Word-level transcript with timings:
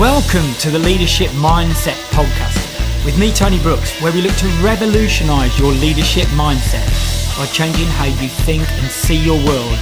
Welcome 0.00 0.54
to 0.60 0.70
the 0.70 0.78
Leadership 0.78 1.28
Mindset 1.32 2.00
Podcast 2.08 3.04
with 3.04 3.18
me, 3.18 3.30
Tony 3.34 3.60
Brooks, 3.60 4.00
where 4.00 4.10
we 4.10 4.22
look 4.22 4.34
to 4.36 4.46
revolutionize 4.62 5.58
your 5.58 5.72
leadership 5.72 6.24
mindset 6.28 6.88
by 7.36 7.44
changing 7.52 7.84
how 7.84 8.06
you 8.06 8.28
think 8.28 8.62
and 8.62 8.90
see 8.90 9.22
your 9.22 9.36
world, 9.44 9.78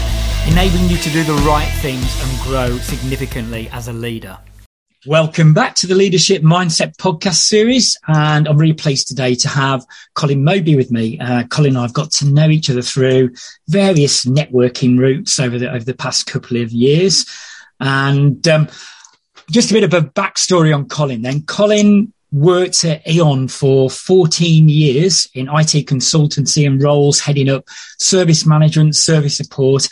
enabling 0.48 0.90
you 0.90 0.96
to 0.96 1.10
do 1.10 1.22
the 1.22 1.40
right 1.46 1.70
things 1.82 2.20
and 2.20 2.40
grow 2.40 2.78
significantly 2.78 3.68
as 3.70 3.86
a 3.86 3.92
leader. 3.92 4.36
Welcome 5.06 5.54
back 5.54 5.76
to 5.76 5.86
the 5.86 5.94
Leadership 5.94 6.42
Mindset 6.42 6.96
podcast 6.96 7.42
series. 7.42 7.96
And 8.08 8.48
I'm 8.48 8.58
really 8.58 8.74
pleased 8.74 9.06
today 9.06 9.36
to 9.36 9.48
have 9.48 9.86
Colin 10.14 10.42
Moby 10.42 10.74
with 10.74 10.90
me. 10.90 11.20
Uh, 11.20 11.44
Colin 11.44 11.76
and 11.76 11.78
I 11.78 11.82
have 11.82 11.92
got 11.92 12.10
to 12.14 12.26
know 12.26 12.48
each 12.48 12.70
other 12.70 12.82
through 12.82 13.34
various 13.68 14.24
networking 14.24 14.98
routes 14.98 15.38
over 15.38 15.60
the, 15.60 15.70
over 15.70 15.84
the 15.84 15.94
past 15.94 16.26
couple 16.26 16.56
of 16.56 16.72
years. 16.72 17.24
And 17.78 18.48
um, 18.48 18.68
just 19.50 19.70
a 19.70 19.74
bit 19.74 19.84
of 19.84 19.94
a 19.94 20.02
backstory 20.02 20.74
on 20.74 20.88
Colin 20.88 21.22
then. 21.22 21.42
Colin 21.42 22.12
worked 22.30 22.84
at 22.84 23.06
Eon 23.08 23.48
for 23.48 23.88
14 23.88 24.68
years 24.68 25.28
in 25.34 25.48
IT 25.48 25.86
consultancy 25.86 26.66
and 26.66 26.82
roles 26.82 27.20
heading 27.20 27.48
up 27.48 27.64
service 27.98 28.44
management, 28.44 28.96
service 28.96 29.36
support, 29.36 29.88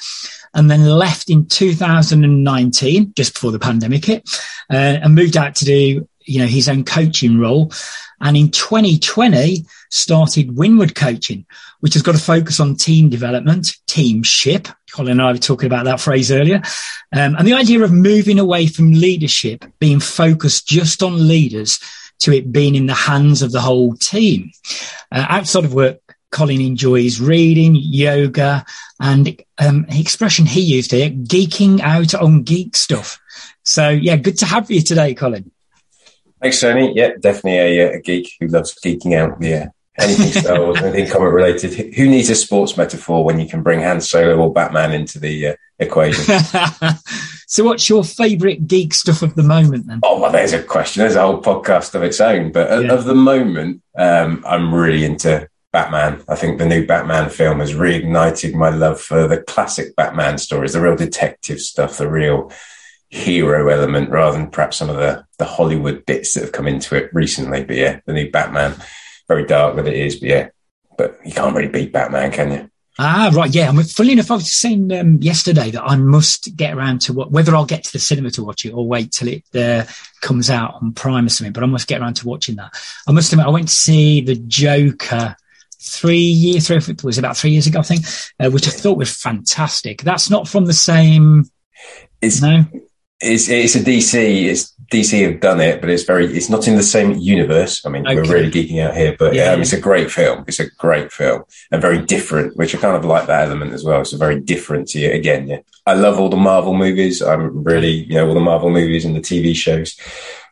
and 0.55 0.70
then 0.70 0.84
left 0.84 1.30
in 1.30 1.46
2019, 1.46 3.12
just 3.15 3.34
before 3.34 3.52
the 3.52 3.59
pandemic 3.59 4.05
hit, 4.05 4.29
uh, 4.70 4.98
and 5.02 5.15
moved 5.15 5.37
out 5.37 5.55
to 5.55 5.65
do, 5.65 6.07
you 6.24 6.38
know, 6.38 6.46
his 6.46 6.68
own 6.68 6.84
coaching 6.84 7.38
role. 7.38 7.73
And 8.20 8.37
in 8.37 8.51
2020, 8.51 9.65
started 9.91 10.57
Winward 10.57 10.95
Coaching, 10.95 11.47
which 11.81 11.95
has 11.95 12.03
got 12.03 12.15
a 12.15 12.19
focus 12.19 12.61
on 12.61 12.77
team 12.77 13.09
development, 13.09 13.77
teamship. 13.87 14.69
Colin 14.93 15.13
and 15.13 15.23
I 15.23 15.33
were 15.33 15.39
talking 15.39 15.67
about 15.67 15.85
that 15.85 16.01
phrase 16.01 16.31
earlier. 16.31 16.63
Um, 17.13 17.37
and 17.37 17.47
the 17.47 17.55
idea 17.55 17.83
of 17.83 17.93
moving 17.93 18.38
away 18.38 18.66
from 18.66 18.93
leadership, 18.93 19.65
being 19.79 20.01
focused 20.01 20.66
just 20.66 21.02
on 21.02 21.29
leaders 21.29 21.79
to 22.21 22.33
it 22.33 22.52
being 22.52 22.75
in 22.75 22.87
the 22.87 22.95
hands 22.95 23.43
of 23.43 23.52
the 23.52 23.60
whole 23.60 23.95
team. 23.95 24.51
Uh, 25.13 25.27
outside 25.29 25.65
of 25.65 25.75
work, 25.75 26.01
Colin 26.32 26.60
enjoys 26.60 27.21
reading, 27.21 27.77
yoga, 27.77 28.65
and 29.01 29.41
um, 29.59 29.87
the 29.88 30.01
expression 30.01 30.47
he 30.47 30.60
used 30.60 30.91
here, 30.91 31.10
geeking 31.10 31.80
out 31.80 32.15
on 32.15 32.43
geek 32.43 32.77
stuff. 32.77 33.21
So, 33.65 33.88
yeah, 33.88 34.16
good 34.16 34.38
to 34.38 34.47
have 34.47 34.71
you 34.71 34.80
today, 34.80 35.15
Colin. 35.15 35.51
Thanks, 36.41 36.60
Tony. 36.60 36.93
Yeah, 36.95 37.13
definitely 37.19 37.80
a, 37.80 37.93
a 37.95 38.01
geek 38.01 38.32
who 38.38 38.49
loves 38.49 38.75
geeking 38.75 39.16
out. 39.16 39.41
Yeah, 39.41 39.69
anything 39.99 40.43
Star 40.43 40.61
Wars, 40.61 40.83
anything 40.83 41.11
comic 41.11 41.33
related. 41.33 41.95
Who 41.95 42.09
needs 42.09 42.30
a 42.30 42.35
sports 42.35 42.77
metaphor 42.77 43.25
when 43.25 43.39
you 43.39 43.49
can 43.49 43.63
bring 43.63 43.80
Han 43.80 44.01
Solo 44.01 44.37
or 44.37 44.53
Batman 44.53 44.93
into 44.93 45.19
the 45.19 45.49
uh, 45.49 45.55
equation? 45.79 46.25
so, 47.47 47.65
what's 47.65 47.88
your 47.88 48.05
favourite 48.05 48.66
geek 48.66 48.95
stuff 48.95 49.23
of 49.23 49.35
the 49.35 49.43
moment 49.43 49.87
then? 49.87 50.01
Oh, 50.03 50.21
well, 50.21 50.33
there's 50.33 50.53
a 50.53 50.63
question. 50.63 51.01
There's 51.01 51.16
a 51.16 51.23
whole 51.23 51.43
podcast 51.43 51.95
of 51.95 52.03
its 52.03 52.21
own. 52.21 52.53
But 52.53 52.85
yeah. 52.85 52.93
of 52.93 53.05
the 53.05 53.15
moment, 53.15 53.83
um, 53.97 54.45
I'm 54.47 54.75
really 54.75 55.05
into 55.05 55.49
Batman. 55.73 56.23
I 56.29 56.37
think 56.37 56.59
the 56.59 56.66
new 56.66 56.87
Batman 56.87 57.29
film 57.29 57.60
has 57.60 57.75
reignited 57.75 58.55
my 58.55 58.71
love 58.71 59.01
for 59.01 59.29
the 59.29 59.43
classic 59.43 59.95
Batman 59.97 60.38
stories, 60.38 60.73
the 60.73 60.81
real 60.81 60.97
detective 60.97 61.60
stuff, 61.60 61.99
the 61.99 62.10
real 62.10 62.51
hero 63.09 63.69
element 63.69 64.10
rather 64.10 64.37
than 64.37 64.50
perhaps 64.50 64.77
some 64.77 64.91
of 64.91 64.97
the, 64.97 65.25
the 65.38 65.44
Hollywood 65.44 66.05
bits 66.06 66.34
that 66.34 66.43
have 66.43 66.53
come 66.53 66.66
into 66.66 66.97
it 66.97 67.10
recently. 67.12 67.65
But 67.65 67.77
yeah, 67.77 68.00
the 68.06 68.12
new 68.12 68.31
Batman 68.31 68.75
very 69.28 69.47
dark 69.47 69.77
that 69.77 69.87
it 69.87 69.94
is, 69.94 70.16
but 70.16 70.28
yeah, 70.28 70.49
but 70.97 71.19
you 71.25 71.32
can't 71.32 71.55
really 71.55 71.69
beat 71.69 71.93
Batman, 71.93 72.32
can 72.32 72.53
you? 72.53 72.71
Ah, 72.99 73.31
right. 73.34 73.55
Yeah. 73.55 73.69
I 73.69 73.72
mean, 73.72 73.84
funny 73.84 74.12
enough, 74.12 74.31
I 74.31 74.34
was 74.34 74.50
saying 74.50 74.91
um, 74.93 75.19
yesterday 75.21 75.71
that 75.71 75.82
I 75.82 75.97
must 75.97 76.56
get 76.56 76.75
around 76.75 77.03
to 77.03 77.12
what, 77.12 77.31
whether 77.31 77.54
I'll 77.54 77.66
get 77.66 77.84
to 77.84 77.93
the 77.93 77.99
cinema 77.99 78.31
to 78.31 78.44
watch 78.44 78.65
it 78.65 78.71
or 78.71 78.88
wait 78.88 79.12
till 79.12 79.28
it 79.28 79.44
uh, 79.54 79.84
comes 80.22 80.49
out 80.49 80.77
on 80.81 80.94
Prime 80.94 81.26
or 81.26 81.28
something, 81.28 81.53
but 81.53 81.62
I 81.62 81.66
must 81.66 81.88
get 81.88 82.00
around 82.00 82.14
to 82.14 82.28
watching 82.28 82.56
that. 82.56 82.72
I 83.06 83.12
must 83.12 83.32
admit, 83.32 83.47
I 83.47 83.50
went 83.50 83.69
to 83.69 83.75
see 83.75 84.22
The 84.22 84.37
Joker 84.37 85.37
three 85.78 86.16
years, 86.16 86.66
three, 86.66 86.76
it 86.76 87.04
was 87.04 87.19
about 87.19 87.37
three 87.37 87.50
years 87.50 87.66
ago, 87.66 87.81
I 87.81 87.82
think, 87.82 88.06
uh, 88.41 88.50
which 88.50 88.66
I 88.66 88.70
thought 88.70 88.97
was 88.97 89.14
fantastic. 89.14 90.03
That's 90.03 90.31
not 90.31 90.48
from 90.48 90.64
the 90.64 90.72
same. 90.72 91.44
It's, 92.22 92.41
no. 92.41 92.64
It's, 93.20 93.48
it's 93.50 93.75
a 93.76 93.81
DC. 93.81 94.44
It's 94.47 94.75
DC 94.91 95.30
have 95.30 95.41
done 95.41 95.60
it, 95.60 95.80
but 95.80 95.91
it's 95.91 96.04
very, 96.04 96.26
it's 96.26 96.48
not 96.48 96.69
in 96.69 96.76
the 96.76 96.82
same 96.82 97.12
universe. 97.12 97.84
I 97.84 97.88
mean, 97.88 98.06
okay. 98.06 98.16
we're 98.16 98.32
really 98.32 98.50
geeking 98.50 98.82
out 98.82 98.97
here, 98.97 99.16
but 99.19 99.34
yeah, 99.34 99.52
um, 99.52 99.60
it's 99.60 99.72
a 99.72 99.80
great 99.80 100.10
film. 100.10 100.44
It's 100.47 100.60
a 100.60 100.70
great 100.70 101.12
film 101.12 101.44
and 101.70 101.82
very 101.82 102.00
different, 102.00 102.56
which 102.56 102.74
I 102.74 102.78
kind 102.78 102.96
of 102.96 103.04
like 103.04 103.26
that 103.26 103.48
element 103.48 103.72
as 103.72 103.84
well. 103.84 104.00
It's 104.00 104.12
a 104.12 104.19
very 104.19 104.41
different 104.41 104.88
to 104.88 104.98
you 104.98 105.10
again. 105.10 105.48
Yeah. 105.48 105.58
I 105.86 105.94
love 105.94 106.19
all 106.19 106.28
the 106.28 106.36
Marvel 106.36 106.75
movies. 106.75 107.22
I'm 107.22 107.62
really, 107.62 108.04
you 108.04 108.14
know, 108.14 108.28
all 108.28 108.34
the 108.34 108.41
Marvel 108.41 108.70
movies 108.70 109.04
and 109.04 109.14
the 109.16 109.20
TV 109.20 109.54
shows 109.54 109.98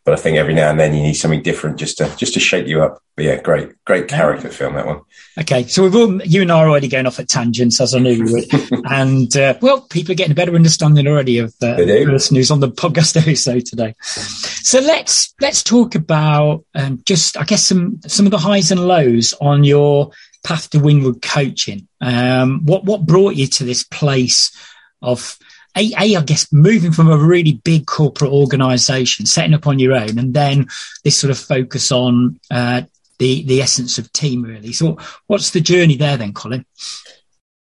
but 0.04 0.12
I 0.12 0.16
think 0.16 0.36
every 0.36 0.52
now 0.52 0.70
and 0.70 0.78
then 0.78 0.94
you 0.94 1.02
need 1.02 1.14
something 1.14 1.42
different 1.42 1.78
just 1.78 1.98
to 1.98 2.14
just 2.16 2.34
to 2.34 2.40
shake 2.40 2.66
you 2.66 2.82
up. 2.82 3.02
But 3.16 3.24
yeah, 3.24 3.40
great, 3.40 3.70
great 3.84 4.06
character 4.06 4.50
film 4.50 4.74
that 4.74 4.86
one. 4.86 5.00
Okay, 5.40 5.66
so 5.66 5.82
we've 5.82 5.94
all 5.94 6.22
you 6.22 6.42
and 6.42 6.52
I 6.52 6.58
are 6.58 6.68
already 6.68 6.88
going 6.88 7.06
off 7.06 7.18
at 7.18 7.28
tangents 7.28 7.80
as 7.80 7.94
I 7.94 8.00
knew 8.00 8.12
you 8.12 8.32
would, 8.32 8.84
and 8.90 9.34
uh, 9.36 9.54
well, 9.62 9.80
people 9.82 10.12
are 10.12 10.16
getting 10.16 10.32
a 10.32 10.34
better 10.34 10.54
understanding 10.54 11.06
already 11.06 11.38
of 11.38 11.54
uh, 11.62 11.76
the 11.76 12.04
person 12.06 12.36
who's 12.36 12.50
on 12.50 12.60
the 12.60 12.70
podcast 12.70 13.16
episode 13.20 13.64
today. 13.64 13.94
So 14.02 14.80
let's 14.80 15.32
let's 15.40 15.62
talk 15.62 15.94
about 15.94 16.64
um, 16.74 17.02
just 17.06 17.38
I 17.38 17.44
guess 17.44 17.64
some 17.64 18.00
some 18.06 18.26
of 18.26 18.30
the 18.30 18.38
highs 18.38 18.70
and 18.70 18.86
lows 18.86 19.32
on 19.40 19.64
your 19.64 20.10
path 20.44 20.68
to 20.70 20.78
Winward 20.78 21.22
coaching. 21.22 21.88
Um, 22.02 22.60
what 22.64 22.84
what 22.84 23.06
brought 23.06 23.36
you 23.36 23.46
to 23.46 23.64
this 23.64 23.84
place 23.84 24.54
of 25.00 25.38
a, 25.76 25.92
a, 25.98 26.16
I 26.16 26.22
guess 26.22 26.52
moving 26.52 26.92
from 26.92 27.10
a 27.10 27.16
really 27.16 27.60
big 27.64 27.86
corporate 27.86 28.30
organization, 28.30 29.26
setting 29.26 29.54
up 29.54 29.66
on 29.66 29.78
your 29.78 29.94
own, 29.94 30.18
and 30.18 30.34
then 30.34 30.68
this 31.02 31.18
sort 31.18 31.30
of 31.30 31.38
focus 31.38 31.90
on 31.90 32.38
uh, 32.50 32.82
the 33.18 33.42
the 33.44 33.60
essence 33.60 33.98
of 33.98 34.12
team, 34.12 34.42
really. 34.42 34.72
So, 34.72 34.98
what's 35.26 35.50
the 35.50 35.60
journey 35.60 35.96
there 35.96 36.16
then, 36.16 36.32
Colin? 36.32 36.64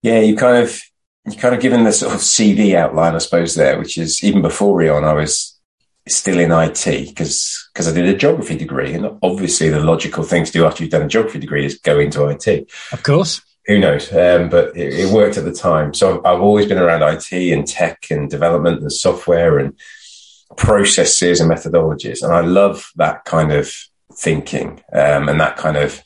Yeah, 0.03 0.21
you 0.21 0.37
kind 0.37 0.63
of 0.63 0.81
you 1.27 1.37
kind 1.37 1.55
of 1.55 1.61
given 1.61 1.85
the 1.85 1.93
sort 1.93 2.15
of 2.15 2.21
CV 2.21 2.75
outline, 2.75 3.15
I 3.15 3.19
suppose, 3.19 3.55
there, 3.55 3.79
which 3.79 3.99
is 3.99 4.23
even 4.25 4.43
before 4.43 4.81
Eon, 4.83 5.05
I 5.05 5.13
was 5.13 5.59
still 6.09 6.39
in 6.39 6.51
IT 6.51 7.09
because 7.09 7.69
because 7.73 7.87
I 7.89 7.93
did 7.93 8.07
a 8.07 8.17
geography 8.17 8.57
degree, 8.57 8.95
and 8.95 9.19
obviously 9.23 9.69
the 9.69 9.81
logical 9.81 10.25
thing 10.25 10.45
to 10.45 10.53
do 10.53 10.65
after 10.65 10.83
you've 10.83 10.93
done 10.93 11.03
a 11.03 11.09
geography 11.09 11.41
degree 11.41 11.67
is 11.67 11.79
go 11.79 11.99
into 11.99 12.27
IT. 12.27 12.71
Of 12.93 13.03
course 13.03 13.43
who 13.69 13.79
knows? 13.79 14.11
Um, 14.13 14.49
but 14.49 14.75
it, 14.75 14.95
it, 14.95 15.13
worked 15.13 15.37
at 15.37 15.45
the 15.45 15.53
time. 15.53 15.93
So 15.93 16.23
I've 16.25 16.41
always 16.41 16.67
been 16.67 16.79
around 16.79 17.03
IT 17.03 17.31
and 17.33 17.69
tech 17.69 18.07
and 18.11 18.29
development 18.31 18.81
and 18.81 18.91
software 18.91 19.59
and 19.59 19.79
processes 20.57 21.41
and 21.41 21.51
methodologies. 21.51 22.23
And 22.23 22.33
I 22.33 22.41
love 22.41 22.91
that 22.97 23.27
kind 23.27 23.53
of 23.53 23.71
thinking 24.15 24.83
um, 24.93 25.29
and 25.29 25.39
that 25.39 25.59
kind 25.59 25.77
of 25.77 26.03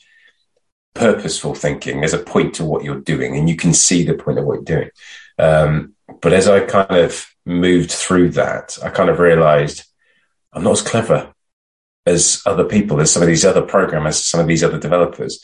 purposeful 0.93 1.55
thinking. 1.55 1.99
There's 2.01 2.13
a 2.13 2.19
point 2.19 2.53
to 2.55 2.65
what 2.65 2.83
you're 2.83 2.99
doing 2.99 3.37
and 3.37 3.49
you 3.49 3.55
can 3.55 3.73
see 3.73 4.03
the 4.03 4.13
point 4.13 4.39
of 4.39 4.45
what 4.45 4.55
you're 4.55 4.79
doing. 4.79 4.89
Um, 5.39 5.93
but 6.21 6.33
as 6.33 6.49
I 6.49 6.65
kind 6.65 6.97
of 6.97 7.25
moved 7.45 7.91
through 7.91 8.31
that, 8.31 8.77
I 8.83 8.89
kind 8.89 9.09
of 9.09 9.19
realized 9.19 9.85
I'm 10.51 10.65
not 10.65 10.73
as 10.73 10.81
clever 10.81 11.33
as 12.05 12.41
other 12.45 12.65
people, 12.65 12.99
as 12.99 13.11
some 13.11 13.23
of 13.23 13.29
these 13.29 13.45
other 13.45 13.61
programmers, 13.61 14.17
some 14.17 14.41
of 14.41 14.47
these 14.47 14.65
other 14.65 14.77
developers 14.77 15.41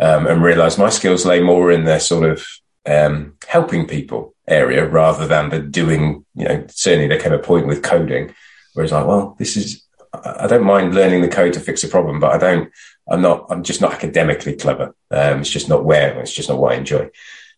um, 0.00 0.26
and 0.26 0.42
realized 0.42 0.78
my 0.78 0.88
skills 0.88 1.26
lay 1.26 1.40
more 1.40 1.70
in 1.70 1.84
their 1.84 2.00
sort 2.00 2.28
of 2.28 2.46
um, 2.86 3.34
helping 3.46 3.86
people 3.86 4.34
area 4.48 4.88
rather 4.88 5.26
than 5.26 5.50
the 5.50 5.60
doing. 5.60 6.24
You 6.34 6.44
know, 6.46 6.66
certainly 6.68 7.06
there 7.06 7.20
came 7.20 7.32
a 7.32 7.38
point 7.38 7.66
with 7.66 7.82
coding 7.82 8.34
where 8.72 8.84
it's 8.84 8.92
like, 8.92 9.06
well, 9.06 9.36
this 9.38 9.56
is. 9.56 9.84
I 10.12 10.48
don't 10.48 10.64
mind 10.64 10.92
learning 10.92 11.22
the 11.22 11.28
code 11.28 11.52
to 11.52 11.60
fix 11.60 11.84
a 11.84 11.88
problem, 11.88 12.18
but 12.18 12.32
I 12.32 12.38
don't. 12.38 12.72
I'm 13.08 13.20
not. 13.20 13.46
I'm 13.50 13.62
just 13.62 13.80
not 13.80 13.92
academically 13.92 14.56
clever. 14.56 14.94
Um, 15.10 15.40
it's 15.40 15.50
just 15.50 15.68
not 15.68 15.84
where. 15.84 16.18
It's 16.20 16.34
just 16.34 16.48
not 16.48 16.58
what 16.58 16.72
I 16.72 16.76
enjoy. 16.76 17.10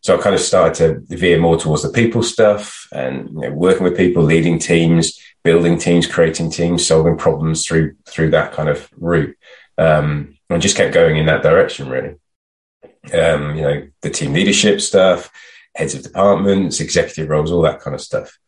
So 0.02 0.19
I 0.19 0.20
kind 0.20 0.34
of 0.34 0.41
started 0.41 1.06
to 1.08 1.16
veer 1.16 1.38
more 1.38 1.56
towards 1.56 1.84
the 1.84 1.90
people 1.90 2.25
stuff 2.25 2.88
and 2.90 3.28
you 3.28 3.40
know, 3.40 3.50
working 3.52 3.84
with 3.84 3.96
people, 3.96 4.25
leading 4.25 4.58
teams, 4.58 5.16
building 5.44 5.78
teams, 5.78 6.08
creating 6.08 6.50
teams, 6.50 6.84
solving 6.84 7.16
problems 7.16 7.64
through 7.64 7.94
through 8.06 8.31
that 8.31 8.52
kind 8.52 8.69
of 8.69 8.90
route. 8.96 9.37
Um, 9.78 10.37
and 10.50 10.61
just 10.61 10.76
kept 10.76 10.93
going 10.93 11.16
in 11.16 11.26
that 11.26 11.43
direction, 11.43 11.88
really 11.88 12.16
um, 13.12 13.56
you 13.56 13.62
know, 13.62 13.88
the 14.00 14.10
team 14.10 14.32
leadership 14.32 14.81
stuff, 14.81 15.31
heads 15.75 15.94
of 15.94 16.02
departments, 16.02 16.81
executive 16.81 17.28
roles, 17.28 17.50
all 17.50 17.62
that 17.62 17.81
kind 17.81 17.94
of 17.94 18.00
stuff. 18.00 18.38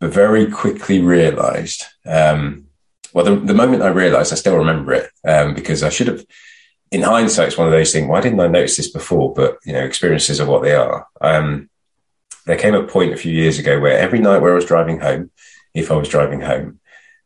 But 0.00 0.12
very 0.12 0.50
quickly 0.50 1.00
realized, 1.00 1.82
um, 2.06 2.66
well, 3.12 3.24
the, 3.24 3.36
the, 3.36 3.54
moment 3.54 3.82
I 3.82 3.88
realized, 3.88 4.32
I 4.32 4.36
still 4.36 4.56
remember 4.56 4.92
it 4.92 5.10
um, 5.26 5.54
because 5.54 5.82
I 5.82 5.88
should 5.88 6.06
have, 6.06 6.24
in 6.92 7.02
hindsight, 7.02 7.48
it's 7.48 7.58
one 7.58 7.66
of 7.66 7.72
those 7.72 7.92
things. 7.92 8.06
Why 8.06 8.20
didn't 8.20 8.40
I 8.40 8.46
notice 8.46 8.76
this 8.76 8.90
before? 8.90 9.34
But 9.34 9.58
you 9.64 9.72
know, 9.72 9.82
experiences 9.82 10.40
are 10.40 10.46
what 10.46 10.62
they 10.62 10.74
are. 10.74 11.06
Um, 11.20 11.68
there 12.46 12.56
came 12.56 12.74
a 12.74 12.84
point 12.84 13.12
a 13.12 13.16
few 13.16 13.32
years 13.32 13.58
ago 13.58 13.80
where 13.80 13.98
every 13.98 14.20
night 14.20 14.40
where 14.40 14.52
I 14.52 14.56
was 14.56 14.64
driving 14.64 15.00
home, 15.00 15.30
if 15.74 15.90
I 15.90 15.96
was 15.96 16.08
driving 16.08 16.40
home, 16.40 16.80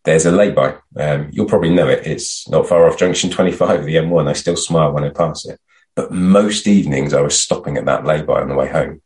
there's 0.04 0.26
a 0.26 0.32
lay-by. 0.32 0.76
Um, 0.96 1.28
you'll 1.30 1.46
probably 1.46 1.70
know 1.70 1.88
it. 1.88 2.06
It's 2.06 2.48
not 2.48 2.66
far 2.66 2.88
off 2.88 2.98
Junction 2.98 3.30
25 3.30 3.80
of 3.80 3.86
the 3.86 3.96
M1. 3.96 4.28
I 4.28 4.32
still 4.32 4.56
smile 4.56 4.92
when 4.92 5.04
I 5.04 5.10
pass 5.10 5.46
it. 5.46 5.60
But 5.94 6.10
most 6.10 6.66
evenings 6.66 7.12
I 7.12 7.20
was 7.20 7.38
stopping 7.38 7.76
at 7.76 7.84
that 7.84 8.06
lay-by 8.06 8.40
on 8.40 8.48
the 8.48 8.54
way 8.54 8.68
home 8.68 9.02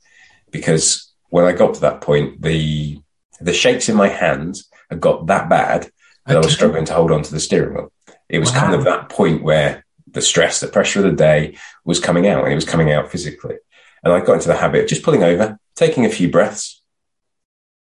because 0.50 1.12
when 1.30 1.44
I 1.44 1.52
got 1.52 1.74
to 1.74 1.80
that 1.80 2.00
point, 2.00 2.40
the 2.42 3.00
the 3.40 3.52
shakes 3.52 3.88
in 3.88 3.96
my 3.96 4.08
hands 4.08 4.68
had 4.88 5.00
got 5.00 5.26
that 5.26 5.48
bad. 5.48 5.90
that 6.26 6.36
okay. 6.36 6.36
I 6.36 6.38
was 6.38 6.54
struggling 6.54 6.84
to 6.86 6.94
hold 6.94 7.10
on 7.12 7.22
to 7.22 7.32
the 7.32 7.40
steering 7.40 7.74
wheel. 7.74 7.92
It 8.28 8.38
was 8.38 8.52
wow. 8.52 8.60
kind 8.60 8.74
of 8.74 8.84
that 8.84 9.08
point 9.08 9.42
where 9.42 9.84
the 10.06 10.22
stress, 10.22 10.60
the 10.60 10.68
pressure 10.68 11.00
of 11.00 11.04
the 11.04 11.16
day 11.16 11.58
was 11.84 12.00
coming 12.00 12.26
out 12.26 12.44
and 12.44 12.52
it 12.52 12.56
was 12.56 12.64
coming 12.64 12.90
out 12.92 13.10
physically. 13.10 13.56
And 14.02 14.12
I 14.12 14.20
got 14.20 14.34
into 14.34 14.48
the 14.48 14.56
habit 14.56 14.82
of 14.82 14.88
just 14.88 15.02
pulling 15.02 15.22
over, 15.22 15.58
taking 15.74 16.06
a 16.06 16.10
few 16.10 16.30
breaths, 16.30 16.82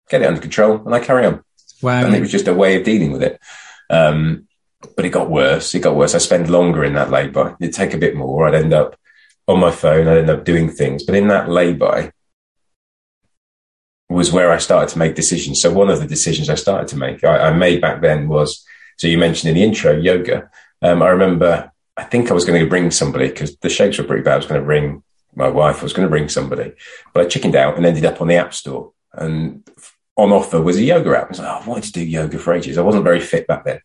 get 0.09 0.21
it 0.21 0.27
under 0.27 0.41
control, 0.41 0.81
and 0.85 0.93
I 0.93 0.99
carry 0.99 1.25
on. 1.25 1.43
Wow. 1.81 2.05
And 2.05 2.15
it 2.15 2.21
was 2.21 2.31
just 2.31 2.47
a 2.47 2.53
way 2.53 2.77
of 2.77 2.83
dealing 2.83 3.11
with 3.11 3.23
it. 3.23 3.39
Um, 3.89 4.47
but 4.95 5.05
it 5.05 5.09
got 5.09 5.29
worse. 5.29 5.73
It 5.73 5.79
got 5.81 5.95
worse. 5.95 6.15
I 6.15 6.19
spend 6.19 6.49
longer 6.49 6.83
in 6.83 6.93
that 6.93 7.11
lay-by. 7.11 7.55
It'd 7.59 7.73
take 7.73 7.93
a 7.93 7.99
bit 7.99 8.15
more. 8.15 8.47
I'd 8.47 8.55
end 8.55 8.73
up 8.73 8.97
on 9.47 9.59
my 9.59 9.71
phone. 9.71 10.07
I'd 10.07 10.17
end 10.17 10.29
up 10.29 10.45
doing 10.45 10.69
things. 10.69 11.03
But 11.03 11.15
in 11.15 11.27
that 11.27 11.49
lay-by 11.49 12.11
was 14.09 14.31
where 14.31 14.51
I 14.51 14.57
started 14.57 14.89
to 14.89 14.99
make 14.99 15.15
decisions. 15.15 15.61
So 15.61 15.71
one 15.71 15.89
of 15.89 15.99
the 15.99 16.07
decisions 16.07 16.49
I 16.49 16.55
started 16.55 16.87
to 16.89 16.97
make, 16.97 17.23
I, 17.23 17.47
I 17.47 17.53
made 17.53 17.81
back 17.81 18.01
then 18.01 18.27
was, 18.27 18.65
so 18.97 19.07
you 19.07 19.17
mentioned 19.17 19.49
in 19.49 19.55
the 19.55 19.63
intro, 19.63 19.93
yoga. 19.93 20.49
Um, 20.81 21.01
I 21.01 21.09
remember, 21.09 21.71
I 21.95 22.03
think 22.03 22.29
I 22.29 22.33
was 22.33 22.45
going 22.45 22.61
to 22.61 22.69
bring 22.69 22.91
somebody 22.91 23.29
because 23.29 23.55
the 23.57 23.69
shakes 23.69 23.97
were 23.97 24.03
pretty 24.03 24.23
bad. 24.23 24.33
I 24.33 24.37
was 24.37 24.45
going 24.45 24.59
to 24.59 24.65
bring 24.65 25.03
my 25.33 25.47
wife. 25.47 25.79
I 25.79 25.83
was 25.83 25.93
going 25.93 26.05
to 26.05 26.09
bring 26.09 26.27
somebody, 26.27 26.73
but 27.13 27.25
I 27.25 27.29
chickened 27.29 27.55
out 27.55 27.77
and 27.77 27.85
ended 27.85 28.05
up 28.05 28.19
on 28.19 28.27
the 28.27 28.35
app 28.35 28.53
store. 28.53 28.91
And 29.13 29.67
on 30.17 30.31
offer 30.31 30.61
was 30.61 30.77
a 30.77 30.83
yoga 30.83 31.17
app. 31.17 31.25
I 31.25 31.29
was 31.29 31.39
like, 31.39 31.47
oh, 31.47 31.63
I 31.63 31.67
wanted 31.67 31.85
to 31.85 31.91
do 31.93 32.05
yoga 32.05 32.37
for 32.37 32.53
ages. 32.53 32.77
I 32.77 32.81
wasn't 32.81 33.05
very 33.05 33.21
fit 33.21 33.47
back 33.47 33.63
then. 33.63 33.79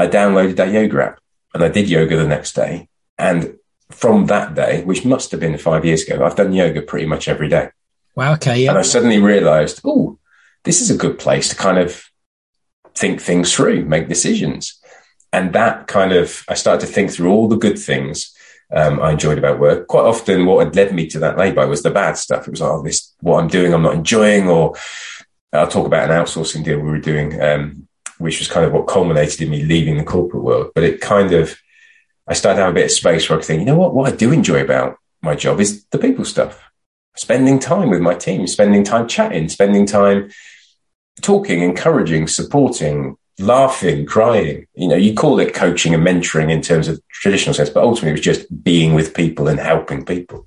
I 0.00 0.08
downloaded 0.08 0.56
that 0.56 0.72
yoga 0.72 1.04
app 1.04 1.20
and 1.54 1.64
I 1.64 1.68
did 1.68 1.88
yoga 1.88 2.16
the 2.16 2.26
next 2.26 2.54
day. 2.54 2.88
And 3.18 3.56
from 3.90 4.26
that 4.26 4.54
day, 4.54 4.84
which 4.84 5.04
must 5.04 5.30
have 5.30 5.40
been 5.40 5.56
five 5.58 5.84
years 5.84 6.02
ago, 6.02 6.24
I've 6.24 6.36
done 6.36 6.52
yoga 6.52 6.82
pretty 6.82 7.06
much 7.06 7.26
every 7.26 7.48
day. 7.48 7.70
Wow. 8.14 8.34
Okay. 8.34 8.62
Yeah. 8.62 8.70
And 8.70 8.78
I 8.78 8.82
suddenly 8.82 9.18
realized, 9.18 9.80
oh, 9.84 10.18
this 10.64 10.80
is 10.80 10.90
a 10.90 10.96
good 10.96 11.18
place 11.18 11.48
to 11.48 11.56
kind 11.56 11.78
of 11.78 12.04
think 12.94 13.20
things 13.20 13.54
through, 13.54 13.84
make 13.86 14.08
decisions. 14.08 14.78
And 15.32 15.52
that 15.52 15.86
kind 15.86 16.12
of, 16.12 16.44
I 16.48 16.54
started 16.54 16.86
to 16.86 16.92
think 16.92 17.10
through 17.10 17.30
all 17.30 17.48
the 17.48 17.56
good 17.56 17.78
things 17.78 18.34
um, 18.74 19.00
I 19.00 19.12
enjoyed 19.12 19.38
about 19.38 19.58
work. 19.58 19.86
Quite 19.86 20.04
often, 20.04 20.44
what 20.44 20.64
had 20.64 20.76
led 20.76 20.94
me 20.94 21.06
to 21.08 21.18
that 21.20 21.38
lay-by 21.38 21.64
was 21.64 21.82
the 21.82 21.90
bad 21.90 22.18
stuff. 22.18 22.46
It 22.46 22.50
was, 22.50 22.60
like, 22.60 22.70
oh, 22.70 22.82
this, 22.82 23.14
what 23.20 23.40
I'm 23.40 23.48
doing, 23.48 23.72
I'm 23.72 23.82
not 23.82 23.94
enjoying, 23.94 24.48
or 24.48 24.74
I'll 25.52 25.68
talk 25.68 25.86
about 25.86 26.10
an 26.10 26.16
outsourcing 26.16 26.64
deal 26.64 26.78
we 26.78 26.90
were 26.90 26.98
doing, 26.98 27.40
um, 27.40 27.87
which 28.18 28.38
was 28.38 28.48
kind 28.48 28.66
of 28.66 28.72
what 28.72 28.86
culminated 28.86 29.40
in 29.40 29.50
me 29.50 29.62
leaving 29.62 29.96
the 29.96 30.04
corporate 30.04 30.42
world. 30.42 30.72
But 30.74 30.84
it 30.84 31.00
kind 31.00 31.32
of, 31.32 31.56
I 32.26 32.34
started 32.34 32.56
to 32.58 32.62
have 32.64 32.72
a 32.72 32.74
bit 32.74 32.86
of 32.86 32.90
space 32.90 33.28
where 33.28 33.38
I 33.38 33.40
could 33.40 33.46
think, 33.46 33.60
you 33.60 33.66
know 33.66 33.76
what, 33.76 33.94
what 33.94 34.12
I 34.12 34.16
do 34.16 34.32
enjoy 34.32 34.62
about 34.62 34.98
my 35.22 35.34
job 35.34 35.60
is 35.60 35.84
the 35.86 35.98
people 35.98 36.24
stuff, 36.24 36.62
spending 37.16 37.58
time 37.58 37.90
with 37.90 38.00
my 38.00 38.14
team, 38.14 38.46
spending 38.46 38.84
time 38.84 39.08
chatting, 39.08 39.48
spending 39.48 39.86
time 39.86 40.30
talking, 41.22 41.62
encouraging, 41.62 42.28
supporting, 42.28 43.16
laughing, 43.38 44.06
crying. 44.06 44.66
You 44.74 44.88
know, 44.88 44.96
you 44.96 45.14
call 45.14 45.40
it 45.40 45.54
coaching 45.54 45.94
and 45.94 46.06
mentoring 46.06 46.50
in 46.50 46.62
terms 46.62 46.88
of 46.88 47.00
traditional 47.08 47.54
sense, 47.54 47.70
but 47.70 47.82
ultimately 47.82 48.10
it 48.10 48.12
was 48.12 48.20
just 48.20 48.64
being 48.64 48.94
with 48.94 49.14
people 49.14 49.48
and 49.48 49.58
helping 49.58 50.04
people. 50.04 50.46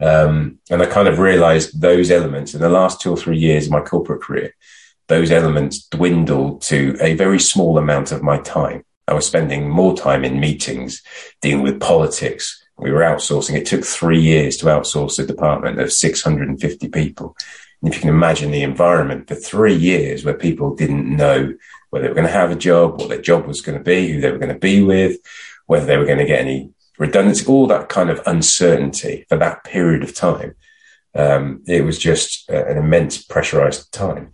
Um, 0.00 0.58
and 0.70 0.80
I 0.82 0.86
kind 0.86 1.08
of 1.08 1.18
realized 1.18 1.80
those 1.80 2.10
elements 2.10 2.54
in 2.54 2.60
the 2.60 2.70
last 2.70 3.00
two 3.00 3.10
or 3.10 3.16
three 3.16 3.38
years 3.38 3.66
of 3.66 3.72
my 3.72 3.80
corporate 3.80 4.22
career, 4.22 4.54
those 5.10 5.30
elements 5.32 5.86
dwindled 5.88 6.62
to 6.62 6.96
a 7.00 7.14
very 7.14 7.40
small 7.40 7.76
amount 7.76 8.12
of 8.12 8.22
my 8.22 8.38
time. 8.38 8.84
I 9.08 9.12
was 9.12 9.26
spending 9.26 9.68
more 9.68 9.96
time 9.96 10.24
in 10.24 10.38
meetings, 10.38 11.02
dealing 11.42 11.64
with 11.64 11.80
politics. 11.80 12.64
We 12.78 12.92
were 12.92 13.00
outsourcing. 13.00 13.56
It 13.56 13.66
took 13.66 13.84
three 13.84 14.20
years 14.20 14.56
to 14.58 14.66
outsource 14.66 15.18
a 15.18 15.26
department 15.26 15.80
of 15.80 15.92
650 15.92 16.88
people. 16.88 17.36
And 17.82 17.90
if 17.90 17.96
you 17.96 18.02
can 18.02 18.10
imagine 18.10 18.52
the 18.52 18.62
environment 18.62 19.26
for 19.26 19.34
three 19.34 19.74
years 19.74 20.24
where 20.24 20.34
people 20.34 20.76
didn't 20.76 21.04
know 21.04 21.54
whether 21.90 22.04
they 22.04 22.08
were 22.08 22.14
going 22.14 22.28
to 22.28 22.32
have 22.32 22.52
a 22.52 22.56
job, 22.56 23.00
what 23.00 23.08
their 23.08 23.20
job 23.20 23.46
was 23.46 23.60
going 23.60 23.76
to 23.76 23.84
be, 23.84 24.12
who 24.12 24.20
they 24.20 24.30
were 24.30 24.38
going 24.38 24.54
to 24.54 24.60
be 24.60 24.80
with, 24.80 25.18
whether 25.66 25.86
they 25.86 25.96
were 25.96 26.06
going 26.06 26.18
to 26.18 26.24
get 26.24 26.40
any 26.40 26.70
redundancy, 26.98 27.44
all 27.46 27.66
that 27.66 27.88
kind 27.88 28.10
of 28.10 28.22
uncertainty 28.26 29.26
for 29.28 29.36
that 29.38 29.64
period 29.64 30.04
of 30.04 30.14
time. 30.14 30.54
Um, 31.16 31.64
it 31.66 31.84
was 31.84 31.98
just 31.98 32.48
an 32.48 32.76
immense 32.76 33.20
pressurized 33.20 33.90
time. 33.92 34.30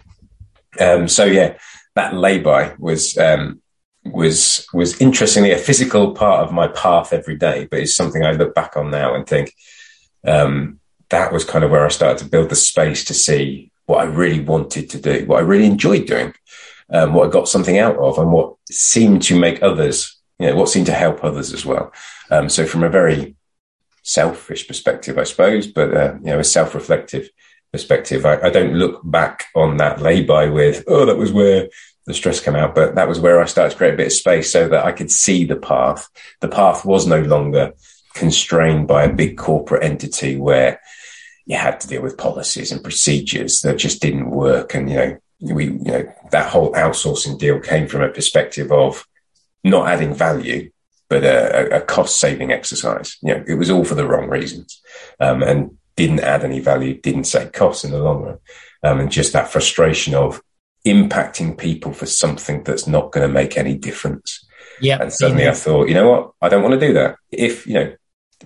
Um, 0.80 1.08
so 1.08 1.24
yeah, 1.24 1.56
that 1.94 2.14
lay-by 2.14 2.74
was, 2.78 3.16
um, 3.18 3.62
was, 4.04 4.66
was 4.72 5.00
interestingly 5.00 5.52
a 5.52 5.58
physical 5.58 6.12
part 6.12 6.44
of 6.44 6.52
my 6.52 6.68
path 6.68 7.12
every 7.12 7.36
day, 7.36 7.66
but 7.70 7.80
it's 7.80 7.96
something 7.96 8.24
I 8.24 8.32
look 8.32 8.54
back 8.54 8.76
on 8.76 8.90
now 8.90 9.14
and 9.14 9.26
think, 9.26 9.54
um, 10.26 10.80
that 11.08 11.32
was 11.32 11.44
kind 11.44 11.64
of 11.64 11.70
where 11.70 11.86
I 11.86 11.88
started 11.88 12.18
to 12.18 12.30
build 12.30 12.48
the 12.48 12.56
space 12.56 13.04
to 13.04 13.14
see 13.14 13.70
what 13.86 14.00
I 14.00 14.04
really 14.04 14.40
wanted 14.40 14.90
to 14.90 15.00
do, 15.00 15.24
what 15.26 15.38
I 15.38 15.42
really 15.42 15.66
enjoyed 15.66 16.06
doing, 16.06 16.34
um, 16.90 17.14
what 17.14 17.28
I 17.28 17.30
got 17.30 17.48
something 17.48 17.78
out 17.78 17.96
of, 17.96 18.18
and 18.18 18.32
what 18.32 18.56
seemed 18.70 19.22
to 19.22 19.38
make 19.38 19.62
others, 19.62 20.20
you 20.38 20.48
know, 20.48 20.56
what 20.56 20.68
seemed 20.68 20.86
to 20.86 20.92
help 20.92 21.22
others 21.22 21.52
as 21.52 21.64
well. 21.64 21.92
Um, 22.30 22.48
so 22.48 22.66
from 22.66 22.82
a 22.82 22.88
very 22.88 23.36
selfish 24.02 24.66
perspective, 24.66 25.16
I 25.16 25.24
suppose, 25.24 25.68
but 25.68 25.96
uh, 25.96 26.14
you 26.20 26.26
know, 26.26 26.40
a 26.40 26.44
self-reflective 26.44 27.28
perspective, 27.72 28.24
I, 28.24 28.40
I, 28.40 28.50
don't 28.50 28.74
look 28.74 29.00
back 29.04 29.46
on 29.54 29.76
that 29.78 30.00
lay-by 30.00 30.48
with, 30.48 30.84
oh, 30.86 31.04
that 31.06 31.16
was 31.16 31.32
where 31.32 31.68
the 32.06 32.14
stress 32.14 32.40
came 32.40 32.56
out, 32.56 32.74
but 32.74 32.94
that 32.94 33.08
was 33.08 33.20
where 33.20 33.40
I 33.40 33.46
started 33.46 33.70
to 33.70 33.76
create 33.76 33.94
a 33.94 33.96
bit 33.96 34.06
of 34.06 34.12
space 34.12 34.50
so 34.50 34.68
that 34.68 34.84
I 34.84 34.92
could 34.92 35.10
see 35.10 35.44
the 35.44 35.56
path. 35.56 36.08
The 36.40 36.48
path 36.48 36.84
was 36.84 37.06
no 37.06 37.20
longer 37.20 37.72
constrained 38.14 38.88
by 38.88 39.04
a 39.04 39.12
big 39.12 39.36
corporate 39.36 39.84
entity 39.84 40.36
where 40.36 40.80
you 41.44 41.56
had 41.56 41.80
to 41.80 41.88
deal 41.88 42.02
with 42.02 42.16
policies 42.18 42.72
and 42.72 42.82
procedures 42.82 43.60
that 43.60 43.76
just 43.76 44.00
didn't 44.00 44.30
work. 44.30 44.74
And, 44.74 44.88
you 44.88 44.96
know, 44.96 45.18
we, 45.40 45.64
you 45.66 45.78
know, 45.78 46.12
that 46.30 46.50
whole 46.50 46.72
outsourcing 46.72 47.38
deal 47.38 47.60
came 47.60 47.88
from 47.88 48.02
a 48.02 48.08
perspective 48.08 48.72
of 48.72 49.06
not 49.62 49.88
adding 49.88 50.14
value 50.14 50.70
but 51.08 51.24
a, 51.24 51.76
a 51.76 51.80
cost 51.80 52.18
saving 52.18 52.52
exercise. 52.52 53.16
You 53.22 53.34
know, 53.34 53.44
it 53.46 53.54
was 53.54 53.70
all 53.70 53.84
for 53.84 53.94
the 53.94 54.06
wrong 54.06 54.28
reasons, 54.28 54.80
um, 55.20 55.42
and 55.42 55.76
didn't 55.96 56.20
add 56.20 56.44
any 56.44 56.60
value, 56.60 57.00
didn't 57.00 57.24
save 57.24 57.52
costs 57.52 57.84
in 57.84 57.90
the 57.90 57.98
long 57.98 58.22
run, 58.22 58.38
um, 58.82 59.00
and 59.00 59.10
just 59.10 59.32
that 59.32 59.50
frustration 59.50 60.14
of 60.14 60.42
impacting 60.86 61.58
people 61.58 61.92
for 61.92 62.06
something 62.06 62.62
that's 62.62 62.86
not 62.86 63.10
going 63.12 63.26
to 63.26 63.32
make 63.32 63.56
any 63.56 63.76
difference. 63.76 64.46
Yeah. 64.80 64.98
And 65.00 65.12
suddenly 65.12 65.44
yeah. 65.44 65.50
I 65.50 65.54
thought, 65.54 65.88
you 65.88 65.94
know 65.94 66.08
what? 66.08 66.32
I 66.40 66.48
don't 66.48 66.62
want 66.62 66.78
to 66.78 66.86
do 66.86 66.92
that. 66.92 67.16
If, 67.32 67.66
you 67.66 67.74
know, 67.74 67.94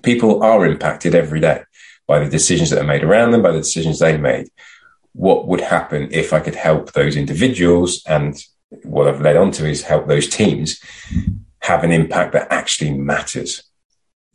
people 0.03 0.43
are 0.43 0.65
impacted 0.65 1.15
every 1.15 1.41
day 1.41 1.65
by 2.07 2.19
the 2.21 2.31
decisions 2.31 2.71
that 2.71 2.81
are 2.81 2.87
made 2.87 3.05
around 3.05 3.33
them, 3.33 3.43
by 3.43 3.53
the 3.53 3.59
decisions 3.59 3.99
they 3.99 4.17
made. 4.17 4.49
What 5.13 5.49
would 5.49 5.61
happen 5.61 6.09
if 6.13 6.33
I 6.33 6.41
could 6.41 6.55
help 6.55 6.93
those 6.93 7.17
individuals? 7.17 8.03
And 8.07 8.41
what 8.85 9.09
I've 9.09 9.21
led 9.21 9.37
on 9.37 9.51
to 9.53 9.67
is 9.69 9.83
help 9.83 10.07
those 10.07 10.29
teams 10.29 10.81
have 11.61 11.85
an 11.85 11.91
impact 11.91 12.33
that 12.33 12.51
actually 12.51 12.93
matters. 12.97 13.65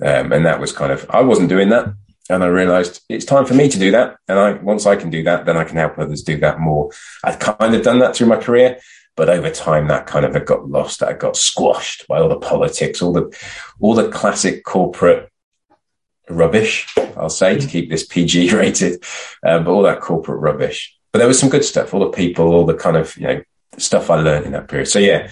Um, 0.04 0.32
and 0.34 0.46
that 0.46 0.60
was 0.60 0.74
kind 0.74 0.92
of, 0.92 1.10
I 1.10 1.22
wasn't 1.22 1.50
doing 1.50 1.70
that. 1.70 1.94
And 2.30 2.44
I 2.44 2.48
realized 2.48 3.04
it's 3.08 3.26
time 3.26 3.46
for 3.46 3.54
me 3.54 3.70
to 3.70 3.80
do 3.80 3.92
that. 3.92 4.18
And 4.28 4.40
I, 4.40 4.54
once 4.54 4.86
I 4.86 4.96
can 4.96 5.10
do 5.10 5.24
that, 5.24 5.46
then 5.46 5.58
I 5.58 5.64
can 5.64 5.78
help 5.78 5.98
others 5.98 6.24
do 6.24 6.38
that 6.40 6.60
more. 6.60 6.90
I've 7.24 7.40
kind 7.40 7.76
of 7.76 7.84
done 7.84 8.00
that 8.00 8.16
through 8.16 8.28
my 8.28 8.38
career, 8.38 8.80
but 9.16 9.30
over 9.30 9.52
time 9.52 9.88
that 9.88 10.08
kind 10.08 10.26
of 10.26 10.46
got 10.46 10.68
lost. 10.68 11.04
I 11.04 11.14
got 11.14 11.38
squashed 11.38 12.08
by 12.08 12.20
all 12.20 12.30
the 12.30 12.40
politics, 12.40 13.02
all 13.02 13.14
the, 13.14 13.38
all 13.80 13.94
the 13.94 14.10
classic 14.10 14.64
corporate 14.64 15.32
rubbish, 16.30 16.88
I'll 17.16 17.30
say 17.30 17.60
to 17.60 17.68
keep 17.68 17.90
this 17.90 18.06
PG 18.06 18.52
rated, 18.56 19.04
um, 19.46 19.64
but 19.64 19.72
all 19.72 19.84
that 19.84 20.02
corporate 20.02 20.42
rubbish. 20.42 20.96
But 21.12 21.20
there 21.20 21.28
was 21.28 21.40
some 21.40 21.50
good 21.50 21.64
stuff, 21.64 21.94
all 21.94 22.00
the 22.00 22.10
people, 22.10 22.54
all 22.54 22.66
the 22.66 22.74
kind 22.74 22.98
of, 22.98 23.16
you 23.18 23.28
know, 23.28 23.42
stuff 23.78 24.10
I 24.10 24.16
learned 24.16 24.46
in 24.46 24.52
that 24.54 24.68
period. 24.68 24.88
So 24.88 25.00
yeah, 25.00 25.32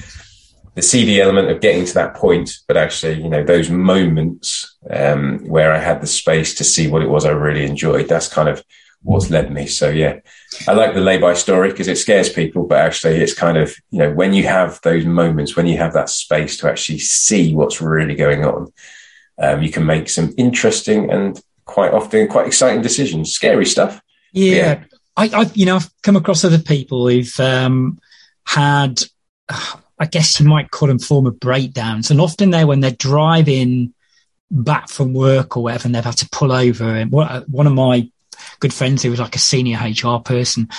the 0.75 0.82
CV 0.82 1.20
element 1.20 1.50
of 1.50 1.62
getting 1.62 1.86
to 1.86 1.94
that 1.94 2.15
point, 2.15 2.58
but 2.68 2.77
actually, 2.77 3.22
you 3.22 3.30
know, 3.30 3.44
those 3.44 3.70
moments 3.70 4.75
um, 4.89 5.39
where 5.48 5.72
I 5.72 5.77
had 5.77 6.01
the 6.01 6.08
space 6.08 6.56
to 6.56 6.63
see 6.63 6.88
what 6.88 7.03
it 7.03 7.10
was 7.10 7.25
I 7.25 7.32
really 7.32 7.63
enjoyed. 7.63 8.08
That's 8.08 8.27
kind 8.27 8.50
of 8.50 8.63
what's 9.03 9.30
led 9.30 9.51
me. 9.51 9.68
So 9.68 9.89
yeah, 9.89 10.20
I 10.68 10.74
like 10.74 10.96
the 10.96 11.01
lay-by 11.01 11.36
story 11.36 11.70
because 11.70 11.88
it 11.88 11.98
scares 11.98 12.30
people, 12.30 12.65
but 12.65 12.80
actually, 12.80 13.18
it's 13.18 13.34
kind 13.34 13.58
of 13.58 13.75
you 13.92 14.00
know 14.00 14.12
when 14.12 14.34
you 14.34 14.48
have 14.48 14.80
those 14.82 15.06
moments, 15.06 15.56
when 15.56 15.68
you 15.68 15.77
have 15.77 15.94
that 15.94 16.10
space 16.10 16.58
to 16.58 16.70
actually 16.70 17.00
see 17.00 17.53
what's 17.53 17.82
really 17.82 18.15
going 18.15 18.44
on, 18.44 18.74
um, 19.38 19.62
you 19.62 19.70
can 19.70 19.86
make 19.86 20.10
some 20.10 20.34
interesting 20.38 21.12
and 21.12 21.39
quite 21.65 21.94
often 21.94 22.27
quite 22.27 22.48
exciting 22.48 22.82
decisions. 22.82 23.32
Scary 23.32 23.65
stuff. 23.65 24.01
Yeah, 24.32 24.56
yeah. 24.56 24.84
I, 25.15 25.27
have 25.27 25.56
you 25.56 25.68
know 25.68 25.75
I've 25.75 26.01
come 26.01 26.15
across 26.15 26.44
other 26.44 26.58
people 26.58 27.08
who've 27.08 27.39
um, 27.39 28.00
had 28.46 29.03
I 30.00 30.05
guess 30.05 30.39
you 30.39 30.45
might 30.45 30.71
call 30.71 30.88
them 30.88 31.00
form 31.00 31.25
of 31.25 31.39
breakdowns. 31.39 32.12
And 32.12 32.19
often 32.19 32.50
they're 32.50 32.67
when 32.67 32.79
they're 32.79 32.91
driving 32.91 33.93
back 34.50 34.89
from 34.89 35.13
work 35.13 35.57
or 35.57 35.63
whatever, 35.63 35.88
and 35.88 35.95
they've 35.95 36.03
had 36.03 36.17
to 36.17 36.29
pull 36.31 36.51
over. 36.51 36.95
And 36.95 37.12
one 37.12 37.67
of 37.67 37.73
my 37.73 38.09
good 38.59 38.73
friends 38.73 39.03
who 39.03 39.09
was 39.09 39.19
like 39.19 39.35
a 39.35 39.39
senior 39.39 39.77
HR 39.77 40.19
person 40.19 40.69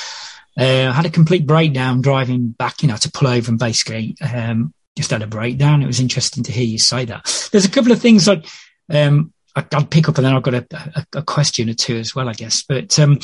uh, 0.56 0.92
had 0.92 1.06
a 1.06 1.11
complete 1.11 1.47
breakdown 1.47 2.00
driving 2.00 2.50
back, 2.50 2.83
you 2.83 2.88
know, 2.88 2.97
to 2.97 3.11
pull 3.11 3.28
over 3.28 3.50
and 3.50 3.59
basically 3.59 4.16
um, 4.21 4.73
just 4.97 5.11
had 5.11 5.23
a 5.23 5.26
breakdown. 5.26 5.83
It 5.83 5.87
was 5.87 6.00
interesting 6.00 6.44
to 6.44 6.52
hear 6.52 6.64
you 6.64 6.78
say 6.78 7.04
that. 7.06 7.49
There's 7.50 7.64
a 7.64 7.71
couple 7.71 7.92
of 7.92 8.00
things 8.00 8.28
um, 8.28 9.33
I'd 9.56 9.90
pick 9.90 10.09
up 10.09 10.16
and 10.18 10.26
then 10.26 10.35
I've 10.35 10.42
got 10.42 10.54
a, 10.54 10.66
a, 10.73 11.06
a, 11.18 11.23
question 11.23 11.71
or 11.71 11.75
two 11.75 11.97
as 11.97 12.14
well, 12.14 12.28
I 12.28 12.33
guess. 12.33 12.62
But 12.62 12.99
um, 12.99 13.18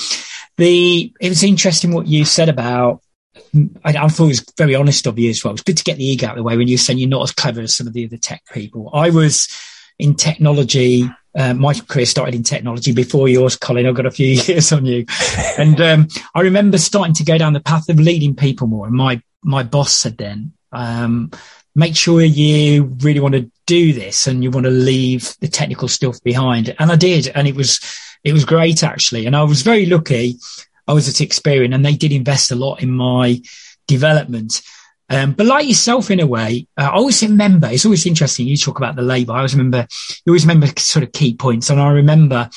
the 0.56 1.12
it 1.20 1.28
was 1.28 1.42
interesting 1.42 1.92
what 1.92 2.06
you 2.06 2.24
said 2.24 2.48
about 2.48 3.02
I, 3.84 3.96
I, 3.96 4.08
thought 4.08 4.24
it 4.24 4.28
was 4.28 4.52
very 4.56 4.74
honest 4.74 5.06
of 5.06 5.18
you 5.18 5.30
as 5.30 5.44
well. 5.44 5.54
It's 5.54 5.62
good 5.62 5.76
to 5.76 5.84
get 5.84 5.98
the 5.98 6.04
ego 6.04 6.26
out 6.26 6.32
of 6.32 6.36
the 6.36 6.42
way 6.42 6.56
when 6.56 6.68
you're 6.68 6.78
saying 6.78 6.98
you're 6.98 7.08
not 7.08 7.22
as 7.22 7.32
clever 7.32 7.60
as 7.62 7.74
some 7.74 7.86
of 7.86 7.92
the 7.92 8.06
other 8.06 8.16
tech 8.16 8.42
people. 8.52 8.90
I 8.92 9.10
was 9.10 9.48
in 9.98 10.14
technology. 10.14 11.08
Uh, 11.36 11.54
my 11.54 11.74
career 11.74 12.06
started 12.06 12.34
in 12.34 12.42
technology 12.42 12.92
before 12.92 13.28
yours, 13.28 13.56
Colin. 13.56 13.86
I've 13.86 13.94
got 13.94 14.06
a 14.06 14.10
few 14.10 14.26
years 14.46 14.72
on 14.72 14.84
you, 14.84 15.04
and 15.58 15.80
um, 15.80 16.08
I 16.34 16.40
remember 16.40 16.78
starting 16.78 17.14
to 17.14 17.24
go 17.24 17.38
down 17.38 17.52
the 17.52 17.60
path 17.60 17.88
of 17.88 18.00
leading 18.00 18.34
people 18.34 18.66
more. 18.66 18.86
And 18.86 18.96
my 18.96 19.22
my 19.42 19.62
boss 19.62 19.92
said 19.92 20.18
then, 20.18 20.52
um, 20.72 21.30
make 21.74 21.96
sure 21.96 22.20
you 22.20 22.84
really 23.00 23.20
want 23.20 23.34
to 23.34 23.50
do 23.66 23.92
this 23.92 24.26
and 24.26 24.42
you 24.42 24.50
want 24.50 24.64
to 24.64 24.70
leave 24.70 25.34
the 25.40 25.48
technical 25.48 25.88
stuff 25.88 26.22
behind. 26.22 26.74
And 26.78 26.90
I 26.90 26.96
did, 26.96 27.28
and 27.28 27.46
it 27.46 27.54
was 27.54 27.80
it 28.24 28.32
was 28.32 28.44
great 28.44 28.82
actually. 28.82 29.26
And 29.26 29.36
I 29.36 29.42
was 29.42 29.62
very 29.62 29.86
lucky. 29.86 30.36
I 30.90 30.92
was 30.92 31.08
at 31.08 31.26
Experian, 31.26 31.72
and 31.72 31.86
they 31.86 31.94
did 31.94 32.10
invest 32.10 32.50
a 32.50 32.56
lot 32.56 32.82
in 32.82 32.90
my 32.90 33.40
development. 33.86 34.60
Um, 35.08 35.34
but 35.34 35.46
like 35.46 35.68
yourself, 35.68 36.10
in 36.10 36.18
a 36.18 36.26
way, 36.26 36.66
uh, 36.76 36.82
I 36.82 36.96
always 36.96 37.22
remember, 37.22 37.68
it's 37.70 37.84
always 37.84 38.06
interesting. 38.06 38.48
You 38.48 38.56
talk 38.56 38.78
about 38.78 38.96
the 38.96 39.02
label. 39.02 39.34
I 39.34 39.38
always 39.38 39.54
remember, 39.54 39.86
you 40.24 40.32
always 40.32 40.44
remember 40.44 40.66
sort 40.78 41.04
of 41.04 41.12
key 41.12 41.34
points. 41.34 41.70
And 41.70 41.80
I 41.80 41.90
remember 41.90 42.50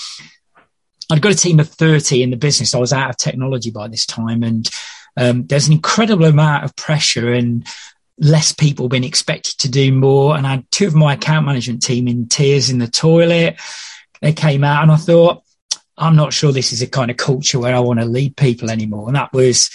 I'd 1.11 1.21
got 1.21 1.31
a 1.31 1.35
team 1.35 1.59
of 1.59 1.69
30 1.69 2.23
in 2.23 2.31
the 2.31 2.37
business. 2.37 2.73
I 2.73 2.79
was 2.79 2.91
out 2.91 3.11
of 3.11 3.17
technology 3.17 3.69
by 3.69 3.87
this 3.87 4.07
time. 4.07 4.41
And 4.41 4.67
um, 5.15 5.45
there's 5.45 5.67
an 5.67 5.73
incredible 5.73 6.25
amount 6.25 6.63
of 6.63 6.75
pressure 6.75 7.33
and 7.33 7.67
less 8.17 8.51
people 8.51 8.89
being 8.89 9.03
expected 9.03 9.59
to 9.59 9.69
do 9.69 9.91
more. 9.91 10.35
And 10.35 10.47
I 10.47 10.51
had 10.51 10.71
two 10.71 10.87
of 10.87 10.95
my 10.95 11.13
account 11.13 11.45
management 11.45 11.83
team 11.83 12.07
in 12.07 12.27
tears 12.27 12.71
in 12.71 12.79
the 12.79 12.87
toilet. 12.87 13.59
They 14.21 14.33
came 14.33 14.63
out 14.63 14.81
and 14.81 14.91
I 14.91 14.95
thought, 14.95 15.43
I'm 15.97 16.15
not 16.15 16.33
sure 16.33 16.51
this 16.51 16.73
is 16.73 16.81
a 16.81 16.87
kind 16.87 17.11
of 17.11 17.17
culture 17.17 17.59
where 17.59 17.75
I 17.75 17.79
want 17.79 17.99
to 17.99 18.05
lead 18.05 18.35
people 18.35 18.71
anymore. 18.71 19.07
And 19.07 19.15
that 19.15 19.33
was, 19.33 19.69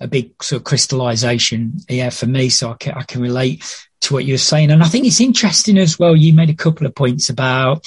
a 0.00 0.08
big 0.08 0.42
sort 0.42 0.60
of 0.60 0.64
crystallization 0.64 1.74
yeah 1.88 2.10
for 2.10 2.26
me 2.26 2.48
so 2.48 2.70
I 2.70 2.74
can, 2.74 2.94
I 2.94 3.02
can 3.02 3.20
relate 3.20 3.86
to 4.00 4.14
what 4.14 4.24
you're 4.24 4.38
saying 4.38 4.70
and 4.70 4.82
i 4.82 4.86
think 4.86 5.06
it's 5.06 5.20
interesting 5.20 5.78
as 5.78 5.98
well 5.98 6.16
you 6.16 6.32
made 6.32 6.50
a 6.50 6.54
couple 6.54 6.86
of 6.86 6.94
points 6.94 7.28
about 7.28 7.86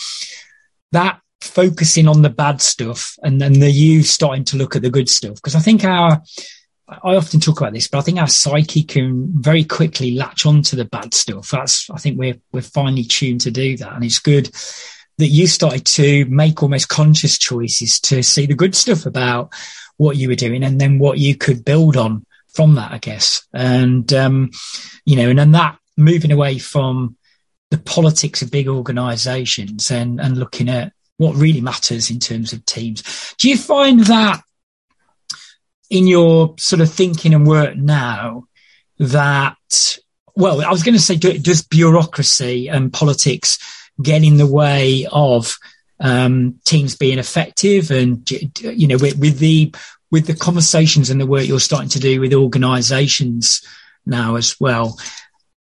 that 0.91 1.19
focusing 1.41 2.07
on 2.07 2.21
the 2.21 2.29
bad 2.29 2.61
stuff 2.61 3.17
and 3.23 3.41
then 3.41 3.53
the 3.53 3.69
you 3.69 4.03
starting 4.03 4.45
to 4.45 4.57
look 4.57 4.75
at 4.75 4.83
the 4.83 4.91
good 4.91 5.09
stuff 5.09 5.35
because 5.35 5.55
i 5.55 5.59
think 5.59 5.83
our 5.83 6.21
I 6.85 7.15
often 7.15 7.39
talk 7.39 7.61
about 7.61 7.73
this, 7.73 7.87
but 7.87 7.99
I 7.99 8.01
think 8.01 8.19
our 8.19 8.27
psyche 8.27 8.83
can 8.83 9.41
very 9.41 9.63
quickly 9.63 10.15
latch 10.15 10.45
onto 10.45 10.75
the 10.75 10.83
bad 10.83 11.13
stuff. 11.13 11.49
That's, 11.49 11.89
I 11.89 11.97
think 11.97 12.19
we're, 12.19 12.39
we're 12.51 12.61
finely 12.61 13.05
tuned 13.05 13.41
to 13.41 13.51
do 13.51 13.77
that. 13.77 13.93
And 13.93 14.03
it's 14.03 14.19
good 14.19 14.51
that 15.17 15.27
you 15.27 15.47
started 15.47 15.85
to 15.85 16.25
make 16.25 16.63
almost 16.63 16.89
conscious 16.89 17.37
choices 17.37 17.99
to 17.99 18.23
see 18.23 18.45
the 18.45 18.55
good 18.55 18.75
stuff 18.75 19.05
about 19.05 19.53
what 19.97 20.17
you 20.17 20.27
were 20.27 20.35
doing 20.35 20.63
and 20.63 20.81
then 20.81 20.99
what 20.99 21.19
you 21.19 21.35
could 21.35 21.63
build 21.63 21.97
on 21.97 22.25
from 22.53 22.75
that, 22.75 22.91
I 22.91 22.97
guess. 22.97 23.47
And, 23.53 24.11
um, 24.13 24.51
you 25.05 25.15
know, 25.15 25.29
and 25.29 25.39
then 25.39 25.51
that 25.51 25.77
moving 25.97 26.31
away 26.31 26.57
from 26.57 27.15
the 27.71 27.77
politics 27.77 28.41
of 28.41 28.51
big 28.51 28.67
organizations 28.67 29.91
and, 29.91 30.19
and 30.19 30.37
looking 30.37 30.69
at 30.69 30.93
what 31.17 31.35
really 31.35 31.61
matters 31.61 32.09
in 32.09 32.19
terms 32.19 32.53
of 32.53 32.65
teams. 32.65 33.03
Do 33.37 33.49
you 33.49 33.57
find 33.57 34.01
that 34.01 34.41
in 35.89 36.07
your 36.07 36.55
sort 36.57 36.81
of 36.81 36.91
thinking 36.91 37.33
and 37.33 37.47
work 37.47 37.75
now 37.75 38.45
that, 38.99 39.97
well, 40.35 40.61
I 40.61 40.71
was 40.71 40.83
going 40.83 40.95
to 40.95 41.01
say, 41.01 41.17
does 41.17 41.61
bureaucracy 41.61 42.67
and 42.67 42.91
politics 42.91 43.59
get 44.01 44.23
in 44.23 44.37
the 44.37 44.47
way 44.47 45.07
of 45.11 45.57
um, 45.99 46.59
teams 46.65 46.95
being 46.95 47.19
effective 47.19 47.91
and 47.91 48.29
you 48.29 48.87
know 48.87 48.97
with, 48.97 49.17
with, 49.19 49.39
the 49.39 49.73
with 50.11 50.27
the 50.27 50.35
conversations 50.35 51.09
and 51.09 51.21
the 51.21 51.25
work 51.25 51.47
you're 51.47 51.59
starting 51.59 51.89
to 51.89 51.99
do 51.99 52.19
with 52.19 52.33
organizations 52.33 53.65
now 54.05 54.35
as 54.35 54.59
well. 54.59 54.97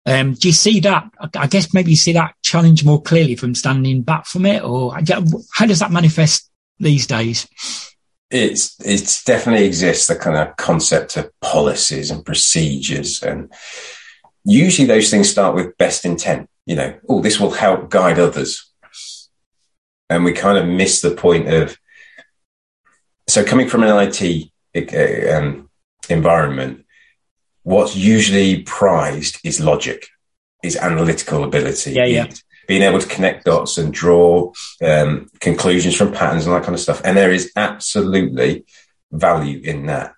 Um, 0.05 0.33
do 0.33 0.49
you 0.49 0.53
see 0.53 0.81
that 0.81 1.09
i 1.37 1.47
guess 1.47 1.73
maybe 1.73 1.91
you 1.91 1.95
see 1.95 2.11
that 2.11 2.35
challenge 2.41 2.83
more 2.83 3.01
clearly 3.01 3.37
from 3.37 3.55
standing 3.55 4.01
back 4.01 4.25
from 4.25 4.45
it 4.45 4.61
or 4.61 4.93
how 4.93 5.65
does 5.65 5.79
that 5.79 5.91
manifest 5.91 6.49
these 6.79 7.07
days? 7.07 7.47
It's 8.29 8.75
it 8.83 9.21
definitely 9.25 9.65
exists 9.65 10.07
the 10.07 10.15
kind 10.15 10.37
of 10.37 10.55
concept 10.57 11.17
of 11.17 11.31
policies 11.39 12.09
and 12.09 12.25
procedures 12.25 13.21
and 13.21 13.53
usually 14.45 14.87
those 14.87 15.09
things 15.09 15.29
start 15.29 15.55
with 15.55 15.77
best 15.77 16.05
intent 16.05 16.49
you 16.65 16.75
know 16.75 16.93
oh 17.09 17.21
this 17.21 17.39
will 17.39 17.51
help 17.51 17.89
guide 17.89 18.19
others 18.19 18.71
and 20.09 20.23
we 20.23 20.31
kind 20.31 20.57
of 20.57 20.67
miss 20.67 21.01
the 21.01 21.11
point 21.11 21.47
of 21.47 21.77
so 23.27 23.43
coming 23.43 23.67
from 23.67 23.83
an 23.83 24.11
IT 24.11 24.49
uh, 24.75 25.37
um, 25.37 25.69
environment, 26.09 26.85
what's 27.63 27.95
usually 27.95 28.63
prized 28.63 29.39
is 29.43 29.59
logic, 29.59 30.07
is 30.63 30.75
analytical 30.75 31.43
ability, 31.43 31.93
yeah, 31.93 32.05
yeah. 32.05 32.27
being 32.67 32.81
able 32.81 32.99
to 32.99 33.07
connect 33.07 33.45
dots 33.45 33.77
and 33.77 33.93
draw 33.93 34.51
um, 34.83 35.29
conclusions 35.39 35.95
from 35.95 36.11
patterns 36.11 36.45
and 36.45 36.55
that 36.55 36.63
kind 36.63 36.73
of 36.73 36.81
stuff. 36.81 37.01
And 37.03 37.15
there 37.17 37.31
is 37.31 37.51
absolutely 37.55 38.65
value 39.11 39.61
in 39.63 39.85
that. 39.87 40.13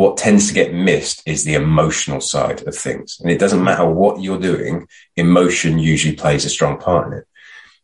What 0.00 0.16
tends 0.18 0.48
to 0.48 0.54
get 0.54 0.74
missed 0.74 1.22
is 1.26 1.44
the 1.44 1.54
emotional 1.54 2.20
side 2.20 2.60
of 2.68 2.74
things. 2.76 3.18
And 3.20 3.30
it 3.30 3.38
doesn't 3.38 3.64
matter 3.64 3.86
what 3.88 4.20
you're 4.22 4.38
doing, 4.52 4.86
emotion 5.16 5.78
usually 5.78 6.14
plays 6.14 6.44
a 6.44 6.50
strong 6.50 6.78
part 6.78 7.06
in 7.06 7.18
it 7.20 7.26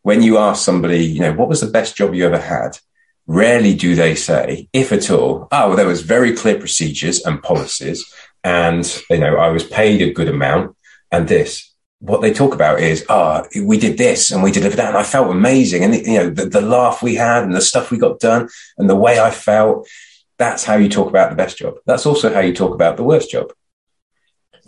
when 0.03 0.23
you 0.23 0.39
ask 0.39 0.65
somebody, 0.65 1.05
you 1.05 1.21
know, 1.21 1.33
what 1.33 1.49
was 1.49 1.61
the 1.61 1.67
best 1.67 1.97
job 1.97 2.15
you 2.15 2.27
ever 2.27 2.39
had? 2.39 2.79
Rarely 3.27 3.75
do 3.75 3.95
they 3.95 4.15
say, 4.15 4.69
if 4.73 4.93
at 4.93 5.11
all, 5.11 5.49
oh, 5.53 5.69
well, 5.69 5.77
there 5.77 5.87
was 5.87 6.03
very 6.03 6.35
clear 6.35 6.59
procedures 6.59 7.25
and 7.25 7.43
policies, 7.43 8.05
and 8.43 8.85
you 9.09 9.19
know, 9.19 9.37
I 9.37 9.49
was 9.49 9.65
paid 9.65 10.03
a 10.03 10.13
good 10.13 10.29
amount, 10.29 10.77
and 11.11 11.29
this. 11.29 11.71
What 12.01 12.21
they 12.21 12.33
talk 12.33 12.53
about 12.53 12.81
is, 12.81 13.07
ah, 13.09 13.45
oh, 13.45 13.65
we 13.65 13.79
did 13.79 13.97
this 13.97 14.33
and 14.33 14.43
we 14.43 14.51
delivered 14.51 14.77
that, 14.79 14.89
and 14.89 14.99
I 14.99 15.05
felt 15.05 15.31
amazing, 15.31 15.85
and 15.85 15.95
you 15.95 16.19
know, 16.19 16.31
the, 16.31 16.47
the 16.47 16.61
laugh 16.61 17.01
we 17.01 17.15
had 17.15 17.45
and 17.45 17.55
the 17.55 17.61
stuff 17.61 17.93
we 17.93 17.99
got 17.99 18.19
done, 18.19 18.49
and 18.77 18.91
the 18.91 18.97
way 18.97 19.21
I 19.21 19.31
felt. 19.31 19.89
That's 20.43 20.65
how 20.65 20.75
you 20.75 20.89
talk 20.89 21.09
about 21.09 21.31
the 21.31 21.37
best 21.37 21.57
job. 21.57 21.75
That's 21.87 22.05
also 22.05 22.35
how 22.35 22.41
you 22.41 22.53
talk 22.53 22.75
about 22.75 22.97
the 22.97 23.05
worst 23.05 23.31
job. 23.31 23.53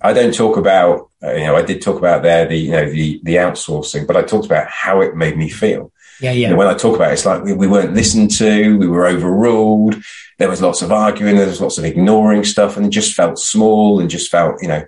I 0.00 0.12
don't 0.12 0.32
talk 0.32 0.56
about, 0.56 1.10
uh, 1.20 1.34
you 1.34 1.46
know, 1.46 1.56
I 1.56 1.62
did 1.62 1.82
talk 1.82 1.98
about 1.98 2.22
there 2.22 2.46
the, 2.46 2.56
you 2.56 2.70
know, 2.70 2.88
the, 2.88 3.20
the 3.24 3.36
outsourcing, 3.36 4.06
but 4.06 4.16
I 4.16 4.22
talked 4.22 4.46
about 4.46 4.68
how 4.68 5.00
it 5.00 5.16
made 5.16 5.36
me 5.36 5.48
feel. 5.48 5.90
Yeah, 6.20 6.30
yeah. 6.30 6.42
You 6.42 6.48
know, 6.50 6.58
when 6.60 6.68
I 6.68 6.74
talk 6.74 6.94
about 6.94 7.10
it, 7.10 7.14
it's 7.14 7.26
like 7.26 7.42
we, 7.42 7.54
we 7.54 7.66
weren't 7.66 7.92
listened 7.92 8.30
to, 8.38 8.78
we 8.78 8.86
were 8.86 9.08
overruled. 9.08 9.96
There 10.38 10.48
was 10.48 10.62
lots 10.62 10.80
of 10.80 10.92
arguing, 10.92 11.36
there 11.38 11.48
was 11.48 11.60
lots 11.60 11.78
of 11.78 11.84
ignoring 11.84 12.44
stuff, 12.44 12.76
and 12.76 12.86
it 12.86 12.90
just 12.90 13.14
felt 13.14 13.40
small 13.40 13.98
and 13.98 14.08
just 14.08 14.30
felt, 14.30 14.62
you 14.62 14.68
know, 14.68 14.84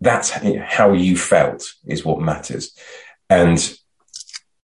that's 0.00 0.30
how 0.76 0.92
you 0.92 1.16
felt 1.16 1.74
is 1.84 2.04
what 2.04 2.20
matters. 2.20 2.76
And 3.28 3.58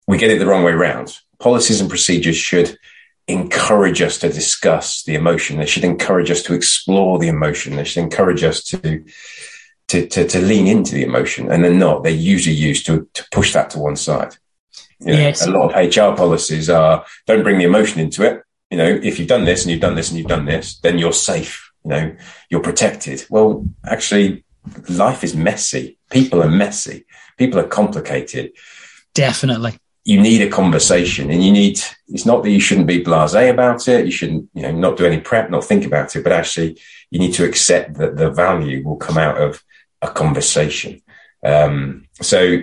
we 0.07 0.17
get 0.17 0.31
it 0.31 0.39
the 0.39 0.47
wrong 0.47 0.63
way 0.63 0.71
around. 0.71 1.19
Policies 1.37 1.81
and 1.81 1.89
procedures 1.89 2.37
should 2.37 2.79
encourage 3.27 4.01
us 4.01 4.17
to 4.19 4.29
discuss 4.29 5.03
the 5.03 5.15
emotion. 5.15 5.57
They 5.57 5.65
should 5.65 5.83
encourage 5.83 6.31
us 6.31 6.43
to 6.43 6.53
explore 6.53 7.19
the 7.19 7.27
emotion. 7.27 7.75
They 7.75 7.83
should 7.83 8.03
encourage 8.03 8.43
us 8.43 8.63
to 8.65 9.03
to, 9.89 10.07
to, 10.07 10.25
to 10.25 10.41
lean 10.41 10.67
into 10.67 10.95
the 10.95 11.03
emotion 11.03 11.51
and 11.51 11.63
they're 11.63 11.73
not. 11.73 12.03
They're 12.03 12.13
usually 12.13 12.55
used 12.55 12.85
to, 12.85 13.09
to 13.13 13.25
push 13.31 13.51
that 13.51 13.71
to 13.71 13.79
one 13.79 13.97
side. 13.97 14.37
You 14.99 15.07
know, 15.07 15.19
yes. 15.19 15.45
A 15.45 15.51
lot 15.51 15.73
of 15.73 15.95
HR 15.95 16.15
policies 16.15 16.69
are 16.69 17.05
don't 17.27 17.43
bring 17.43 17.57
the 17.57 17.65
emotion 17.65 17.99
into 17.99 18.23
it. 18.23 18.41
You 18.69 18.77
know, 18.77 18.87
if 18.87 19.19
you've 19.19 19.27
done 19.27 19.43
this 19.43 19.63
and 19.63 19.71
you've 19.71 19.81
done 19.81 19.95
this 19.95 20.09
and 20.09 20.17
you've 20.17 20.29
done 20.29 20.45
this, 20.45 20.79
then 20.79 20.97
you're 20.97 21.11
safe. 21.11 21.71
You 21.83 21.89
know, 21.89 22.15
you're 22.49 22.61
protected. 22.61 23.25
Well, 23.29 23.65
actually, 23.85 24.45
life 24.87 25.25
is 25.25 25.35
messy. 25.35 25.97
People 26.09 26.41
are 26.41 26.49
messy. 26.49 27.05
People 27.37 27.59
are 27.59 27.67
complicated. 27.67 28.51
Definitely. 29.13 29.77
You 30.03 30.19
need 30.19 30.41
a 30.41 30.49
conversation 30.49 31.29
and 31.29 31.43
you 31.43 31.51
need, 31.51 31.79
it's 32.07 32.25
not 32.25 32.41
that 32.43 32.49
you 32.49 32.59
shouldn't 32.59 32.87
be 32.87 33.03
blase 33.03 33.33
about 33.33 33.87
it. 33.87 34.05
You 34.05 34.11
shouldn't, 34.11 34.49
you 34.53 34.63
know, 34.63 34.71
not 34.71 34.97
do 34.97 35.05
any 35.05 35.19
prep, 35.19 35.49
not 35.49 35.63
think 35.63 35.85
about 35.85 36.15
it, 36.15 36.23
but 36.23 36.31
actually 36.31 36.79
you 37.11 37.19
need 37.19 37.33
to 37.33 37.45
accept 37.45 37.95
that 37.95 38.17
the 38.17 38.31
value 38.31 38.83
will 38.83 38.97
come 38.97 39.17
out 39.17 39.39
of 39.39 39.63
a 40.01 40.09
conversation. 40.09 41.01
Um, 41.43 42.07
so 42.21 42.61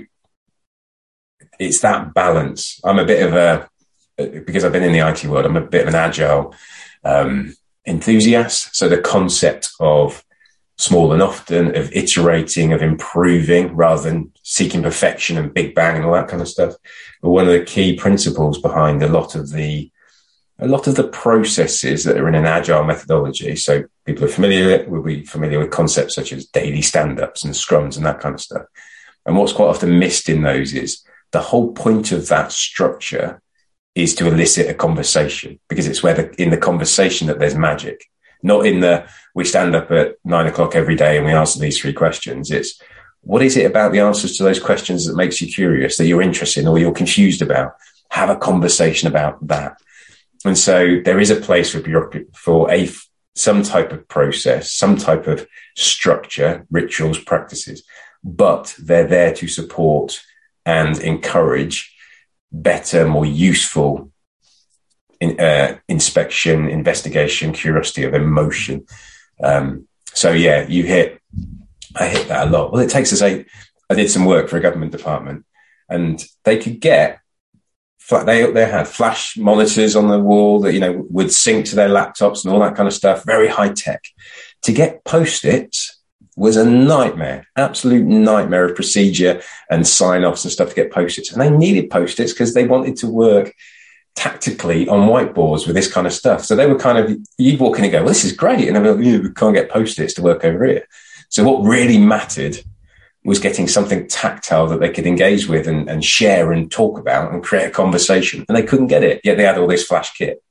it's 1.59 1.81
that 1.81 2.13
balance. 2.15 2.81
I'm 2.85 2.99
a 2.99 3.05
bit 3.05 3.27
of 3.27 3.35
a, 3.35 3.69
because 4.17 4.65
I've 4.65 4.73
been 4.73 4.83
in 4.83 4.93
the 4.93 5.07
IT 5.07 5.25
world, 5.25 5.47
I'm 5.47 5.57
a 5.57 5.61
bit 5.61 5.83
of 5.83 5.89
an 5.89 5.95
agile 5.95 6.55
um, 7.05 7.55
enthusiast. 7.87 8.75
So 8.75 8.89
the 8.89 8.99
concept 8.99 9.71
of 9.79 10.25
small 10.79 11.13
and 11.13 11.21
often, 11.21 11.77
of 11.77 11.93
iterating, 11.93 12.73
of 12.73 12.83
improving 12.83 13.75
rather 13.75 14.03
than 14.03 14.33
seeking 14.43 14.83
perfection 14.83 15.37
and 15.37 15.53
big 15.53 15.75
bang 15.75 15.97
and 15.97 16.05
all 16.05 16.13
that 16.13 16.29
kind 16.29 16.41
of 16.41 16.49
stuff. 16.49 16.75
But 17.21 17.31
one 17.31 17.47
of 17.47 17.53
the 17.53 17.65
key 17.65 17.97
principles 17.97 18.61
behind 18.61 19.03
a 19.03 19.09
lot 19.09 19.35
of 19.35 19.51
the 19.51 19.91
a 20.61 20.67
lot 20.67 20.89
of 20.89 20.97
the 20.97 21.07
processes 21.07 22.03
that 22.03 22.17
are 22.17 22.27
in 22.27 22.35
an 22.35 22.45
agile 22.45 22.83
methodology. 22.83 23.55
So 23.55 23.85
people 24.05 24.25
are 24.25 24.29
familiar 24.29 24.65
with 24.65 24.81
it 24.81 24.89
will 24.89 25.03
be 25.03 25.25
familiar 25.25 25.61
with 25.61 25.71
concepts 25.71 26.17
such 26.17 26.33
as 26.33 26.47
daily 26.47 26.83
stand-ups 26.83 27.45
and 27.45 27.55
scrums 27.55 27.97
and 27.97 28.05
that 28.05 28.19
kind 28.19 28.35
of 28.35 28.41
stuff. 28.41 28.65
And 29.25 29.37
what's 29.37 29.53
quite 29.53 29.69
often 29.69 30.01
missed 30.01 30.29
in 30.29 30.43
those 30.43 30.75
is 30.75 31.05
the 31.31 31.41
whole 31.41 31.73
point 31.75 32.11
of 32.11 32.27
that 32.29 32.51
structure 32.51 33.41
is 33.95 34.15
to 34.17 34.27
elicit 34.27 34.69
a 34.69 34.75
conversation 34.75 35.61
because 35.69 35.87
it's 35.87 36.03
where 36.03 36.15
the, 36.15 36.43
in 36.43 36.51
the 36.51 36.57
conversation 36.57 37.27
that 37.29 37.39
there's 37.39 37.55
magic. 37.55 38.05
Not 38.43 38.67
in 38.67 38.81
the 38.81 39.09
we 39.35 39.45
stand 39.45 39.75
up 39.75 39.91
at 39.91 40.17
nine 40.25 40.47
o'clock 40.47 40.75
every 40.75 40.95
day 40.95 41.17
and 41.17 41.27
we 41.27 41.33
answer 41.33 41.59
these 41.59 41.79
three 41.79 41.93
questions. 41.93 42.51
It's 42.51 42.81
what 43.23 43.43
is 43.43 43.57
it 43.57 43.67
about 43.67 43.93
the 43.93 44.01
answers 44.01 44.37
to 44.37 44.43
those 44.43 44.61
questions 44.61 45.07
that 45.07 45.17
makes 45.17 45.41
you 45.41 45.53
curious, 45.53 45.97
that 45.97 46.07
you're 46.07 46.23
interested 46.23 46.61
in 46.61 46.69
or 46.69 46.79
you're 46.79 46.93
confused 46.93 47.43
about? 47.43 47.73
Have 48.11 48.31
a 48.31 48.37
conversation 48.37 49.09
about 49.09 49.45
that. 49.47 49.77
And 50.45 50.57
so 50.57 51.01
there 51.05 51.21
is 51.21 51.31
a 51.31 51.37
place 51.37 51.71
for 51.71 51.83
for 52.35 52.71
a 52.71 52.89
some 53.35 53.63
type 53.63 53.93
of 53.93 54.07
process, 54.09 54.73
some 54.73 54.97
type 54.97 55.27
of 55.27 55.47
structure, 55.77 56.67
rituals, 56.71 57.19
practices, 57.19 57.85
but 58.25 58.75
they're 58.79 59.07
there 59.07 59.33
to 59.35 59.47
support 59.47 60.21
and 60.67 60.99
encourage 60.99 61.95
better, 62.51 63.07
more 63.07 63.27
useful 63.27 64.11
in, 65.21 65.39
uh, 65.41 65.79
inspection, 65.89 66.69
investigation, 66.69 67.53
curiosity 67.53 68.05
of 68.05 68.15
emotion. 68.15 68.87
Um, 69.43 69.89
so 70.15 70.33
yeah, 70.33 70.67
you 70.67 70.85
hit, 70.85 71.21
I 71.95 72.09
hit 72.09 72.29
that 72.29 72.49
a 72.49 72.51
lot. 72.51 72.73
Well, 72.73 72.83
it 72.83 72.91
takes 72.91 73.13
us 73.13 73.23
a, 73.23 73.45
I 73.91 73.95
did 73.95 74.11
some 74.11 74.25
work 74.25 74.49
for 74.49 74.57
a 74.57 74.61
government 74.61 74.93
department 74.93 75.45
and 75.89 76.25
they 76.45 76.59
could 76.59 76.81
get 76.81 77.21
they 78.25 78.51
they 78.51 78.65
had 78.65 78.89
flash 78.89 79.37
monitors 79.37 79.95
on 79.95 80.09
the 80.09 80.19
wall 80.19 80.61
that 80.61 80.73
you 80.73 80.81
know 80.81 81.05
would 81.11 81.31
sync 81.31 81.67
to 81.67 81.77
their 81.77 81.91
laptops 81.91 82.45
and 82.45 82.53
all 82.53 82.61
that 82.61 82.75
kind 82.75 82.87
of 82.87 82.95
stuff, 82.95 83.25
very 83.25 83.49
high 83.49 83.73
tech. 83.73 84.03
To 84.63 84.73
get 84.73 85.05
post-its 85.05 86.01
was 86.37 86.57
a 86.57 86.65
nightmare, 86.65 87.47
absolute 87.57 88.07
nightmare 88.07 88.65
of 88.65 88.75
procedure 88.75 89.43
and 89.71 89.87
sign-offs 89.87 90.45
and 90.45 90.53
stuff 90.53 90.71
to 90.71 90.75
get 90.75 90.93
post-its. 90.93 91.33
And 91.33 91.41
they 91.41 91.51
needed 91.51 91.91
post-its 91.91 92.33
because 92.33 92.55
they 92.55 92.67
wanted 92.67 92.97
to 92.99 93.09
work 93.09 93.53
tactically 94.19 94.89
on 94.89 95.09
whiteboards 95.09 95.67
with 95.67 95.77
this 95.77 95.91
kind 95.91 96.07
of 96.07 96.13
stuff. 96.13 96.45
So 96.45 96.57
they 96.57 96.67
were 96.67 96.79
kind 96.79 96.99
of 96.99 97.17
you'd 97.39 97.61
walk 97.61 97.79
in 97.79 97.85
and 97.85 97.93
go, 97.93 98.01
"Well, 98.01 98.09
this 98.09 98.25
is 98.25 98.33
great," 98.33 98.67
and 98.67 98.75
they're 98.75 98.95
like, 98.95 99.23
"We 99.23 99.33
can't 99.33 99.55
get 99.55 99.71
post-its 99.71 100.15
to 100.15 100.23
work 100.23 100.45
over 100.45 100.67
here." 100.67 100.87
So 101.29 101.45
what 101.45 101.63
really 101.63 101.99
mattered 101.99 102.59
was 103.25 103.39
getting 103.39 103.69
something 103.69 104.09
tactile 104.09 104.67
that 104.69 104.81
they 104.81 104.91
could 104.91 105.07
engage 105.07 105.47
with 105.49 105.69
and, 105.69 105.89
and 105.89 106.05
share 106.05 106.51
and 106.53 106.71
talk 106.71 106.99
about 106.99 107.33
and 107.33 107.45
create 107.45 107.67
a 107.67 107.71
conversation. 107.71 108.45
And 108.49 108.57
they 108.57 108.63
couldn't 108.63 108.87
get 108.87 109.05
it, 109.05 109.21
yet 109.23 109.37
they 109.37 109.45
had 109.45 109.59
all 109.59 109.67
this 109.69 109.87
flash 109.87 110.15
kit. 110.15 110.43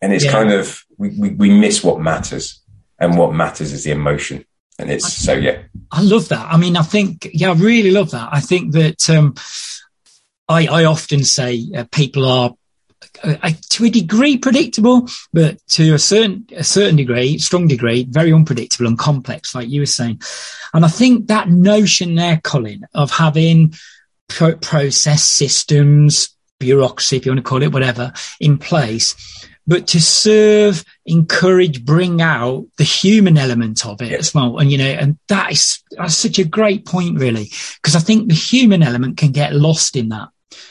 And 0.00 0.12
it's 0.12 0.24
yeah. 0.24 0.32
kind 0.32 0.52
of, 0.52 0.84
we, 0.98 1.10
we, 1.10 1.30
we 1.30 1.50
miss 1.50 1.84
what 1.84 2.00
matters. 2.00 2.60
And 2.98 3.16
what 3.16 3.34
matters 3.34 3.72
is 3.72 3.84
the 3.84 3.92
emotion. 3.92 4.44
And 4.78 4.90
it's 4.90 5.04
I, 5.04 5.08
so, 5.08 5.32
yeah. 5.34 5.62
I 5.92 6.02
love 6.02 6.28
that. 6.30 6.52
I 6.52 6.56
mean, 6.56 6.76
I 6.76 6.82
think, 6.82 7.28
yeah, 7.32 7.50
I 7.50 7.54
really 7.54 7.92
love 7.92 8.10
that. 8.10 8.28
I 8.32 8.40
think 8.40 8.72
that, 8.72 9.08
um, 9.08 9.34
I, 10.48 10.66
I 10.66 10.84
often 10.84 11.24
say 11.24 11.64
uh, 11.76 11.84
people 11.90 12.26
are 12.26 12.54
uh, 13.24 13.50
to 13.70 13.84
a 13.84 13.90
degree 13.90 14.38
predictable, 14.38 15.08
but 15.32 15.58
to 15.68 15.94
a 15.94 15.98
certain 15.98 16.46
a 16.56 16.64
certain 16.64 16.96
degree, 16.96 17.38
strong 17.38 17.66
degree, 17.66 18.04
very 18.04 18.32
unpredictable 18.32 18.86
and 18.86 18.98
complex, 18.98 19.54
like 19.54 19.68
you 19.68 19.80
were 19.80 19.86
saying. 19.86 20.20
And 20.74 20.84
I 20.84 20.88
think 20.88 21.28
that 21.28 21.48
notion 21.48 22.14
there, 22.14 22.40
Colin, 22.42 22.86
of 22.94 23.10
having 23.10 23.74
pro- 24.28 24.56
process 24.56 25.22
systems, 25.22 26.36
bureaucracy, 26.58 27.16
if 27.16 27.26
you 27.26 27.32
want 27.32 27.44
to 27.44 27.48
call 27.48 27.62
it 27.62 27.72
whatever, 27.72 28.12
in 28.40 28.58
place, 28.58 29.14
but 29.66 29.86
to 29.88 30.00
serve, 30.00 30.84
encourage, 31.06 31.84
bring 31.84 32.20
out 32.20 32.66
the 32.78 32.84
human 32.84 33.38
element 33.38 33.86
of 33.86 34.02
it 34.02 34.12
as 34.12 34.34
well. 34.34 34.58
And, 34.58 34.70
you 34.70 34.78
know, 34.78 34.84
and 34.84 35.18
that 35.28 35.52
is 35.52 35.82
that's 35.92 36.16
such 36.16 36.38
a 36.38 36.44
great 36.44 36.86
point, 36.86 37.18
really, 37.18 37.50
because 37.76 37.96
I 37.96 38.00
think 38.00 38.28
the 38.28 38.34
human 38.34 38.82
element 38.82 39.18
can 39.18 39.32
get 39.32 39.54
lost 39.54 39.96
in 39.96 40.08
that 40.10 40.28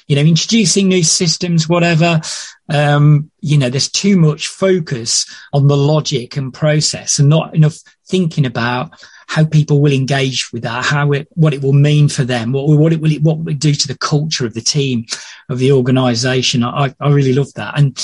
you 0.07 0.15
know, 0.15 0.21
introducing 0.21 0.89
new 0.89 1.03
systems, 1.03 1.69
whatever. 1.69 2.21
Um, 2.69 3.31
you 3.39 3.57
know, 3.57 3.69
there's 3.69 3.89
too 3.89 4.17
much 4.17 4.47
focus 4.47 5.25
on 5.53 5.67
the 5.67 5.77
logic 5.77 6.37
and 6.37 6.53
process 6.53 7.19
and 7.19 7.29
not 7.29 7.55
enough 7.55 7.77
thinking 8.07 8.45
about 8.45 8.91
how 9.27 9.45
people 9.45 9.79
will 9.79 9.93
engage 9.93 10.51
with 10.51 10.63
that, 10.63 10.83
how 10.83 11.11
it, 11.13 11.27
what 11.31 11.53
it 11.53 11.61
will 11.61 11.73
mean 11.73 12.09
for 12.09 12.23
them, 12.23 12.51
what, 12.51 12.67
what 12.67 12.91
it 12.91 12.99
will, 12.99 13.11
what 13.21 13.37
will 13.39 13.53
do 13.53 13.73
to 13.73 13.87
the 13.87 13.97
culture 13.97 14.45
of 14.45 14.53
the 14.53 14.61
team, 14.61 15.05
of 15.49 15.59
the 15.59 15.71
organization. 15.71 16.63
I, 16.63 16.93
I 16.99 17.09
really 17.09 17.33
love 17.33 17.53
that. 17.53 17.77
And 17.77 17.97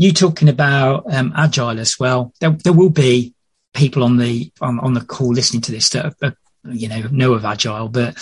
you 0.00 0.14
talking 0.14 0.48
about 0.48 1.04
um, 1.12 1.30
agile 1.36 1.78
as 1.78 1.98
well. 2.00 2.32
There, 2.40 2.56
there 2.64 2.72
will 2.72 2.88
be 2.88 3.34
people 3.74 4.02
on 4.02 4.16
the 4.16 4.50
on, 4.62 4.80
on 4.80 4.94
the 4.94 5.04
call 5.04 5.34
listening 5.34 5.60
to 5.60 5.72
this 5.72 5.90
that 5.90 6.14
are, 6.22 6.34
you 6.64 6.88
know 6.88 7.02
know 7.10 7.34
of 7.34 7.44
agile, 7.44 7.90
but 7.90 8.16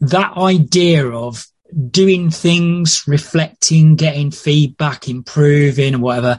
that 0.00 0.36
idea 0.36 1.06
of 1.08 1.46
doing 1.90 2.30
things, 2.30 3.04
reflecting, 3.06 3.94
getting 3.94 4.32
feedback, 4.32 5.08
improving 5.08 5.94
and 5.94 6.02
whatever. 6.02 6.38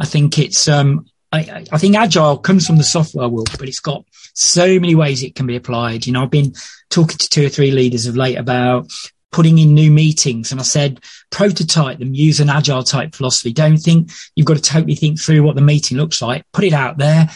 I 0.00 0.06
think 0.06 0.38
it's, 0.38 0.66
um, 0.68 1.06
I, 1.32 1.64
I, 1.70 1.78
think 1.78 1.96
agile 1.96 2.38
comes 2.38 2.66
from 2.66 2.78
the 2.78 2.84
software 2.84 3.28
world, 3.28 3.50
but 3.58 3.68
it's 3.68 3.80
got 3.80 4.04
so 4.34 4.66
many 4.66 4.94
ways 4.94 5.22
it 5.22 5.34
can 5.34 5.46
be 5.46 5.56
applied. 5.56 6.06
You 6.06 6.12
know, 6.12 6.22
I've 6.22 6.30
been 6.30 6.54
talking 6.88 7.18
to 7.18 7.28
two 7.28 7.46
or 7.46 7.48
three 7.48 7.70
leaders 7.70 8.06
of 8.06 8.16
late 8.16 8.36
about 8.36 8.90
putting 9.32 9.58
in 9.58 9.74
new 9.74 9.90
meetings. 9.90 10.50
And 10.50 10.60
I 10.60 10.64
said, 10.64 11.00
prototype 11.30 11.98
them, 11.98 12.14
use 12.14 12.40
an 12.40 12.50
agile 12.50 12.82
type 12.82 13.14
philosophy. 13.14 13.52
Don't 13.52 13.78
think 13.78 14.10
you've 14.34 14.46
got 14.46 14.56
to 14.56 14.62
totally 14.62 14.94
think 14.94 15.20
through 15.20 15.42
what 15.42 15.54
the 15.56 15.62
meeting 15.62 15.96
looks 15.96 16.20
like. 16.20 16.44
Put 16.52 16.64
it 16.64 16.72
out 16.72 16.98
there, 16.98 17.28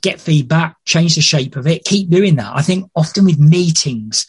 get 0.00 0.20
feedback, 0.20 0.76
change 0.84 1.16
the 1.16 1.22
shape 1.22 1.56
of 1.56 1.66
it. 1.66 1.84
Keep 1.84 2.10
doing 2.10 2.36
that. 2.36 2.52
I 2.54 2.62
think 2.62 2.90
often 2.94 3.24
with 3.24 3.38
meetings, 3.38 4.26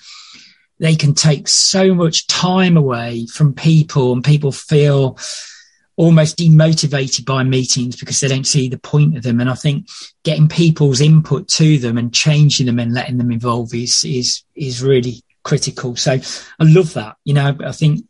they 0.80 0.96
can 0.96 1.14
take 1.14 1.48
so 1.48 1.94
much 1.94 2.28
time 2.28 2.76
away 2.78 3.28
from 3.28 3.54
people 3.54 4.12
and 4.12 4.24
people 4.24 4.52
feel 4.52 5.18
almost 5.98 6.38
demotivated 6.38 7.26
by 7.26 7.44
meetings 7.44 7.96
because 7.96 8.20
they 8.20 8.28
don't 8.28 8.48
see 8.48 8.68
the 8.68 8.78
point 8.78 9.16
of 9.16 9.24
them. 9.24 9.40
And 9.40 9.50
I 9.50 9.54
think 9.54 9.88
getting 10.24 10.50
people's 10.50 11.00
input 11.00 11.48
to 11.50 11.78
them 11.78 11.98
and 11.98 12.14
changing 12.14 12.66
them 12.66 12.80
and 12.80 12.94
letting 12.94 13.18
them 13.18 13.32
evolve 13.32 13.74
is, 13.74 14.04
is, 14.04 14.44
is 14.56 14.84
really 14.84 15.22
critical. 15.46 15.96
So 15.96 16.12
I 16.60 16.64
love 16.64 16.94
that. 16.96 17.16
You 17.24 17.36
know, 17.36 17.56
I 17.64 17.72
think 17.72 18.02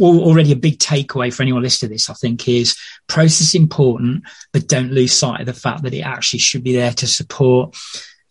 already 0.00 0.50
a 0.50 0.56
big 0.56 0.78
takeaway 0.78 1.32
for 1.32 1.42
anyone 1.42 1.62
listening 1.62 1.90
to 1.90 1.94
this, 1.94 2.08
I 2.08 2.14
think 2.14 2.48
is 2.48 2.76
process 3.06 3.54
important, 3.54 4.24
but 4.52 4.66
don't 4.66 4.92
lose 4.92 5.12
sight 5.12 5.40
of 5.40 5.46
the 5.46 5.52
fact 5.52 5.82
that 5.82 5.94
it 5.94 6.00
actually 6.00 6.38
should 6.38 6.64
be 6.64 6.74
there 6.74 6.92
to 6.94 7.06
support 7.06 7.76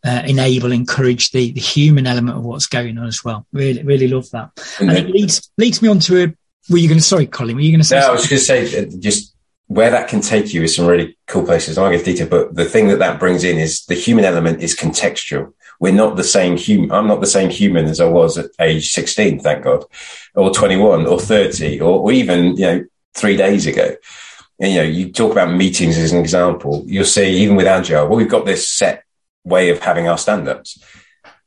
uh, 0.04 0.24
enable, 0.26 0.72
encourage 0.72 1.32
the, 1.32 1.52
the 1.52 1.62
human 1.62 2.08
element 2.08 2.38
of 2.38 2.44
what's 2.44 2.66
going 2.66 2.98
on 2.98 3.06
as 3.06 3.24
well. 3.24 3.46
Really, 3.54 3.84
really 3.84 4.08
love 4.08 4.30
that. 4.32 4.50
And, 4.80 4.90
and 4.90 4.98
it 4.98 5.10
leads, 5.10 5.52
leads 5.58 5.82
me 5.82 5.90
on 5.90 6.00
to 6.00 6.24
a, 6.24 6.34
were 6.72 6.80
you 6.80 6.88
going 6.88 7.00
to, 7.00 7.04
sorry, 7.04 7.28
Colin, 7.28 7.56
were 7.56 7.62
you 7.62 7.72
going 7.72 7.82
to 7.82 7.88
say? 7.88 8.00
No, 8.00 8.08
I 8.08 8.12
was 8.14 8.28
going 8.28 8.40
to 8.40 8.46
say 8.46 8.90
just 8.98 9.36
where 9.68 9.92
that 9.92 10.10
can 10.10 10.22
take 10.22 10.54
you 10.54 10.64
is 10.64 10.76
some 10.76 10.88
really 10.88 11.18
cool 11.28 11.46
places. 11.46 11.78
I 11.78 11.82
won't 11.84 11.96
get 11.96 12.06
detail, 12.06 12.28
but 12.28 12.56
the 12.56 12.66
thing 12.66 12.88
that 12.88 13.00
that 13.00 13.20
brings 13.20 13.44
in 13.44 13.60
is 13.60 13.86
the 13.86 13.94
human 13.94 14.26
element 14.26 14.64
is 14.64 14.76
contextual. 14.76 15.54
We're 15.80 15.94
not 15.94 16.18
the 16.18 16.24
same 16.24 16.58
human. 16.58 16.92
I'm 16.92 17.08
not 17.08 17.22
the 17.22 17.28
same 17.28 17.50
human 17.50 17.86
as 17.86 18.00
I 18.00 18.08
was 18.08 18.38
at 18.38 18.52
age 18.60 18.92
16, 18.92 19.39
thank 19.39 19.63
God, 19.63 19.86
or 20.36 20.54
21 20.54 21.06
or 21.06 21.20
30 21.20 21.80
or, 21.82 22.00
or 22.00 22.12
even, 22.12 22.58
you 22.58 22.65
know, 22.65 22.86
three 23.13 23.38
days 23.38 23.65
ago. 23.65 23.96
And, 24.60 24.74
you 24.74 24.78
know, 24.78 24.84
you 24.84 25.12
talk 25.12 25.32
about 25.32 25.56
meetings 25.56 25.98
as 25.98 26.12
an 26.12 26.20
example. 26.20 26.84
You'll 26.86 27.06
see 27.06 27.44
even 27.44 27.56
with 27.56 27.68
Agile, 27.68 28.08
well, 28.08 28.18
we've 28.18 28.30
got 28.30 28.46
this 28.46 28.70
set 28.70 29.04
way 29.46 29.70
of 29.70 29.80
having 29.80 30.08
our 30.08 30.18
stand-ups 30.18 30.84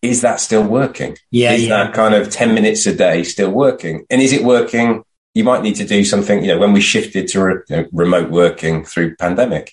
is 0.02 0.20
that 0.22 0.40
still 0.40 0.64
working 0.64 1.16
yeah 1.30 1.52
is 1.52 1.66
yeah. 1.66 1.84
that 1.84 1.94
kind 1.94 2.14
of 2.14 2.28
10 2.28 2.54
minutes 2.54 2.86
a 2.86 2.94
day 2.94 3.22
still 3.22 3.50
working 3.50 4.04
and 4.10 4.20
is 4.20 4.32
it 4.32 4.44
working 4.44 5.04
you 5.34 5.44
might 5.44 5.62
need 5.62 5.76
to 5.76 5.84
do 5.84 6.04
something 6.04 6.42
you 6.42 6.48
know 6.48 6.58
when 6.58 6.72
we 6.72 6.80
shifted 6.80 7.28
to 7.28 7.42
re- 7.42 7.62
you 7.68 7.76
know, 7.76 7.86
remote 7.92 8.30
working 8.30 8.84
through 8.84 9.14
pandemic 9.16 9.72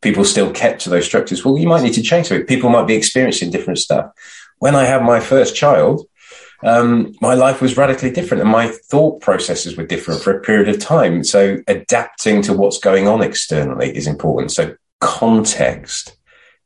people 0.00 0.24
still 0.24 0.52
kept 0.52 0.82
to 0.82 0.90
those 0.90 1.06
structures. 1.06 1.44
Well 1.44 1.58
you 1.58 1.68
might 1.68 1.82
need 1.82 1.94
to 1.94 2.02
change 2.02 2.30
it 2.30 2.48
people 2.48 2.70
might 2.70 2.86
be 2.86 2.94
experiencing 2.94 3.50
different 3.50 3.78
stuff. 3.78 4.10
When 4.58 4.74
i 4.74 4.84
had 4.84 5.02
my 5.02 5.20
first 5.20 5.54
child 5.54 6.06
um, 6.64 7.14
my 7.20 7.34
life 7.34 7.60
was 7.60 7.76
radically 7.76 8.10
different 8.10 8.42
and 8.42 8.50
my 8.50 8.68
thought 8.68 9.20
processes 9.20 9.76
were 9.76 9.86
different 9.86 10.22
for 10.22 10.36
a 10.36 10.40
period 10.40 10.68
of 10.68 10.80
time. 10.80 11.22
So 11.22 11.58
adapting 11.68 12.42
to 12.42 12.52
what's 12.52 12.78
going 12.78 13.06
on 13.06 13.22
externally 13.22 13.96
is 13.96 14.06
important. 14.06 14.50
So 14.52 14.74
context 15.00 16.16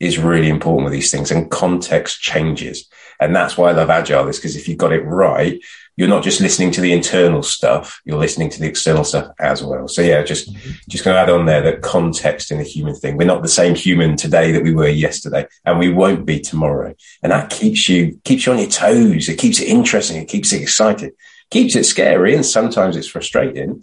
is 0.01 0.19
really 0.19 0.49
important 0.49 0.85
with 0.85 0.93
these 0.93 1.11
things 1.11 1.31
and 1.31 1.51
context 1.51 2.21
changes. 2.21 2.89
And 3.21 3.37
that's 3.37 3.57
why 3.57 3.69
I 3.69 3.73
love 3.73 3.91
agile 3.91 4.29
is 4.29 4.39
because 4.39 4.57
if 4.57 4.67
you 4.67 4.77
got 4.77 4.93
it 4.93 5.05
right, 5.05 5.61
you're 5.97 6.09
not 6.09 6.25
just 6.25 6.41
listening 6.41 6.71
to 6.73 6.81
the 6.81 6.93
internal 6.93 7.43
stuff, 7.43 8.01
you're 8.05 8.19
listening 8.19 8.49
to 8.51 8.61
the 8.61 8.67
external 8.67 9.05
stuff 9.05 9.31
as 9.39 9.63
well. 9.63 9.89
So 9.89 10.01
yeah, 10.01 10.23
just, 10.23 10.53
mm-hmm. 10.53 10.71
just 10.89 11.05
going 11.05 11.15
to 11.15 11.21
add 11.21 11.31
on 11.31 11.45
there 11.45 11.61
that 11.63 11.83
context 11.83 12.51
in 12.51 12.61
a 12.61 12.65
human 12.65 12.95
thing. 12.95 13.17
We're 13.17 13.27
not 13.27 13.43
the 13.43 13.49
same 13.49 13.75
human 13.75 14.17
today 14.17 14.53
that 14.53 14.63
we 14.63 14.75
were 14.75 14.89
yesterday 14.89 15.47
and 15.65 15.79
we 15.79 15.93
won't 15.93 16.25
be 16.25 16.41
tomorrow. 16.41 16.95
And 17.23 17.33
that 17.33 17.51
keeps 17.51 17.89
you, 17.89 18.19
keeps 18.25 18.47
you 18.47 18.53
on 18.53 18.59
your 18.59 18.69
toes. 18.69 19.29
It 19.29 19.39
keeps 19.39 19.61
it 19.61 19.69
interesting. 19.69 20.23
It 20.23 20.29
keeps 20.29 20.53
it 20.53 20.63
excited, 20.63 21.13
keeps 21.51 21.77
it 21.77 21.85
scary. 21.85 22.35
And 22.35 22.47
sometimes 22.47 22.97
it's 22.97 23.09
frustrating, 23.09 23.83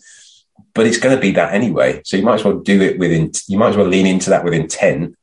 but 0.74 0.88
it's 0.88 0.98
going 0.98 1.16
to 1.16 1.22
be 1.22 1.32
that 1.32 1.54
anyway. 1.54 2.02
So 2.06 2.18
you 2.18 2.24
might 2.24 2.36
as 2.36 2.44
well 2.44 2.60
do 2.60 2.82
it 2.82 2.98
within, 2.98 3.32
you 3.48 3.58
might 3.58 3.70
as 3.70 3.78
well 3.78 3.88
lean 3.88 4.08
into 4.08 4.32
that 4.32 4.44
with 4.44 4.54
intent 4.54 5.16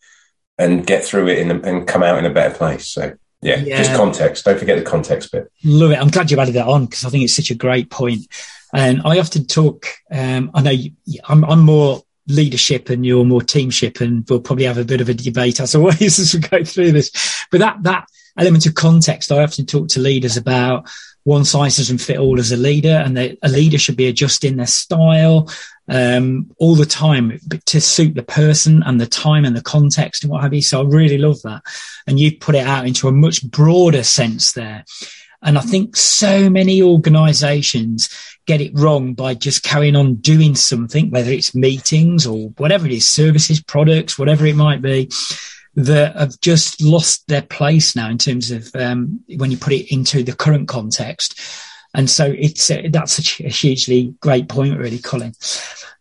and 0.56 0.86
get 0.86 1.04
through 1.04 1.28
it 1.28 1.38
in, 1.38 1.50
and 1.50 1.86
come 1.86 2.02
out 2.02 2.18
in 2.18 2.24
a 2.24 2.32
better 2.32 2.54
place. 2.54 2.88
So 2.88 3.14
yeah, 3.42 3.56
yeah, 3.56 3.78
just 3.78 3.94
context. 3.94 4.44
Don't 4.44 4.58
forget 4.58 4.78
the 4.78 4.84
context 4.84 5.32
bit. 5.32 5.50
Love 5.64 5.92
it. 5.92 5.98
I'm 5.98 6.08
glad 6.08 6.30
you 6.30 6.40
added 6.40 6.54
that 6.54 6.66
on 6.66 6.86
because 6.86 7.04
I 7.04 7.10
think 7.10 7.24
it's 7.24 7.36
such 7.36 7.50
a 7.50 7.54
great 7.54 7.90
point. 7.90 8.26
And 8.74 9.02
I 9.04 9.18
often 9.18 9.46
talk. 9.46 9.86
Um, 10.10 10.50
I 10.54 10.62
know 10.62 10.70
you, 10.70 10.92
I'm, 11.28 11.44
I'm 11.44 11.60
more 11.60 12.02
leadership 12.28 12.88
and 12.88 13.06
you're 13.06 13.24
more 13.24 13.42
teamship 13.42 14.00
and 14.00 14.28
we'll 14.28 14.40
probably 14.40 14.64
have 14.64 14.78
a 14.78 14.84
bit 14.84 15.00
of 15.00 15.08
a 15.08 15.14
debate 15.14 15.60
as 15.60 15.74
always 15.76 16.18
as 16.18 16.34
we 16.34 16.40
go 16.40 16.64
through 16.64 16.92
this. 16.92 17.10
But 17.50 17.60
that, 17.60 17.82
that 17.82 18.06
element 18.38 18.66
of 18.66 18.74
context, 18.74 19.30
I 19.30 19.42
often 19.42 19.66
talk 19.66 19.88
to 19.88 20.00
leaders 20.00 20.36
about 20.36 20.88
one 21.26 21.44
size 21.44 21.76
doesn't 21.76 21.98
fit 21.98 22.18
all 22.18 22.38
as 22.38 22.52
a 22.52 22.56
leader 22.56 23.02
and 23.04 23.18
a 23.18 23.48
leader 23.48 23.78
should 23.78 23.96
be 23.96 24.06
adjusting 24.06 24.56
their 24.56 24.66
style 24.66 25.50
um, 25.88 26.48
all 26.58 26.76
the 26.76 26.86
time 26.86 27.40
to 27.64 27.80
suit 27.80 28.14
the 28.14 28.22
person 28.22 28.84
and 28.86 29.00
the 29.00 29.08
time 29.08 29.44
and 29.44 29.56
the 29.56 29.62
context 29.62 30.22
and 30.22 30.30
what 30.30 30.42
have 30.44 30.54
you. 30.54 30.62
So 30.62 30.82
I 30.82 30.84
really 30.84 31.18
love 31.18 31.42
that. 31.42 31.62
And 32.06 32.20
you 32.20 32.38
put 32.38 32.54
it 32.54 32.64
out 32.64 32.86
into 32.86 33.08
a 33.08 33.12
much 33.12 33.44
broader 33.50 34.04
sense 34.04 34.52
there. 34.52 34.84
And 35.42 35.58
I 35.58 35.62
think 35.62 35.96
so 35.96 36.48
many 36.48 36.80
organizations 36.80 38.08
get 38.46 38.60
it 38.60 38.78
wrong 38.78 39.14
by 39.14 39.34
just 39.34 39.64
carrying 39.64 39.96
on 39.96 40.14
doing 40.14 40.54
something, 40.54 41.10
whether 41.10 41.32
it's 41.32 41.56
meetings 41.56 42.24
or 42.24 42.50
whatever 42.50 42.86
it 42.86 42.92
is, 42.92 43.08
services, 43.08 43.60
products, 43.60 44.16
whatever 44.16 44.46
it 44.46 44.54
might 44.54 44.80
be, 44.80 45.10
that 45.76 46.16
have 46.16 46.40
just 46.40 46.80
lost 46.80 47.28
their 47.28 47.42
place 47.42 47.94
now 47.94 48.08
in 48.08 48.18
terms 48.18 48.50
of 48.50 48.74
um, 48.74 49.20
when 49.36 49.50
you 49.50 49.58
put 49.58 49.74
it 49.74 49.92
into 49.92 50.22
the 50.22 50.34
current 50.34 50.68
context. 50.68 51.38
And 51.94 52.10
so 52.10 52.34
it's 52.36 52.68
that's 52.90 53.40
a, 53.40 53.46
a, 53.46 53.48
hugely 53.48 54.14
great 54.20 54.48
point, 54.48 54.78
really, 54.78 54.98
Colin. 54.98 55.32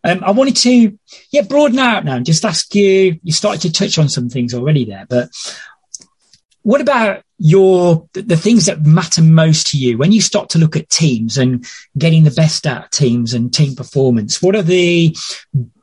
Um, 0.04 0.22
I 0.24 0.30
wanted 0.30 0.56
to, 0.56 0.98
yeah, 1.30 1.42
broaden 1.42 1.78
out 1.78 2.04
now 2.04 2.16
and 2.16 2.26
just 2.26 2.44
ask 2.44 2.74
you. 2.74 3.18
You 3.22 3.32
started 3.32 3.62
to 3.62 3.72
touch 3.72 3.98
on 3.98 4.08
some 4.08 4.28
things 4.28 4.52
already 4.52 4.84
there, 4.84 5.06
but 5.08 5.30
what 6.62 6.80
about 6.80 7.22
your 7.38 8.08
the 8.12 8.36
things 8.36 8.66
that 8.66 8.84
matter 8.84 9.22
most 9.22 9.68
to 9.68 9.78
you 9.78 9.96
when 9.96 10.10
you 10.10 10.20
start 10.20 10.48
to 10.50 10.58
look 10.58 10.74
at 10.74 10.90
teams 10.90 11.38
and 11.38 11.64
getting 11.96 12.24
the 12.24 12.30
best 12.30 12.66
out 12.66 12.84
of 12.84 12.90
teams 12.90 13.32
and 13.34 13.54
team 13.54 13.74
performance? 13.74 14.42
What 14.42 14.56
are 14.56 14.62
the 14.62 15.16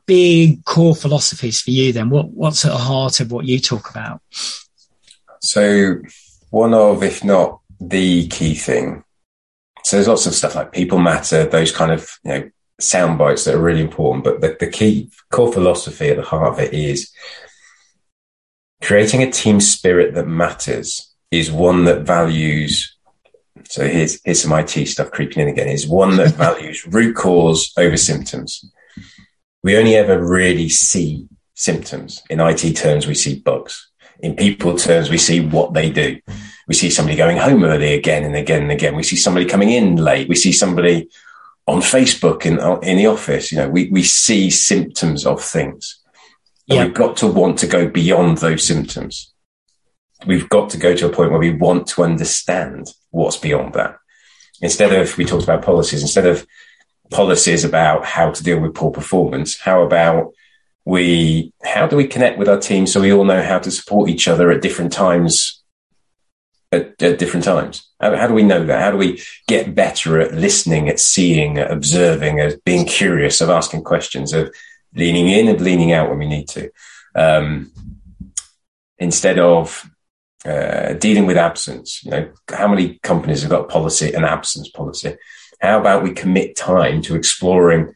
big 0.06 0.64
core 0.64 0.94
philosophies 0.94 1.60
for 1.60 1.70
you 1.70 1.92
then? 1.92 2.10
What 2.10 2.30
what's 2.30 2.64
at 2.64 2.72
the 2.72 2.78
heart 2.78 3.20
of 3.20 3.32
what 3.32 3.46
you 3.46 3.58
talk 3.58 3.90
about? 3.90 4.20
So 5.40 6.00
one 6.50 6.74
of, 6.74 7.02
if 7.02 7.24
not 7.24 7.60
the 7.80 8.28
key 8.28 8.54
thing. 8.54 9.04
So 9.84 9.96
there's 9.96 10.08
lots 10.08 10.26
of 10.26 10.34
stuff 10.34 10.54
like 10.54 10.72
people 10.72 10.98
matter, 10.98 11.44
those 11.44 11.72
kind 11.72 11.92
of 11.92 12.08
you 12.24 12.30
know 12.30 12.50
sound 12.80 13.18
bites 13.18 13.44
that 13.44 13.54
are 13.54 13.62
really 13.62 13.82
important. 13.82 14.24
But 14.24 14.40
the, 14.40 14.56
the 14.58 14.70
key 14.70 15.10
core 15.30 15.52
philosophy 15.52 16.08
at 16.08 16.16
the 16.16 16.22
heart 16.22 16.52
of 16.52 16.58
it 16.60 16.72
is 16.72 17.12
creating 18.82 19.22
a 19.22 19.30
team 19.30 19.60
spirit 19.60 20.14
that 20.14 20.26
matters 20.26 21.14
is 21.30 21.50
one 21.50 21.84
that 21.84 22.02
values 22.02 22.94
so 23.68 23.86
here's 23.86 24.20
here's 24.24 24.42
some 24.42 24.52
IT 24.52 24.86
stuff 24.86 25.10
creeping 25.10 25.42
in 25.42 25.48
again 25.48 25.68
is 25.68 25.86
one 25.86 26.16
that 26.16 26.34
values 26.36 26.86
root 26.86 27.16
cause 27.16 27.72
over 27.76 27.96
symptoms. 27.96 28.64
We 29.64 29.78
only 29.78 29.96
ever 29.96 30.22
really 30.22 30.68
see 30.68 31.26
symptoms. 31.54 32.22
In 32.28 32.38
IT 32.38 32.74
terms, 32.76 33.06
we 33.06 33.14
see 33.14 33.40
bugs. 33.40 33.90
In 34.20 34.36
people 34.36 34.76
terms, 34.76 35.08
we 35.08 35.16
see 35.16 35.40
what 35.40 35.72
they 35.72 35.90
do. 35.90 36.20
We 36.68 36.74
see 36.74 36.90
somebody 36.90 37.16
going 37.16 37.38
home 37.38 37.64
early 37.64 37.94
again 37.94 38.24
and 38.24 38.36
again 38.36 38.62
and 38.62 38.70
again. 38.70 38.94
We 38.94 39.02
see 39.02 39.16
somebody 39.16 39.46
coming 39.46 39.70
in 39.70 39.96
late. 39.96 40.28
We 40.28 40.34
see 40.34 40.52
somebody 40.52 41.08
on 41.66 41.80
Facebook 41.80 42.44
in 42.44 42.60
uh, 42.60 42.76
in 42.80 42.98
the 42.98 43.06
office. 43.06 43.50
You 43.50 43.58
know, 43.58 43.70
we 43.70 43.88
we 43.88 44.02
see 44.02 44.50
symptoms 44.50 45.24
of 45.24 45.42
things. 45.42 45.98
Yeah. 46.66 46.84
we've 46.84 46.94
got 46.94 47.16
to 47.18 47.26
want 47.26 47.58
to 47.60 47.66
go 47.66 47.88
beyond 47.88 48.38
those 48.38 48.66
symptoms. 48.66 49.32
We've 50.26 50.48
got 50.48 50.68
to 50.70 50.78
go 50.78 50.94
to 50.94 51.06
a 51.06 51.12
point 51.12 51.30
where 51.30 51.40
we 51.40 51.50
want 51.50 51.86
to 51.88 52.04
understand 52.04 52.88
what's 53.10 53.38
beyond 53.38 53.74
that. 53.74 53.96
Instead 54.60 54.92
of, 54.92 55.16
we 55.18 55.24
talked 55.24 55.44
about 55.44 55.64
policies, 55.64 56.02
instead 56.02 56.26
of 56.26 56.46
policies 57.10 57.64
about 57.64 58.04
how 58.04 58.30
to 58.30 58.42
deal 58.42 58.60
with 58.60 58.74
poor 58.74 58.90
performance, 58.90 59.58
how 59.58 59.82
about 59.82 60.32
we, 60.84 61.52
how 61.62 61.86
do 61.86 61.96
we 61.96 62.06
connect 62.06 62.38
with 62.38 62.48
our 62.48 62.58
team 62.58 62.86
so 62.86 63.00
we 63.00 63.12
all 63.12 63.24
know 63.24 63.42
how 63.42 63.58
to 63.58 63.70
support 63.70 64.10
each 64.10 64.28
other 64.28 64.50
at 64.50 64.62
different 64.62 64.92
times 64.92 65.62
at, 66.72 67.00
at, 67.02 67.18
different 67.18 67.44
times? 67.44 67.88
How, 68.00 68.16
how, 68.16 68.26
do 68.26 68.34
we 68.34 68.42
know 68.42 68.64
that? 68.66 68.82
How 68.82 68.90
do 68.90 68.96
we 68.96 69.22
get 69.48 69.74
better 69.74 70.20
at 70.20 70.34
listening, 70.34 70.88
at 70.88 71.00
seeing, 71.00 71.58
at 71.58 71.70
observing, 71.70 72.40
at 72.40 72.62
being 72.64 72.86
curious, 72.86 73.40
of 73.40 73.50
asking 73.50 73.84
questions, 73.84 74.32
of 74.32 74.54
leaning 74.94 75.28
in 75.28 75.48
and 75.48 75.60
leaning 75.60 75.92
out 75.92 76.08
when 76.08 76.18
we 76.18 76.28
need 76.28 76.48
to, 76.48 76.70
um, 77.14 77.72
instead 78.98 79.38
of 79.38 79.88
uh, 80.44 80.92
dealing 80.94 81.26
with 81.26 81.36
absence. 81.36 82.04
You 82.04 82.10
know, 82.10 82.32
how 82.50 82.68
many 82.68 82.98
companies 83.02 83.42
have 83.42 83.50
got 83.50 83.68
policy, 83.68 84.12
an 84.12 84.24
absence 84.24 84.68
policy? 84.68 85.16
How 85.64 85.80
about 85.80 86.02
we 86.02 86.12
commit 86.12 86.56
time 86.56 87.02
to 87.02 87.16
exploring 87.16 87.94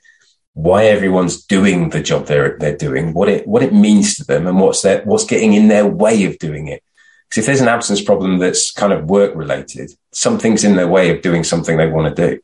why 0.54 0.86
everyone's 0.86 1.44
doing 1.44 1.90
the 1.90 2.02
job 2.02 2.26
they're 2.26 2.56
they're 2.58 2.76
doing, 2.76 3.12
what 3.14 3.28
it 3.28 3.46
what 3.46 3.62
it 3.62 3.72
means 3.72 4.16
to 4.16 4.24
them, 4.24 4.46
and 4.46 4.58
what's 4.58 4.82
their 4.82 5.02
what's 5.02 5.24
getting 5.24 5.52
in 5.52 5.68
their 5.68 5.86
way 5.86 6.24
of 6.24 6.38
doing 6.38 6.68
it. 6.68 6.82
Because 7.28 7.42
if 7.42 7.46
there's 7.46 7.60
an 7.60 7.68
absence 7.68 8.00
problem 8.00 8.38
that's 8.38 8.70
kind 8.72 8.92
of 8.92 9.04
work 9.04 9.34
related, 9.34 9.90
something's 10.12 10.64
in 10.64 10.76
their 10.76 10.88
way 10.88 11.14
of 11.14 11.22
doing 11.22 11.44
something 11.44 11.76
they 11.76 11.86
want 11.86 12.16
to 12.16 12.30
do. 12.30 12.40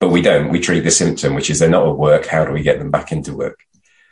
But 0.00 0.10
we 0.10 0.20
don't. 0.20 0.50
We 0.50 0.60
treat 0.60 0.80
the 0.80 0.90
symptom, 0.90 1.34
which 1.34 1.48
is 1.48 1.60
they're 1.60 1.70
not 1.70 1.88
at 1.88 1.96
work. 1.96 2.26
How 2.26 2.44
do 2.44 2.52
we 2.52 2.62
get 2.62 2.78
them 2.78 2.90
back 2.90 3.12
into 3.12 3.34
work? 3.34 3.60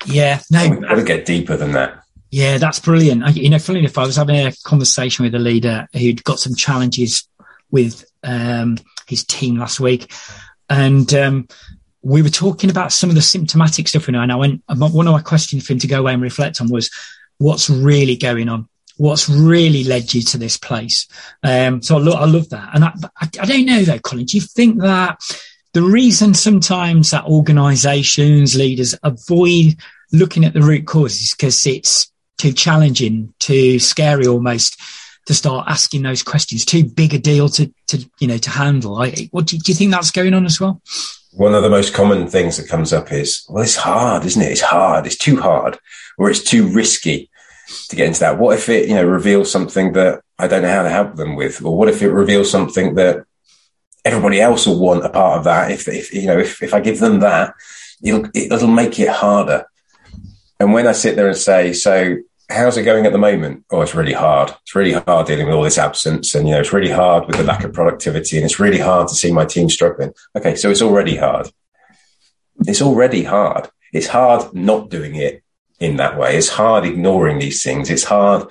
Yeah, 0.07 0.41
no, 0.51 0.65
so 0.65 0.71
we've 0.71 0.83
got 0.83 0.95
to 0.95 1.05
get 1.05 1.27
deeper 1.27 1.57
than 1.57 1.73
that. 1.73 2.03
Yeah, 2.31 2.59
that's 2.59 2.81
brilliant. 2.81 3.25
I, 3.25 3.31
you 3.31 3.51
know, 3.51 3.59
funny 3.59 3.81
enough, 3.81 3.99
I 3.99 4.07
was 4.07 4.17
having 4.17 4.37
a 4.47 4.53
conversation 4.65 5.25
with 5.25 5.35
a 5.35 5.39
leader 5.39 5.89
who'd 5.93 6.25
got 6.25 6.39
some 6.39 6.55
challenges 6.55 7.29
with 7.71 8.05
um, 8.23 8.79
his 9.07 9.25
team 9.25 9.57
last 9.57 9.81
week, 9.81 10.13
and 10.69 11.13
um, 11.15 11.49
we 12.03 12.23
were 12.23 12.29
talking 12.29 12.71
about 12.71 12.93
some 12.93 13.09
of 13.11 13.17
the 13.17 13.23
symptomatic 13.23 13.89
stuff. 13.89 14.09
And 14.09 14.17
I 14.17 14.37
went. 14.37 14.63
One 14.69 15.07
of 15.07 15.13
my 15.13 15.23
questions 15.23 15.67
for 15.67 15.73
him 15.73 15.79
to 15.81 15.87
go 15.87 16.01
away 16.01 16.13
and 16.13 16.23
reflect 16.23 16.61
on 16.61 16.71
was, 16.71 16.91
"What's 17.39 17.69
really 17.71 18.17
going 18.17 18.49
on? 18.49 18.69
What's 18.97 19.29
really 19.29 19.85
led 19.85 20.15
you 20.15 20.23
to 20.23 20.39
this 20.39 20.57
place?" 20.57 21.07
Um, 21.43 21.83
so 21.83 21.97
I, 21.97 22.01
lo- 22.01 22.21
I 22.21 22.27
love 22.27 22.49
that, 22.51 22.71
and 22.75 22.85
I, 22.85 22.93
I, 23.21 23.29
I 23.41 23.47
don't 23.47 23.67
know 23.67 23.83
though, 23.83 23.99
Colin. 23.99 24.27
Do 24.27 24.37
you 24.37 24.43
think 24.43 24.81
that 24.81 25.21
the 25.73 25.83
reason 25.83 26.33
sometimes 26.33 27.11
that 27.11 27.25
organizations, 27.25 28.57
leaders 28.57 28.95
avoid 29.03 29.77
looking 30.13 30.45
at 30.45 30.55
the 30.55 30.63
root 30.63 30.87
causes 30.87 31.35
because 31.35 31.67
it's 31.67 32.11
too 32.39 32.53
challenging, 32.53 33.35
too 33.39 33.79
scary 33.79 34.27
almost 34.27 34.81
to 35.27 35.35
start 35.35 35.67
asking 35.69 36.03
those 36.03 36.23
questions, 36.23 36.65
too 36.65 36.85
big 36.85 37.15
a 37.15 37.19
deal 37.19 37.49
to, 37.51 37.73
to 37.89 38.09
you 38.19 38.29
know, 38.29 38.39
to 38.39 38.51
handle. 38.51 38.97
I, 39.01 39.29
what 39.33 39.47
do 39.47 39.57
you, 39.57 39.63
do 39.63 39.73
you 39.73 39.77
think 39.77 39.91
that's 39.91 40.11
going 40.11 40.35
on 40.35 40.47
as 40.47 40.61
well? 40.61 40.81
One 41.33 41.55
of 41.55 41.63
the 41.63 41.71
most 41.71 41.93
common 41.93 42.29
things 42.29 42.57
that 42.57 42.69
comes 42.69 42.93
up 42.93 43.13
is, 43.13 43.45
well, 43.49 43.63
it's 43.63 43.77
hard, 43.77 44.25
isn't 44.25 44.41
it? 44.41 44.53
It's 44.53 44.61
hard. 44.61 45.07
It's 45.07 45.19
too 45.19 45.41
hard 45.41 45.79
or 46.17 46.31
it's 46.31 46.43
too 46.43 46.69
risky 46.69 47.29
to 47.89 47.97
get 47.97 48.07
into 48.07 48.21
that. 48.21 48.39
What 48.39 48.57
if 48.57 48.69
it, 48.69 48.89
you 48.89 48.95
know, 48.95 49.05
reveals 49.05 49.51
something 49.51 49.93
that 49.93 50.23
I 50.39 50.49
don't 50.49 50.63
know 50.63 50.73
how 50.73 50.83
to 50.83 50.91
help 50.91 51.17
them 51.17 51.37
with? 51.37 51.63
Or 51.63 51.77
what 51.77 51.89
if 51.89 52.01
it 52.01 52.11
reveals 52.11 52.51
something 52.51 52.95
that 52.95 53.27
everybody 54.07 54.41
else 54.41 54.67
will 54.67 54.79
want 54.79 55.05
a 55.05 55.09
part 55.09 55.39
of 55.39 55.45
that. 55.45 55.71
If, 55.71 55.89
if 55.89 56.15
you 56.15 56.27
know, 56.27 56.39
if, 56.39 56.63
if 56.63 56.73
I 56.73 56.81
give 56.81 57.01
them 57.01 57.21
that, 57.21 57.55
it'll, 58.03 58.27
it'll 58.35 58.69
make 58.69 58.99
it 59.01 59.09
harder. 59.09 59.67
And 60.61 60.73
when 60.73 60.87
I 60.87 60.93
sit 60.93 61.17
there 61.17 61.27
and 61.27 61.37
say, 61.37 61.73
so 61.73 62.17
how's 62.49 62.77
it 62.77 62.85
going 62.85 63.07
at 63.07 63.13
the 63.13 63.19
moment? 63.19 63.65
Oh, 63.71 63.81
it's 63.83 63.95
really 63.95 64.13
hard. 64.13 64.51
It's 64.63 64.75
really 64.75 64.93
hard 64.93 65.27
dealing 65.27 65.47
with 65.47 65.55
all 65.55 65.63
this 65.63 65.79
absence. 65.79 66.35
And, 66.35 66.47
you 66.47 66.55
know, 66.55 66.61
it's 66.61 66.73
really 66.73 66.91
hard 66.91 67.27
with 67.27 67.37
the 67.37 67.43
lack 67.43 67.65
of 67.65 67.73
productivity 67.73 68.37
and 68.37 68.45
it's 68.45 68.61
really 68.61 68.79
hard 68.79 69.09
to 69.09 69.15
see 69.15 69.33
my 69.33 69.45
team 69.45 69.69
struggling. 69.69 70.13
Okay. 70.37 70.55
So 70.55 70.71
it's 70.71 70.83
already 70.83 71.17
hard. 71.17 71.51
It's 72.67 72.83
already 72.83 73.25
hard. 73.25 73.69
It's 73.93 74.09
hard 74.09 74.55
not 74.55 74.91
doing 74.91 75.17
it 75.17 75.43
in 75.81 75.97
that 75.97 76.19
way. 76.19 76.37
It's 76.37 76.51
hard 76.51 76.85
ignoring 76.85 77.39
these 77.39 77.63
things. 77.63 77.91
It's 77.91 78.05
hard 78.05 78.49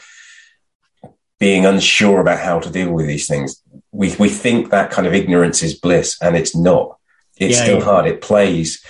being 1.40 1.66
unsure 1.66 2.22
about 2.22 2.40
how 2.40 2.60
to 2.60 2.70
deal 2.70 2.92
with 2.92 3.08
these 3.08 3.28
things 3.28 3.62
we 3.96 4.16
we 4.20 4.30
think 4.30 4.70
that 4.70 4.92
kind 4.92 5.08
of 5.08 5.14
ignorance 5.14 5.64
is 5.64 5.80
bliss, 5.80 6.18
and 6.22 6.36
it's 6.36 6.56
not. 6.56 6.98
It's 7.38 7.58
yeah, 7.58 7.64
still 7.64 7.80
yeah. 7.80 7.86
hard. 7.86 8.08
It 8.08 8.22
plays 8.22 8.84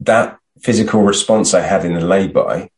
that 0.00 0.38
physical 0.60 1.02
response 1.02 1.54
I 1.54 1.60
had 1.60 1.84
in 1.84 1.94
the 1.94 2.00
lay-by. 2.00 2.70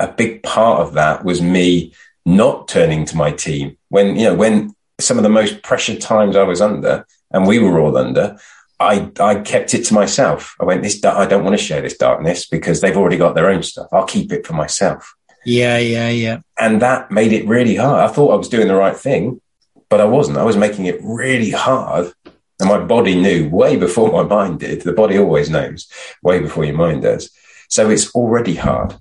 A 0.00 0.08
big 0.08 0.42
part 0.42 0.80
of 0.80 0.94
that 0.94 1.24
was 1.24 1.40
me 1.40 1.92
not 2.26 2.68
turning 2.68 3.04
to 3.06 3.16
my 3.16 3.30
team 3.30 3.76
when 3.88 4.16
you 4.16 4.24
know 4.24 4.34
when 4.34 4.74
some 4.98 5.16
of 5.16 5.22
the 5.22 5.30
most 5.30 5.62
pressured 5.62 6.00
times 6.00 6.36
I 6.36 6.42
was 6.42 6.60
under, 6.60 7.06
and 7.30 7.46
we 7.46 7.58
were 7.58 7.78
all 7.80 7.96
under. 7.96 8.38
I, 8.78 9.10
I 9.20 9.34
kept 9.40 9.74
it 9.74 9.84
to 9.86 9.94
myself. 9.94 10.56
I 10.58 10.64
went, 10.64 10.82
this, 10.82 11.04
I 11.04 11.26
don't 11.26 11.44
want 11.44 11.56
to 11.56 11.62
share 11.62 11.82
this 11.82 11.98
darkness 11.98 12.46
because 12.46 12.80
they've 12.80 12.96
already 12.96 13.18
got 13.18 13.34
their 13.34 13.50
own 13.50 13.62
stuff. 13.62 13.88
I'll 13.92 14.06
keep 14.06 14.32
it 14.32 14.46
for 14.46 14.54
myself. 14.54 15.14
Yeah, 15.44 15.76
yeah, 15.76 16.08
yeah. 16.08 16.40
And 16.58 16.80
that 16.80 17.10
made 17.10 17.32
it 17.32 17.46
really 17.46 17.76
hard. 17.76 18.08
I 18.08 18.12
thought 18.12 18.32
I 18.32 18.36
was 18.36 18.48
doing 18.48 18.68
the 18.68 18.74
right 18.74 18.96
thing, 18.96 19.42
but 19.90 20.00
I 20.00 20.04
wasn't. 20.04 20.38
I 20.38 20.44
was 20.44 20.56
making 20.56 20.86
it 20.86 20.98
really 21.02 21.50
hard. 21.50 22.12
And 22.58 22.68
my 22.68 22.78
body 22.78 23.20
knew 23.20 23.50
way 23.50 23.76
before 23.76 24.12
my 24.12 24.22
mind 24.22 24.60
did. 24.60 24.82
The 24.82 24.92
body 24.92 25.18
always 25.18 25.50
knows 25.50 25.86
way 26.22 26.40
before 26.40 26.64
your 26.64 26.76
mind 26.76 27.02
does. 27.02 27.30
So 27.68 27.90
it's 27.90 28.14
already 28.14 28.54
hard. 28.54 28.96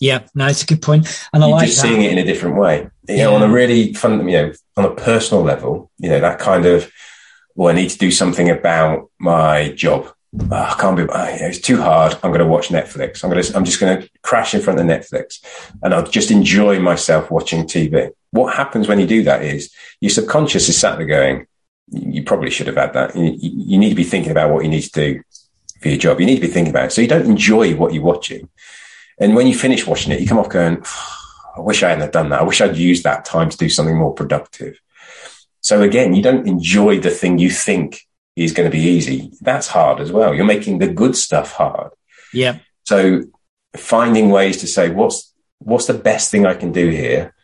Yeah, 0.00 0.26
no, 0.34 0.46
it's 0.46 0.62
a 0.62 0.66
good 0.66 0.80
point. 0.80 1.06
And 1.32 1.44
I 1.44 1.48
You're 1.48 1.56
like 1.56 1.66
just 1.66 1.82
that. 1.82 1.88
seeing 1.88 2.02
it 2.02 2.12
in 2.12 2.18
a 2.18 2.24
different 2.24 2.56
way. 2.56 2.88
You 3.06 3.16
yeah. 3.16 3.24
know, 3.24 3.34
on 3.34 3.42
a 3.42 3.52
really 3.52 3.92
fun, 3.92 4.26
you 4.26 4.36
know, 4.36 4.52
on 4.78 4.86
a 4.86 4.94
personal 4.94 5.44
level, 5.44 5.90
you 5.98 6.08
know, 6.08 6.20
that 6.20 6.38
kind 6.38 6.64
of, 6.64 6.90
well, 7.54 7.68
I 7.68 7.72
need 7.72 7.90
to 7.90 7.98
do 7.98 8.10
something 8.10 8.48
about 8.48 9.10
my 9.18 9.72
job. 9.72 10.10
oh, 10.40 10.54
I 10.54 10.74
can't 10.80 10.96
be, 10.96 11.02
oh, 11.02 11.24
it's 11.28 11.60
too 11.60 11.82
hard. 11.82 12.14
I'm 12.22 12.30
going 12.30 12.38
to 12.40 12.46
watch 12.46 12.68
Netflix. 12.68 13.22
I'm 13.22 13.30
going 13.30 13.42
to, 13.42 13.54
I'm 13.54 13.66
just 13.66 13.78
going 13.78 14.00
to 14.00 14.08
crash 14.22 14.54
in 14.54 14.62
front 14.62 14.80
of 14.80 14.86
Netflix 14.86 15.44
and 15.82 15.92
I'll 15.92 16.06
just 16.06 16.30
enjoy 16.30 16.80
myself 16.80 17.30
watching 17.30 17.64
TV. 17.64 18.10
What 18.30 18.54
happens 18.56 18.88
when 18.88 19.00
you 19.00 19.06
do 19.06 19.22
that 19.24 19.42
is 19.42 19.70
your 20.00 20.10
subconscious 20.10 20.68
is 20.70 20.78
sat 20.78 20.96
there 20.96 21.06
going, 21.06 21.46
you 21.90 22.22
probably 22.22 22.50
should 22.50 22.68
have 22.68 22.76
had 22.76 22.94
that. 22.94 23.14
You, 23.16 23.36
you 23.38 23.76
need 23.76 23.90
to 23.90 23.94
be 23.94 24.04
thinking 24.04 24.30
about 24.30 24.50
what 24.50 24.64
you 24.64 24.70
need 24.70 24.82
to 24.82 24.92
do 24.92 25.22
for 25.82 25.88
your 25.88 25.98
job. 25.98 26.20
You 26.20 26.26
need 26.26 26.36
to 26.36 26.46
be 26.46 26.46
thinking 26.46 26.70
about 26.70 26.86
it. 26.86 26.92
So 26.92 27.02
you 27.02 27.08
don't 27.08 27.26
enjoy 27.26 27.74
what 27.74 27.92
you're 27.92 28.02
watching. 28.02 28.48
And 29.20 29.36
when 29.36 29.46
you 29.46 29.54
finish 29.54 29.86
watching 29.86 30.12
it, 30.12 30.20
you 30.20 30.26
come 30.26 30.38
off 30.38 30.48
going, 30.48 30.82
I 31.56 31.60
wish 31.60 31.82
I 31.82 31.90
hadn't 31.90 32.12
done 32.12 32.30
that. 32.30 32.40
I 32.40 32.44
wish 32.44 32.60
I'd 32.60 32.76
used 32.76 33.04
that 33.04 33.24
time 33.24 33.50
to 33.50 33.56
do 33.56 33.68
something 33.68 33.96
more 33.96 34.14
productive. 34.14 34.80
So 35.60 35.82
again, 35.82 36.14
you 36.14 36.22
don't 36.22 36.48
enjoy 36.48 37.00
the 37.00 37.10
thing 37.10 37.38
you 37.38 37.50
think 37.50 38.00
is 38.34 38.52
going 38.52 38.70
to 38.70 38.76
be 38.76 38.82
easy. 38.82 39.30
That's 39.42 39.68
hard 39.68 40.00
as 40.00 40.10
well. 40.10 40.34
You're 40.34 40.46
making 40.46 40.78
the 40.78 40.88
good 40.88 41.14
stuff 41.16 41.52
hard. 41.52 41.92
Yeah. 42.32 42.58
So 42.84 43.24
finding 43.76 44.30
ways 44.30 44.56
to 44.58 44.66
say, 44.66 44.88
what's, 44.90 45.34
what's 45.58 45.86
the 45.86 45.94
best 45.94 46.30
thing 46.30 46.46
I 46.46 46.54
can 46.54 46.72
do 46.72 46.88
here? 46.88 47.34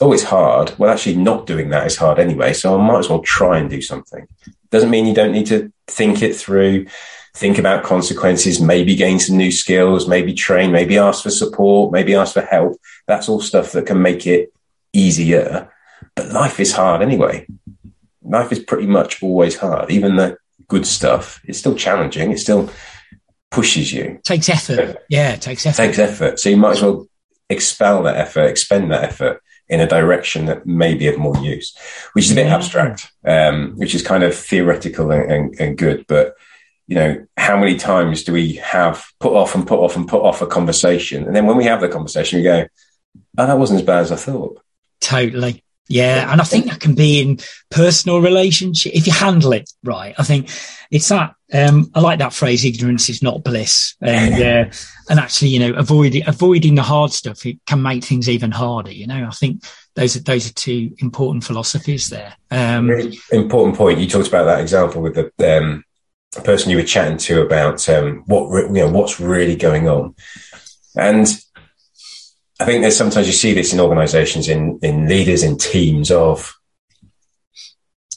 Oh, 0.00 0.12
it's 0.12 0.22
hard. 0.22 0.78
Well, 0.78 0.90
actually 0.90 1.16
not 1.16 1.46
doing 1.46 1.68
that 1.70 1.86
is 1.86 1.96
hard 1.96 2.18
anyway. 2.18 2.54
So 2.54 2.78
I 2.78 2.82
might 2.82 3.00
as 3.00 3.10
well 3.10 3.20
try 3.20 3.58
and 3.58 3.68
do 3.68 3.82
something. 3.82 4.26
Doesn't 4.70 4.90
mean 4.90 5.06
you 5.06 5.14
don't 5.14 5.32
need 5.32 5.46
to 5.48 5.72
think 5.88 6.22
it 6.22 6.36
through, 6.36 6.86
think 7.34 7.58
about 7.58 7.84
consequences, 7.84 8.60
maybe 8.60 8.94
gain 8.94 9.18
some 9.18 9.36
new 9.36 9.52
skills, 9.52 10.08
maybe 10.08 10.34
train, 10.34 10.72
maybe 10.72 10.98
ask 10.98 11.22
for 11.22 11.30
support, 11.30 11.92
maybe 11.92 12.14
ask 12.14 12.34
for 12.34 12.42
help. 12.42 12.76
That's 13.06 13.28
all 13.28 13.40
stuff 13.40 13.72
that 13.72 13.86
can 13.86 14.02
make 14.02 14.26
it 14.26 14.52
easier. 14.92 15.70
But 16.14 16.32
life 16.32 16.58
is 16.60 16.72
hard 16.72 17.02
anyway 17.02 17.46
life 18.28 18.52
is 18.52 18.60
pretty 18.60 18.86
much 18.86 19.22
always 19.22 19.56
hard. 19.56 19.90
Even 19.90 20.16
the 20.16 20.36
good 20.68 20.86
stuff, 20.86 21.40
it's 21.44 21.58
still 21.58 21.74
challenging. 21.74 22.30
It 22.30 22.38
still 22.38 22.70
pushes 23.50 23.92
you. 23.92 24.20
Takes 24.24 24.48
effort. 24.48 24.98
Yeah, 25.08 25.32
it 25.32 25.40
takes 25.40 25.66
effort. 25.66 25.82
Takes 25.82 25.98
effort. 25.98 26.40
So 26.40 26.50
you 26.50 26.56
might 26.56 26.72
as 26.72 26.82
well 26.82 27.08
expel 27.48 28.02
that 28.02 28.16
effort, 28.16 28.44
expend 28.44 28.90
that 28.92 29.04
effort 29.04 29.42
in 29.68 29.80
a 29.80 29.86
direction 29.86 30.46
that 30.46 30.66
may 30.66 30.94
be 30.94 31.08
of 31.08 31.18
more 31.18 31.36
use, 31.38 31.76
which 32.12 32.26
is 32.26 32.32
a 32.32 32.34
bit 32.34 32.46
yeah. 32.46 32.54
abstract, 32.54 33.10
um, 33.24 33.74
which 33.76 33.94
is 33.94 34.02
kind 34.02 34.22
of 34.22 34.34
theoretical 34.34 35.10
and, 35.10 35.30
and, 35.30 35.60
and 35.60 35.78
good. 35.78 36.04
But 36.08 36.34
you 36.88 36.94
know, 36.94 37.26
how 37.36 37.58
many 37.58 37.76
times 37.76 38.24
do 38.24 38.32
we 38.32 38.54
have 38.54 39.04
put 39.20 39.34
off 39.34 39.54
and 39.54 39.66
put 39.66 39.78
off 39.78 39.94
and 39.94 40.08
put 40.08 40.22
off 40.22 40.40
a 40.40 40.46
conversation? 40.46 41.24
And 41.26 41.36
then 41.36 41.46
when 41.46 41.58
we 41.58 41.64
have 41.64 41.82
the 41.82 41.88
conversation, 41.88 42.38
we 42.38 42.44
go, 42.44 42.66
oh, 43.36 43.46
that 43.46 43.58
wasn't 43.58 43.80
as 43.80 43.86
bad 43.86 44.00
as 44.00 44.12
I 44.12 44.16
thought. 44.16 44.60
Totally. 45.00 45.62
Yeah. 45.86 46.30
And 46.32 46.40
I 46.40 46.44
think 46.44 46.66
that 46.66 46.80
can 46.80 46.94
be 46.94 47.20
in 47.20 47.38
personal 47.70 48.20
relationship 48.20 48.94
if 48.94 49.06
you 49.06 49.12
handle 49.12 49.52
it 49.52 49.70
right. 49.84 50.14
I 50.18 50.24
think 50.24 50.50
it's 50.90 51.08
that, 51.08 51.34
um, 51.52 51.90
I 51.94 52.00
like 52.00 52.18
that 52.20 52.32
phrase, 52.32 52.64
ignorance 52.64 53.10
is 53.10 53.22
not 53.22 53.44
bliss. 53.44 53.94
And, 54.00 54.34
uh, 54.42 54.70
and 55.10 55.20
actually, 55.20 55.48
you 55.48 55.60
know, 55.60 55.74
avoiding, 55.74 56.26
avoiding 56.26 56.74
the 56.74 56.82
hard 56.82 57.12
stuff, 57.12 57.44
it 57.44 57.58
can 57.66 57.82
make 57.82 58.02
things 58.04 58.30
even 58.30 58.50
harder. 58.50 58.92
You 58.92 59.06
know, 59.06 59.26
I 59.26 59.34
think 59.34 59.62
those 59.94 60.16
are, 60.16 60.20
those 60.20 60.48
are 60.48 60.54
two 60.54 60.94
important 60.98 61.44
philosophies 61.44 62.08
there. 62.08 62.34
Um, 62.50 62.88
really 62.88 63.18
important 63.30 63.76
point. 63.76 63.98
You 63.98 64.08
talked 64.08 64.28
about 64.28 64.44
that 64.44 64.60
example 64.60 65.02
with 65.02 65.14
the, 65.14 65.58
um, 65.58 65.84
person 66.44 66.70
you 66.70 66.76
were 66.76 66.82
chatting 66.82 67.18
to 67.18 67.42
about, 67.42 67.88
um, 67.88 68.22
what, 68.26 68.50
you 68.68 68.72
know, 68.72 68.90
what's 68.90 69.20
really 69.20 69.56
going 69.56 69.88
on. 69.88 70.14
And 70.96 71.26
I 72.60 72.64
think 72.64 72.82
there's 72.82 72.96
sometimes 72.96 73.26
you 73.26 73.32
see 73.32 73.54
this 73.54 73.72
in 73.72 73.80
organizations, 73.80 74.48
in, 74.48 74.78
in 74.82 75.08
leaders, 75.08 75.42
in 75.42 75.56
teams 75.56 76.10
of 76.10 76.54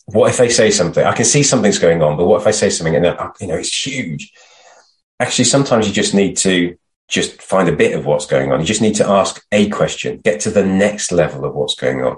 what 0.05 0.29
if 0.29 0.37
they 0.37 0.49
say 0.49 0.71
something? 0.71 1.05
I 1.05 1.13
can 1.13 1.25
see 1.25 1.43
something's 1.43 1.79
going 1.79 2.01
on, 2.01 2.17
but 2.17 2.25
what 2.25 2.41
if 2.41 2.47
I 2.47 2.51
say 2.51 2.69
something 2.69 2.95
and 2.95 3.05
you 3.39 3.47
know 3.47 3.55
it's 3.55 3.85
huge? 3.85 4.31
Actually, 5.19 5.45
sometimes 5.45 5.87
you 5.87 5.93
just 5.93 6.13
need 6.13 6.35
to 6.37 6.77
just 7.07 7.41
find 7.41 7.69
a 7.69 7.75
bit 7.75 7.95
of 7.95 8.05
what's 8.05 8.25
going 8.25 8.51
on. 8.51 8.59
You 8.59 8.65
just 8.65 8.81
need 8.81 8.95
to 8.95 9.07
ask 9.07 9.45
a 9.51 9.69
question, 9.69 10.19
get 10.23 10.39
to 10.41 10.49
the 10.49 10.65
next 10.65 11.11
level 11.11 11.45
of 11.45 11.53
what's 11.53 11.75
going 11.75 12.03
on, 12.03 12.17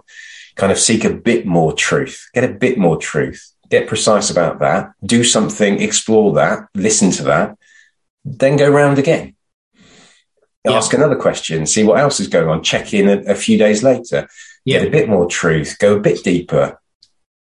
kind 0.56 0.72
of 0.72 0.80
seek 0.80 1.04
a 1.04 1.14
bit 1.14 1.46
more 1.46 1.74
truth, 1.74 2.30
get 2.34 2.44
a 2.44 2.54
bit 2.54 2.78
more 2.78 2.98
truth, 2.98 3.53
get 3.80 3.88
precise 3.88 4.30
about 4.30 4.60
that, 4.60 4.92
do 5.04 5.24
something, 5.24 5.82
explore 5.82 6.34
that, 6.34 6.68
listen 6.76 7.12
to 7.12 7.24
that, 7.24 7.58
then 8.24 8.56
go 8.56 8.70
round 8.70 9.00
again 9.00 9.36
yeah. 10.66 10.72
ask 10.72 10.94
another 10.94 11.16
question, 11.16 11.66
see 11.66 11.84
what 11.84 12.00
else 12.00 12.20
is 12.20 12.28
going 12.28 12.48
on, 12.48 12.64
check 12.64 12.94
in 12.94 13.10
a, 13.10 13.18
a 13.32 13.36
few 13.36 13.58
days 13.58 13.84
later, 13.84 14.28
yeah. 14.66 14.80
get 14.80 14.88
a 14.88 14.92
bit 14.92 15.10
more 15.10 15.28
truth, 15.28 15.78
go 15.80 15.98
a 15.98 16.00
bit 16.00 16.24
deeper, 16.24 16.80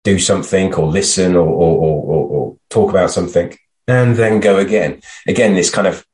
do 0.05 0.19
something 0.19 0.75
or 0.75 0.87
listen 0.87 1.35
or, 1.35 1.47
or, 1.47 1.79
or, 1.79 2.27
or 2.27 2.57
talk 2.69 2.91
about 2.91 3.11
something, 3.11 3.57
and 3.87 4.17
then 4.17 4.41
go 4.41 4.59
again. 4.59 5.01
Again, 5.27 5.55
this 5.55 5.71
kind 5.71 5.87
of 5.87 6.05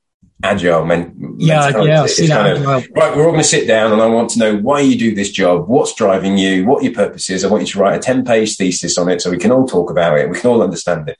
agile 0.45 0.85
men- 0.85 1.37
yeah, 1.39 1.61
mentality. 1.61 1.89
Yeah, 1.89 2.03
I 2.03 2.07
see 2.07 2.27
that 2.27 2.57
kind 2.57 2.85
of, 2.85 2.89
right, 2.95 3.17
we're 3.17 3.25
all 3.25 3.33
going 3.33 3.43
to 3.43 3.49
sit 3.49 3.67
down 3.67 3.93
and 3.93 4.03
I 4.03 4.07
want 4.07 4.31
to 4.31 4.39
know 4.39 4.57
why 4.57 4.81
you 4.81 4.99
do 4.99 5.15
this 5.15 5.31
job, 5.31 5.67
what's 5.69 5.95
driving 5.95 6.37
you, 6.37 6.67
what 6.67 6.85
your 6.85 6.93
purpose 6.93 7.31
is. 7.31 7.45
I 7.45 7.49
want 7.49 7.63
you 7.63 7.69
to 7.69 7.79
write 7.79 7.97
a 7.97 8.03
10 8.03 8.25
page 8.25 8.57
thesis 8.57 8.99
on 8.99 9.09
it 9.09 9.23
so 9.23 9.31
we 9.31 9.39
can 9.39 9.51
all 9.51 9.67
talk 9.67 9.91
about 9.91 10.19
it. 10.19 10.29
We 10.29 10.39
can 10.39 10.51
all 10.51 10.63
understand 10.63 11.09
it. 11.09 11.19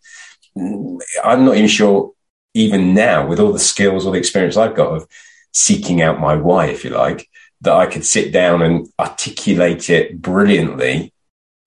I'm 1.25 1.45
not 1.45 1.57
even 1.57 1.69
sure, 1.69 2.13
even 2.53 2.95
now, 2.95 3.27
with 3.27 3.41
all 3.41 3.53
the 3.53 3.59
skills 3.59 4.07
or 4.07 4.13
the 4.13 4.19
experience 4.19 4.57
I've 4.57 4.77
got 4.77 4.95
of 4.95 5.09
seeking 5.53 6.03
out 6.03 6.21
my 6.21 6.37
why, 6.37 6.67
if 6.67 6.85
you 6.85 6.91
like, 6.91 7.29
that 7.63 7.73
I 7.73 7.87
could 7.87 8.05
sit 8.05 8.31
down 8.31 8.61
and 8.63 8.87
articulate 9.01 9.89
it 9.89 10.21
brilliantly 10.21 11.13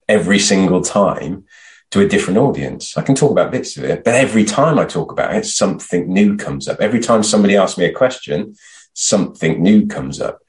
every 0.07 0.39
single 0.39 0.81
time 0.81 1.45
to 1.91 2.01
a 2.01 2.07
different 2.07 2.37
audience. 2.37 2.97
I 2.97 3.01
can 3.01 3.15
talk 3.15 3.31
about 3.31 3.51
bits 3.51 3.77
of 3.77 3.83
it, 3.83 4.03
but 4.03 4.13
every 4.13 4.43
time 4.43 4.77
I 4.77 4.85
talk 4.85 5.11
about 5.11 5.35
it, 5.35 5.45
something 5.45 6.11
new 6.11 6.35
comes 6.35 6.67
up. 6.67 6.79
Every 6.81 6.99
time 6.99 7.23
somebody 7.23 7.55
asks 7.55 7.77
me 7.77 7.85
a 7.85 7.93
question, 7.93 8.55
something 8.93 9.61
new 9.61 9.87
comes 9.87 10.19
up. 10.19 10.39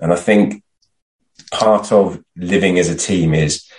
And 0.00 0.12
I 0.12 0.16
think 0.16 0.62
part 1.52 1.92
of 1.92 2.22
living 2.36 2.78
as 2.78 2.88
a 2.88 2.96
team 2.96 3.34
is 3.34 3.70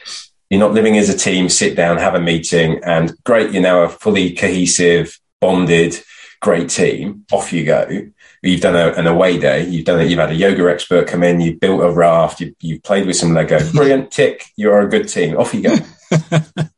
you're 0.49 0.59
not 0.59 0.73
living 0.73 0.97
as 0.97 1.09
a 1.09 1.17
team, 1.17 1.49
sit 1.49 1.75
down, 1.75 1.97
have 1.97 2.15
a 2.15 2.21
meeting, 2.21 2.79
and 2.83 3.13
great, 3.23 3.51
you're 3.51 3.61
now 3.61 3.83
a 3.83 3.89
fully 3.89 4.33
cohesive, 4.33 5.19
bonded, 5.39 5.95
great 6.41 6.69
team. 6.69 7.25
Off 7.31 7.53
you 7.53 7.65
go 7.65 8.11
you've 8.41 8.61
done 8.61 8.75
a, 8.75 8.93
an 8.93 9.07
away 9.07 9.37
day, 9.37 9.65
you've 9.67 9.85
done 9.85 9.99
it, 9.99 10.09
you've 10.09 10.19
had 10.19 10.31
a 10.31 10.35
yoga 10.35 10.69
expert 10.69 11.07
come 11.07 11.23
in, 11.23 11.41
you've 11.41 11.59
built 11.59 11.81
a 11.81 11.91
raft, 11.91 12.39
you, 12.39 12.55
you've 12.61 12.83
played 12.83 13.05
with 13.05 13.15
some 13.15 13.33
Lego. 13.33 13.59
Brilliant, 13.71 14.11
tick, 14.11 14.45
you're 14.55 14.79
a 14.79 14.89
good 14.89 15.07
team. 15.07 15.37
Off 15.37 15.53
you 15.53 15.61
go. 15.61 15.75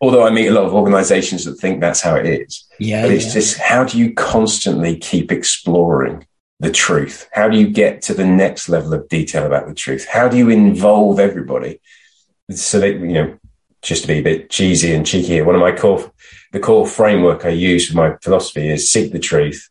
Although 0.00 0.26
I 0.26 0.30
meet 0.30 0.46
a 0.46 0.52
lot 0.52 0.64
of 0.64 0.74
organizations 0.74 1.44
that 1.44 1.56
think 1.56 1.80
that's 1.80 2.00
how 2.00 2.14
it 2.14 2.26
is. 2.26 2.64
Yeah. 2.78 3.02
But 3.02 3.12
it's 3.12 3.26
yeah. 3.26 3.32
just 3.32 3.58
how 3.58 3.84
do 3.84 3.98
you 3.98 4.14
constantly 4.14 4.96
keep 4.96 5.32
exploring 5.32 6.26
the 6.60 6.70
truth? 6.70 7.28
How 7.32 7.48
do 7.48 7.58
you 7.58 7.68
get 7.68 8.02
to 8.02 8.14
the 8.14 8.24
next 8.24 8.68
level 8.68 8.94
of 8.94 9.08
detail 9.08 9.44
about 9.46 9.66
the 9.66 9.74
truth? 9.74 10.06
How 10.06 10.28
do 10.28 10.36
you 10.36 10.50
involve 10.50 11.18
everybody? 11.18 11.80
So 12.50 12.80
that, 12.80 12.94
you 12.94 13.12
know, 13.12 13.38
just 13.82 14.02
to 14.02 14.08
be 14.08 14.18
a 14.18 14.22
bit 14.22 14.50
cheesy 14.50 14.94
and 14.94 15.06
cheeky 15.06 15.28
here, 15.28 15.44
one 15.44 15.54
of 15.54 15.60
my 15.60 15.72
core, 15.72 16.12
the 16.52 16.60
core 16.60 16.86
framework 16.86 17.44
I 17.44 17.50
use 17.50 17.88
for 17.88 17.96
my 17.96 18.16
philosophy 18.22 18.68
is 18.68 18.90
seek 18.90 19.12
the 19.12 19.18
truth, 19.18 19.68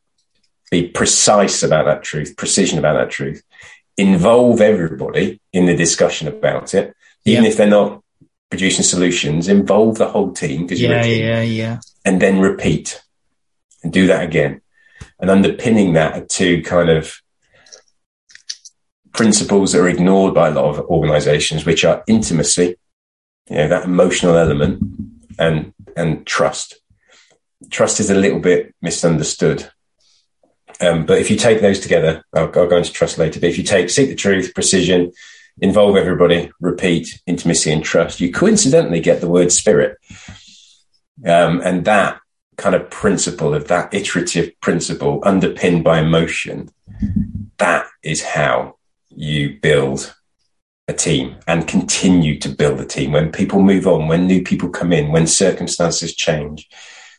be 0.72 0.88
precise 0.88 1.64
about 1.64 1.86
that 1.86 2.04
truth, 2.04 2.38
precision 2.38 2.80
about 2.80 2.94
that 2.94 3.10
truth, 3.10 3.44
involve 3.98 4.62
everybody 4.62 5.42
in 5.52 5.66
the 5.66 5.76
discussion 5.76 6.28
about 6.28 6.74
it, 6.74 6.96
even 7.26 7.44
yeah. 7.44 7.50
if 7.50 7.58
they're 7.58 7.68
not 7.68 8.04
producing 8.50 8.84
solutions, 8.84 9.48
involve 9.48 9.98
the 9.98 10.08
whole 10.08 10.32
team 10.32 10.64
because 10.64 10.82
yeah, 10.82 11.04
yeah, 11.04 11.42
yeah, 11.42 11.80
and 12.06 12.22
then 12.22 12.40
repeat 12.40 13.02
and 13.84 13.92
do 13.92 14.08
that 14.08 14.24
again. 14.24 14.62
And 15.20 15.30
underpinning 15.30 15.94
that 15.94 16.18
are 16.18 16.26
two 16.26 16.62
kind 16.62 16.90
of 16.90 17.22
principles 19.14 19.72
that 19.72 19.82
are 19.82 19.90
ignored 19.90 20.34
by 20.34 20.50
a 20.50 20.52
lot 20.52 20.66
of 20.66 20.86
organizations, 20.86 21.66
which 21.66 21.84
are 21.84 22.04
intimacy, 22.08 22.76
you 23.50 23.56
know, 23.56 23.68
that 23.68 23.86
emotional 23.86 24.38
element 24.38 24.82
and, 25.40 25.74
and 25.96 26.26
trust. 26.26 26.76
Trust 27.72 28.00
is 28.00 28.12
a 28.12 28.16
little 28.16 28.40
bit 28.40 28.76
misunderstood 28.82 29.72
um, 30.80 31.06
but 31.06 31.20
if 31.20 31.32
you 31.32 31.38
take 31.38 31.62
those 31.62 31.80
together, 31.80 32.24
I'll, 32.34 32.52
I'll, 32.56 32.68
go 32.68 32.78
into 32.78 32.92
trust 32.92 33.18
later. 33.18 33.40
But 33.40 33.50
if 33.50 33.58
you 33.58 33.64
take 33.64 33.90
seek 33.90 34.10
the 34.10 34.16
truth, 34.16 34.54
precision, 34.54 35.12
involve 35.60 35.96
everybody, 35.96 36.52
repeat, 36.60 37.22
intimacy, 37.26 37.72
and 37.72 37.84
trust, 37.84 38.20
you 38.20 38.32
coincidentally 38.32 39.00
get 39.00 39.22
the 39.22 39.30
word 39.30 39.52
spirit. 39.52 39.98
Um, 41.26 41.62
and 41.64 41.86
that 41.86 42.20
kind 42.58 42.76
of 42.76 42.90
principle 42.90 43.54
of 43.54 43.68
that 43.68 43.94
iterative 43.94 44.52
principle 44.62 45.22
underpinned 45.24 45.84
by 45.84 46.00
emotion, 46.00 46.70
that 47.58 47.88
is 48.04 48.24
how 48.24 48.76
you 49.10 49.60
build 49.62 50.16
a 50.88 50.94
team 50.94 51.36
and 51.48 51.68
continue 51.68 52.40
to 52.40 52.50
build 52.50 52.80
a 52.80 52.86
team. 52.86 53.12
When 53.12 53.32
people 53.32 53.62
move 53.62 53.88
on, 53.88 54.08
when 54.08 54.26
new 54.26 54.44
people 54.44 54.70
come 54.70 54.94
in, 54.94 55.12
when 55.12 55.28
circumstances 55.28 56.16
change, 56.16 56.70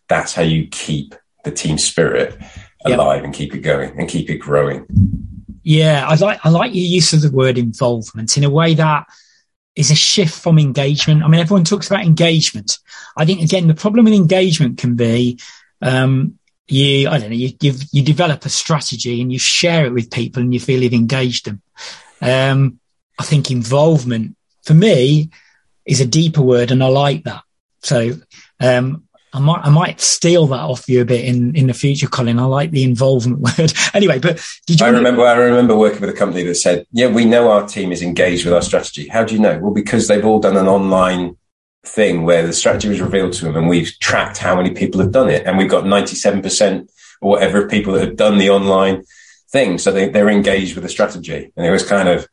that's 0.08 0.34
how 0.34 0.42
you 0.42 0.66
keep 0.68 1.14
the 1.44 1.50
team 1.50 1.76
spirit 1.78 2.38
alive 2.84 3.18
yep. 3.18 3.24
and 3.24 3.34
keep 3.34 3.54
it 3.54 3.60
going 3.60 3.98
and 3.98 4.08
keep 4.08 4.30
it 4.30 4.38
growing. 4.38 4.86
Yeah, 5.68 6.08
I 6.08 6.14
like 6.14 6.40
I 6.46 6.48
like 6.48 6.74
your 6.74 6.86
use 6.86 7.12
of 7.12 7.20
the 7.20 7.30
word 7.30 7.58
involvement 7.58 8.38
in 8.38 8.44
a 8.44 8.48
way 8.48 8.72
that 8.72 9.04
is 9.76 9.90
a 9.90 9.94
shift 9.94 10.34
from 10.34 10.58
engagement. 10.58 11.22
I 11.22 11.28
mean, 11.28 11.42
everyone 11.42 11.64
talks 11.64 11.88
about 11.88 12.06
engagement. 12.06 12.78
I 13.18 13.26
think 13.26 13.42
again, 13.42 13.68
the 13.68 13.74
problem 13.74 14.06
with 14.06 14.14
engagement 14.14 14.78
can 14.78 14.96
be 14.96 15.38
um, 15.82 16.38
you, 16.68 17.10
I 17.10 17.18
don't 17.18 17.28
know, 17.28 17.36
you, 17.36 17.52
you, 17.60 17.74
you 17.92 18.02
develop 18.02 18.46
a 18.46 18.48
strategy 18.48 19.20
and 19.20 19.30
you 19.30 19.38
share 19.38 19.84
it 19.84 19.92
with 19.92 20.10
people 20.10 20.40
and 20.40 20.54
you 20.54 20.58
feel 20.58 20.82
you've 20.82 20.94
engaged 20.94 21.44
them. 21.44 21.60
Um, 22.22 22.80
I 23.18 23.24
think 23.24 23.50
involvement 23.50 24.38
for 24.62 24.72
me 24.72 25.28
is 25.84 26.00
a 26.00 26.06
deeper 26.06 26.40
word 26.40 26.70
and 26.70 26.82
I 26.82 26.88
like 26.88 27.24
that. 27.24 27.42
So, 27.82 28.12
um, 28.58 29.06
I 29.32 29.40
might, 29.40 29.60
I 29.62 29.68
might 29.70 30.00
steal 30.00 30.46
that 30.46 30.60
off 30.60 30.88
you 30.88 31.02
a 31.02 31.04
bit 31.04 31.24
in, 31.24 31.54
in 31.54 31.66
the 31.66 31.74
future, 31.74 32.06
Colin. 32.06 32.38
I 32.38 32.44
like 32.44 32.70
the 32.70 32.84
involvement 32.84 33.40
word. 33.58 33.72
anyway, 33.94 34.18
but 34.18 34.42
did 34.66 34.80
you? 34.80 34.86
I 34.86 34.90
remember, 34.90 35.22
to- 35.22 35.28
I 35.28 35.36
remember 35.36 35.76
working 35.76 36.00
with 36.00 36.10
a 36.10 36.14
company 36.14 36.42
that 36.44 36.54
said, 36.54 36.86
yeah, 36.92 37.08
we 37.08 37.24
know 37.24 37.50
our 37.50 37.66
team 37.66 37.92
is 37.92 38.02
engaged 38.02 38.44
with 38.44 38.54
our 38.54 38.62
strategy. 38.62 39.08
How 39.08 39.24
do 39.24 39.34
you 39.34 39.40
know? 39.40 39.58
Well, 39.58 39.74
because 39.74 40.08
they've 40.08 40.24
all 40.24 40.40
done 40.40 40.56
an 40.56 40.68
online 40.68 41.36
thing 41.84 42.24
where 42.24 42.46
the 42.46 42.52
strategy 42.52 42.88
was 42.88 43.00
revealed 43.00 43.32
to 43.34 43.44
them 43.44 43.56
and 43.56 43.68
we've 43.68 43.92
tracked 44.00 44.38
how 44.38 44.56
many 44.56 44.70
people 44.70 45.00
have 45.00 45.12
done 45.12 45.28
it. 45.28 45.46
And 45.46 45.58
we've 45.58 45.70
got 45.70 45.84
97% 45.84 46.88
or 47.20 47.30
whatever 47.30 47.64
of 47.64 47.70
people 47.70 47.94
that 47.94 48.06
have 48.06 48.16
done 48.16 48.38
the 48.38 48.50
online 48.50 49.04
thing. 49.50 49.78
So 49.78 49.92
they, 49.92 50.08
they're 50.08 50.28
engaged 50.28 50.74
with 50.74 50.84
the 50.84 50.90
strategy. 50.90 51.52
And 51.56 51.66
it 51.66 51.70
was 51.70 51.86
kind 51.86 52.08
of, 52.08 52.26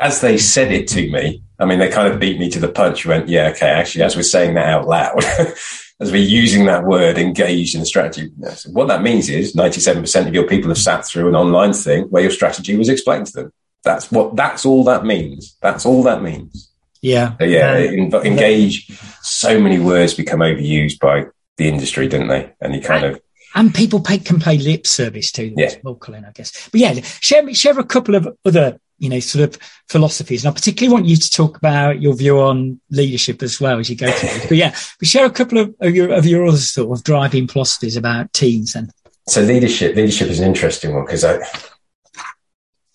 as 0.00 0.20
they 0.20 0.38
said 0.38 0.72
it 0.72 0.88
to 0.88 1.10
me, 1.10 1.42
I 1.58 1.64
mean, 1.64 1.78
they 1.78 1.90
kind 1.90 2.12
of 2.12 2.20
beat 2.20 2.38
me 2.38 2.50
to 2.50 2.60
the 2.60 2.68
punch. 2.68 3.04
Went, 3.04 3.28
yeah, 3.28 3.48
okay, 3.48 3.68
actually, 3.68 4.02
as 4.04 4.16
we're 4.16 4.22
saying 4.22 4.54
that 4.54 4.66
out 4.66 4.86
loud, 4.86 5.24
as 6.00 6.12
we're 6.12 6.22
using 6.22 6.66
that 6.66 6.84
word 6.84 7.18
engaged 7.18 7.74
in 7.74 7.80
the 7.80 7.86
strategy, 7.86 8.30
what 8.66 8.88
that 8.88 9.02
means 9.02 9.28
is 9.28 9.54
97% 9.54 10.28
of 10.28 10.34
your 10.34 10.46
people 10.46 10.68
have 10.68 10.78
sat 10.78 11.04
through 11.04 11.28
an 11.28 11.34
online 11.34 11.72
thing 11.72 12.04
where 12.04 12.22
your 12.22 12.30
strategy 12.30 12.76
was 12.76 12.88
explained 12.88 13.26
to 13.26 13.32
them. 13.32 13.52
That's 13.82 14.10
what, 14.10 14.36
that's 14.36 14.64
all 14.64 14.84
that 14.84 15.04
means. 15.04 15.56
That's 15.60 15.84
all 15.84 16.02
that 16.04 16.22
means. 16.22 16.70
Yeah. 17.00 17.36
So 17.38 17.44
yeah. 17.44 17.72
Uh, 18.12 18.22
engage. 18.22 18.98
So 19.22 19.60
many 19.60 19.78
words 19.78 20.14
become 20.14 20.40
overused 20.40 20.98
by 21.00 21.26
the 21.56 21.68
industry, 21.68 22.08
didn't 22.08 22.28
they? 22.28 22.52
And 22.60 22.74
you 22.74 22.80
kind 22.80 23.04
of. 23.04 23.20
And 23.54 23.74
people 23.74 24.00
pay, 24.00 24.18
can 24.18 24.38
play 24.38 24.58
lip 24.58 24.86
service 24.86 25.32
to 25.32 25.48
them 25.48 25.58
yeah. 25.58 25.66
as 25.66 25.78
well, 25.82 25.96
Colin, 25.96 26.24
I 26.24 26.30
guess. 26.32 26.68
But 26.70 26.80
yeah, 26.80 27.00
share, 27.02 27.52
share 27.54 27.78
a 27.78 27.84
couple 27.84 28.14
of 28.14 28.28
other, 28.44 28.78
you 28.98 29.08
know, 29.08 29.20
sort 29.20 29.44
of 29.44 29.62
philosophies. 29.88 30.44
And 30.44 30.50
I 30.50 30.54
particularly 30.54 30.92
want 30.92 31.06
you 31.06 31.16
to 31.16 31.30
talk 31.30 31.56
about 31.56 32.02
your 32.02 32.14
view 32.14 32.40
on 32.40 32.80
leadership 32.90 33.42
as 33.42 33.60
well 33.60 33.78
as 33.78 33.88
you 33.88 33.96
go 33.96 34.10
through. 34.10 34.48
But 34.48 34.56
yeah, 34.56 34.74
but 34.98 35.08
share 35.08 35.26
a 35.26 35.30
couple 35.30 35.58
of, 35.58 35.74
of 35.80 35.94
your, 35.94 36.12
of 36.12 36.26
your 36.26 36.46
other 36.46 36.56
sort 36.58 36.96
of 36.96 37.04
driving 37.04 37.46
philosophies 37.46 37.96
about 37.96 38.32
teams 38.32 38.74
and. 38.74 38.90
So 39.28 39.42
leadership, 39.42 39.94
leadership 39.94 40.28
is 40.28 40.40
an 40.40 40.46
interesting 40.46 40.94
one 40.94 41.04
because 41.04 41.24
I, 41.24 41.38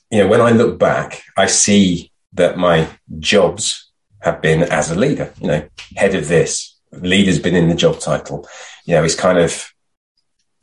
you 0.09 0.19
know, 0.19 0.27
when 0.27 0.41
I 0.41 0.51
look 0.51 0.79
back, 0.79 1.23
I 1.37 1.45
see 1.45 2.11
that 2.33 2.57
my 2.57 2.87
jobs 3.19 3.91
have 4.21 4.41
been 4.41 4.63
as 4.63 4.89
a 4.89 4.95
leader, 4.95 5.33
you 5.39 5.47
know, 5.47 5.67
head 5.95 6.15
of 6.15 6.27
this, 6.27 6.75
leader's 6.91 7.39
been 7.39 7.55
in 7.55 7.69
the 7.69 7.75
job 7.75 7.99
title. 7.99 8.47
You 8.85 8.95
know, 8.95 9.03
it's 9.03 9.15
kind 9.15 9.37
of, 9.37 9.72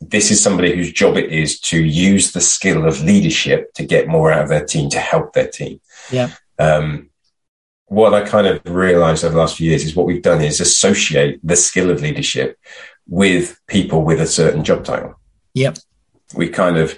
this 0.01 0.31
is 0.31 0.43
somebody 0.43 0.75
whose 0.75 0.93
job 0.93 1.17
it 1.17 1.31
is 1.31 1.61
to 1.61 1.85
use 1.85 2.33
the 2.33 2.41
skill 2.41 2.87
of 2.87 3.03
leadership 3.03 3.73
to 3.75 3.85
get 3.85 4.09
more 4.09 4.33
out 4.33 4.43
of 4.43 4.49
their 4.49 4.65
team, 4.65 4.89
to 4.91 4.99
help 4.99 5.33
their 5.33 5.49
team. 5.49 5.81
Yeah. 6.11 6.31
Um, 6.59 7.11
what 7.87 8.15
I 8.15 8.27
kind 8.27 8.47
of 8.47 8.61
realized 8.65 9.25
over 9.25 9.35
the 9.35 9.41
last 9.41 9.57
few 9.57 9.69
years 9.69 9.85
is 9.85 9.97
what 9.97 10.07
we've 10.07 10.23
done 10.23 10.41
is 10.41 10.61
associate 10.61 11.41
the 11.43 11.57
skill 11.57 11.91
of 11.91 12.03
leadership 12.03 12.59
with 13.07 13.61
people 13.67 14.05
with 14.05 14.21
a 14.21 14.27
certain 14.27 14.65
job 14.65 14.85
title. 14.85 15.21
Yep. 15.55 15.79
We 16.35 16.49
kind 16.49 16.77
of, 16.77 16.97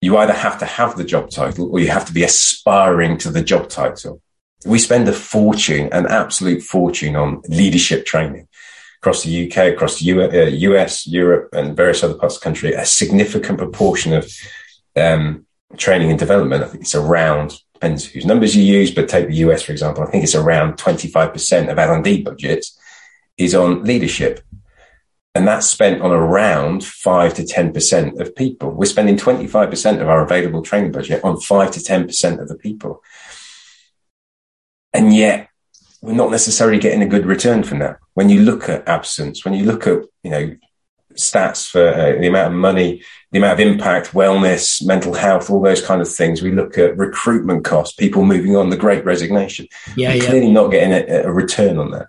you 0.00 0.16
either 0.16 0.32
have 0.32 0.58
to 0.60 0.66
have 0.66 0.96
the 0.96 1.04
job 1.04 1.30
title 1.30 1.70
or 1.70 1.80
you 1.80 1.88
have 1.88 2.06
to 2.06 2.12
be 2.12 2.22
aspiring 2.22 3.18
to 3.18 3.30
the 3.30 3.42
job 3.42 3.68
title 3.68 4.22
we 4.64 4.78
spend 4.78 5.08
a 5.08 5.12
fortune, 5.12 5.88
an 5.92 6.06
absolute 6.06 6.62
fortune 6.62 7.16
on 7.16 7.42
leadership 7.48 8.06
training 8.06 8.48
across 9.04 9.22
the 9.22 9.46
UK, 9.46 9.74
across 9.74 9.98
the 9.98 10.06
US, 10.06 11.06
uh, 11.06 11.10
Europe, 11.10 11.50
and 11.52 11.76
various 11.76 12.02
other 12.02 12.14
parts 12.14 12.36
of 12.36 12.40
the 12.40 12.44
country. 12.44 12.72
A 12.72 12.86
significant 12.86 13.58
proportion 13.58 14.14
of 14.14 14.32
um, 14.96 15.44
training 15.76 16.08
and 16.08 16.18
development, 16.18 16.64
I 16.64 16.68
think 16.68 16.84
it's 16.84 16.94
around, 16.94 17.60
depends 17.74 18.06
whose 18.06 18.24
numbers 18.24 18.56
you 18.56 18.62
use, 18.62 18.90
but 18.90 19.10
take 19.10 19.28
the 19.28 19.44
US, 19.46 19.62
for 19.62 19.72
example, 19.72 20.02
I 20.02 20.06
think 20.06 20.24
it's 20.24 20.34
around 20.34 20.78
25% 20.78 21.70
of 21.70 21.78
L&D 21.78 22.22
budgets 22.22 22.80
is 23.36 23.54
on 23.54 23.84
leadership. 23.84 24.40
And 25.34 25.46
that's 25.46 25.66
spent 25.66 26.00
on 26.00 26.10
around 26.10 26.82
five 26.82 27.34
to 27.34 27.42
10% 27.42 28.18
of 28.20 28.34
people. 28.34 28.70
We're 28.70 28.86
spending 28.86 29.18
25% 29.18 30.00
of 30.00 30.08
our 30.08 30.24
available 30.24 30.62
training 30.62 30.92
budget 30.92 31.22
on 31.22 31.40
five 31.40 31.72
to 31.72 31.80
10% 31.80 32.40
of 32.40 32.48
the 32.48 32.56
people. 32.56 33.02
And 34.94 35.14
yet 35.14 35.50
we're 36.00 36.14
not 36.14 36.30
necessarily 36.30 36.78
getting 36.78 37.02
a 37.02 37.12
good 37.14 37.26
return 37.26 37.64
from 37.64 37.80
that. 37.80 37.98
When 38.14 38.28
you 38.28 38.42
look 38.42 38.68
at 38.68 38.88
absence, 38.88 39.44
when 39.44 39.54
you 39.54 39.64
look 39.64 39.86
at, 39.86 40.02
you 40.22 40.30
know, 40.30 40.56
stats 41.14 41.68
for 41.68 41.86
uh, 41.86 42.20
the 42.20 42.26
amount 42.26 42.54
of 42.54 42.58
money, 42.58 43.02
the 43.30 43.38
amount 43.38 43.60
of 43.60 43.66
impact, 43.66 44.12
wellness, 44.12 44.84
mental 44.84 45.14
health, 45.14 45.50
all 45.50 45.60
those 45.60 45.84
kind 45.84 46.00
of 46.00 46.12
things. 46.12 46.42
We 46.42 46.52
look 46.52 46.76
at 46.78 46.96
recruitment 46.96 47.64
costs, 47.64 47.94
people 47.94 48.24
moving 48.24 48.56
on, 48.56 48.70
the 48.70 48.76
great 48.76 49.04
resignation. 49.04 49.68
Yeah, 49.96 50.10
we're 50.10 50.22
yeah. 50.22 50.28
clearly 50.28 50.50
not 50.50 50.70
getting 50.70 50.92
a, 50.92 51.22
a, 51.22 51.32
return 51.32 51.78
on 51.78 51.90
that. 51.92 52.06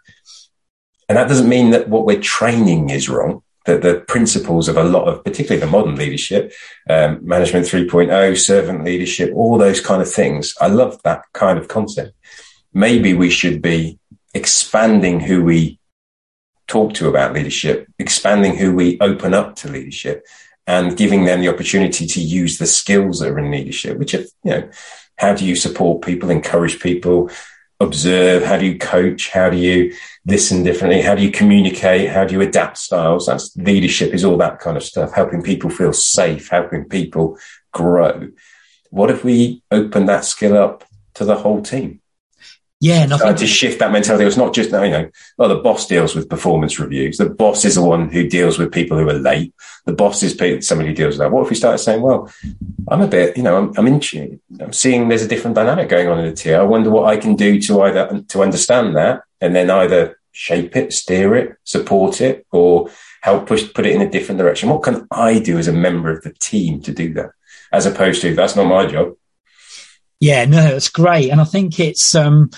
And 1.08 1.18
that 1.18 1.28
doesn't 1.28 1.50
mean 1.50 1.72
that 1.72 1.88
what 1.90 2.06
we're 2.06 2.20
training 2.20 2.90
is 2.90 3.10
wrong. 3.10 3.44
That 3.66 3.82
the 3.82 4.04
principles 4.08 4.68
of 4.68 4.78
a 4.78 4.84
lot 4.84 5.08
of, 5.08 5.24
particularly 5.24 5.60
the 5.60 5.72
modern 5.72 5.96
leadership, 5.96 6.54
um, 6.88 7.20
management 7.28 7.66
3.0, 7.66 8.38
servant 8.38 8.84
leadership, 8.84 9.32
all 9.34 9.58
those 9.58 9.82
kind 9.82 10.04
of 10.04 10.12
things. 10.12 10.54
I 10.62 10.68
love 10.68 11.02
that 11.04 11.24
kind 11.34 11.58
of 11.58 11.68
concept 11.68 12.14
maybe 12.76 13.14
we 13.14 13.32
should 13.32 13.62
be 13.62 13.98
expanding 14.36 15.20
who 15.22 15.44
we 15.44 15.80
talk 16.68 16.94
to 16.96 17.08
about 17.08 17.34
leadership, 17.34 17.88
expanding 18.00 18.58
who 18.58 18.74
we 18.74 19.00
open 19.00 19.34
up 19.34 19.56
to 19.58 19.70
leadership 19.70 20.26
and 20.68 20.98
giving 20.98 21.26
them 21.26 21.42
the 21.42 21.50
opportunity 21.50 22.08
to 22.08 22.20
use 22.20 22.58
the 22.58 22.66
skills 22.66 23.20
that 23.20 23.30
are 23.30 23.40
in 23.40 23.52
leadership, 23.52 23.98
which 23.98 24.14
are, 24.14 24.24
you 24.44 24.52
know, 24.52 24.70
how 25.18 25.34
do 25.34 25.46
you 25.46 25.56
support 25.56 26.04
people, 26.04 26.30
encourage 26.30 26.80
people, 26.80 27.30
observe? 27.80 28.44
How 28.44 28.58
do 28.58 28.66
you 28.66 28.78
coach? 28.78 29.30
How 29.30 29.50
do 29.50 29.58
you 29.58 29.94
listen 30.26 30.64
differently? 30.64 31.02
How 31.02 31.16
do 31.16 31.22
you 31.22 31.32
communicate? 31.32 32.10
How 32.10 32.26
do 32.26 32.34
you 32.34 32.42
adapt 32.42 32.78
styles? 32.78 33.28
That's 33.28 33.56
leadership 33.56 34.14
is 34.14 34.26
all 34.26 34.38
that 34.38 34.60
kind 34.60 34.76
of 34.76 34.84
stuff, 34.84 35.14
helping 35.14 35.42
people 35.42 35.70
feel 35.70 35.94
safe, 35.94 36.50
helping 36.50 36.86
people 36.86 37.38
grow. 37.72 38.30
What 38.90 39.12
if 39.12 39.24
we 39.24 39.62
open 39.72 40.06
that 40.08 40.26
skill 40.26 40.58
up 40.58 40.84
to 41.16 41.26
the 41.26 41.36
whole 41.36 41.62
team? 41.62 42.02
Yeah, 42.82 43.06
nothing. 43.06 43.36
to 43.36 43.48
shift 43.48 43.80
that 43.80 43.92
mentality. 43.92 44.26
It's 44.26 44.38
not 44.38 44.54
just, 44.54 44.72
you 44.72 44.78
know, 44.78 45.10
oh, 45.40 45.48
the 45.48 45.56
boss 45.56 45.88
deals 45.88 46.14
with 46.14 46.30
performance 46.30 46.78
reviews. 46.78 47.18
The 47.18 47.30
boss 47.30 47.64
is 47.64 47.76
the 47.76 47.84
one 47.84 48.10
who 48.10 48.28
deals 48.28 48.60
with 48.60 48.74
people 48.74 48.98
who 48.98 49.10
are 49.10 49.14
late. 49.14 49.54
The 49.86 49.94
boss 49.94 50.22
is 50.24 50.38
somebody 50.68 50.90
who 50.90 50.96
deals 50.96 51.14
with 51.14 51.20
that. 51.20 51.32
What 51.32 51.44
if 51.44 51.50
we 51.50 51.56
started 51.56 51.78
saying, 51.78 52.02
well, 52.02 52.30
I'm 52.90 53.02
a 53.02 53.08
bit, 53.08 53.38
you 53.38 53.44
know, 53.44 53.58
I'm, 53.58 53.74
I'm 53.78 53.88
in, 53.88 54.40
I'm 54.60 54.74
seeing 54.74 55.08
there's 55.08 55.22
a 55.22 55.28
different 55.28 55.56
dynamic 55.56 55.90
going 55.90 56.10
on 56.10 56.20
in 56.20 56.26
the 56.26 56.34
tier. 56.34 56.60
I 56.60 56.64
wonder 56.64 56.90
what 56.90 57.06
I 57.06 57.18
can 57.18 57.36
do 57.36 57.62
to 57.62 57.82
either, 57.84 58.22
to 58.28 58.44
understand 58.44 58.96
that 58.98 59.22
and 59.40 59.56
then 59.56 59.70
either 59.70 60.20
shape 60.34 60.76
it, 60.76 60.92
steer 60.92 61.34
it, 61.36 61.56
support 61.64 62.20
it, 62.20 62.46
or 62.52 62.90
help 63.22 63.48
push, 63.48 63.74
put 63.74 63.86
it 63.86 63.96
in 63.96 64.02
a 64.02 64.10
different 64.10 64.38
direction. 64.38 64.70
What 64.70 64.84
can 64.84 65.08
I 65.12 65.40
do 65.40 65.58
as 65.58 65.70
a 65.70 65.74
member 65.74 66.12
of 66.12 66.24
the 66.24 66.34
team 66.34 66.82
to 66.82 66.92
do 66.92 67.14
that? 67.14 67.32
As 67.72 67.86
opposed 67.86 68.22
to, 68.22 68.36
that's 68.36 68.56
not 68.56 68.68
my 68.68 68.86
job. 68.86 69.14
Yeah, 70.20 70.46
no, 70.46 70.66
it's 70.68 70.90
great. 70.90 71.30
And 71.30 71.42
I 71.42 71.44
think 71.44 71.80
it's, 71.80 72.16
um, 72.16 72.50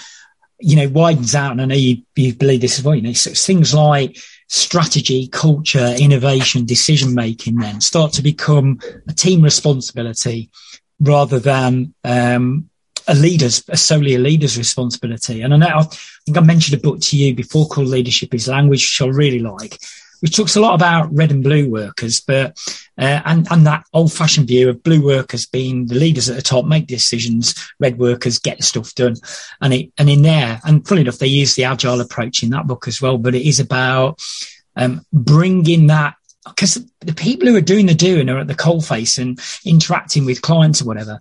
you 0.60 0.76
know, 0.76 0.90
widens 0.90 1.36
out. 1.36 1.52
And 1.52 1.62
I 1.62 1.66
know 1.66 1.76
you, 1.76 2.04
you 2.16 2.34
believe 2.34 2.62
this 2.62 2.80
as 2.80 2.86
well. 2.86 2.96
You 2.96 3.02
know, 3.02 3.14
so 3.14 3.32
things 3.32 3.74
like 3.74 4.18
strategy, 4.48 5.28
culture, 5.28 5.96
innovation, 6.00 6.66
decision 6.66 7.14
making 7.14 7.58
then 7.58 7.82
start 7.82 8.14
to 8.14 8.22
become 8.22 8.80
a 9.08 9.14
team 9.14 9.42
responsibility 9.42 10.50
rather 11.00 11.40
than, 11.40 11.94
um, 12.04 12.70
a 13.08 13.16
leader's, 13.16 13.64
a 13.70 13.78
solely 13.78 14.16
a 14.16 14.20
leader's 14.20 14.58
responsibility. 14.58 15.42
And 15.42 15.54
I 15.54 15.58
know, 15.58 15.68
I 15.68 15.84
think 16.26 16.38
I 16.38 16.42
mentioned 16.42 16.78
a 16.78 16.84
book 16.84 17.00
to 17.02 17.18
you 17.18 17.34
before 17.34 17.68
called 17.68 17.88
Leadership 17.88 18.34
is 18.34 18.48
Language, 18.50 18.82
which 18.84 19.02
I 19.02 19.08
really 19.08 19.40
like 19.40 19.80
which 20.22 20.36
talks 20.36 20.56
a 20.56 20.62
lot 20.62 20.76
about 20.76 21.14
red 21.14 21.32
and 21.32 21.44
blue 21.44 21.70
workers, 21.70 22.20
but 22.22 22.58
uh, 22.98 23.22
and 23.26 23.48
and 23.52 23.66
that 23.66 23.86
old 23.94 24.12
fashioned 24.12 24.48
view 24.48 24.70
of 24.70 24.84
blue 24.84 25.04
workers 25.04 25.46
being 25.46 25.88
the 25.88 25.96
leaders 25.96 26.30
at 26.30 26.36
the 26.36 26.42
top 26.42 26.66
make 26.66 26.88
decisions, 26.88 27.56
red 27.80 27.98
workers 27.98 28.40
get 28.40 28.64
stuff 28.64 28.94
done, 28.96 29.16
and 29.62 29.74
it 29.74 29.92
and 29.98 30.10
in 30.10 30.22
there 30.22 30.60
and 30.64 30.88
funny 30.88 31.02
enough 31.02 31.20
they 31.20 31.28
use 31.28 31.56
the 31.56 31.64
agile 31.64 32.02
approach 32.02 32.44
in 32.44 32.50
that 32.50 32.68
book 32.68 32.88
as 32.88 33.02
well, 33.02 33.18
but 33.18 33.36
it 33.36 33.48
is 33.48 33.60
about 33.60 34.22
um, 34.76 35.02
bringing 35.12 35.88
that 35.88 36.16
because 36.48 36.84
the 37.02 37.14
people 37.14 37.48
who 37.48 37.56
are 37.56 37.62
doing 37.62 37.86
the 37.86 37.94
doing 37.94 38.30
are 38.30 38.40
at 38.40 38.48
the 38.48 38.56
coalface 38.56 39.18
and 39.18 39.40
interacting 39.66 40.26
with 40.26 40.42
clients 40.42 40.82
or 40.82 40.86
whatever. 40.86 41.20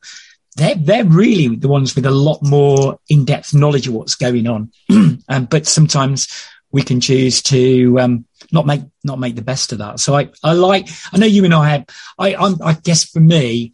They're, 0.57 0.74
they're 0.74 1.05
really 1.05 1.55
the 1.55 1.68
ones 1.68 1.94
with 1.94 2.07
a 2.07 2.11
lot 2.11 2.42
more 2.42 2.99
in-depth 3.11 3.53
knowledge 3.53 3.88
of 3.88 3.94
what's 3.94 4.14
going 4.14 4.47
on. 4.47 4.72
um, 5.28 5.44
but 5.51 5.66
sometimes 5.66 6.28
we 6.73 6.83
can 6.83 7.01
choose 7.01 7.43
to 7.43 7.99
um, 8.01 8.27
not 8.53 8.67
make 8.67 8.83
not 9.05 9.19
make 9.19 9.37
the 9.37 9.43
best 9.43 9.73
of 9.73 9.79
that. 9.79 10.01
So 10.01 10.14
I, 10.17 10.31
I 10.43 10.53
like 10.53 10.89
I 11.12 11.19
know 11.19 11.27
you 11.27 11.45
and 11.45 11.55
I 11.55 11.69
have 11.71 11.87
I 12.19 12.35
I'm, 12.35 12.61
i 12.62 12.75
guess 12.75 13.05
for 13.05 13.21
me 13.21 13.73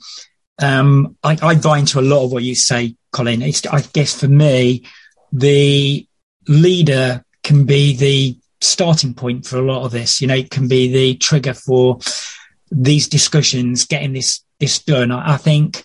um, 0.61 1.17
I, 1.23 1.37
I 1.43 1.55
buy 1.57 1.79
into 1.79 1.99
a 1.99 2.03
lot 2.03 2.25
of 2.25 2.33
what 2.33 2.45
you 2.45 2.55
say, 2.55 2.95
Colin. 3.11 3.43
It's, 3.43 3.67
I 3.67 3.81
guess 3.81 4.19
for 4.19 4.29
me 4.29 4.85
the 5.33 6.07
leader 6.47 7.25
can 7.43 7.65
be 7.65 7.97
the 7.97 8.39
starting 8.61 9.15
point 9.15 9.47
for 9.47 9.57
a 9.57 9.63
lot 9.63 9.85
of 9.85 9.93
this. 9.93 10.21
You 10.21 10.29
know, 10.29 10.35
it 10.35 10.51
can 10.51 10.69
be 10.69 10.93
the 10.93 11.17
trigger 11.17 11.55
for 11.55 11.99
these 12.71 13.09
discussions, 13.09 13.87
getting 13.87 14.13
this 14.13 14.45
this 14.61 14.79
done. 14.79 15.11
I, 15.11 15.35
I 15.35 15.37
think 15.37 15.83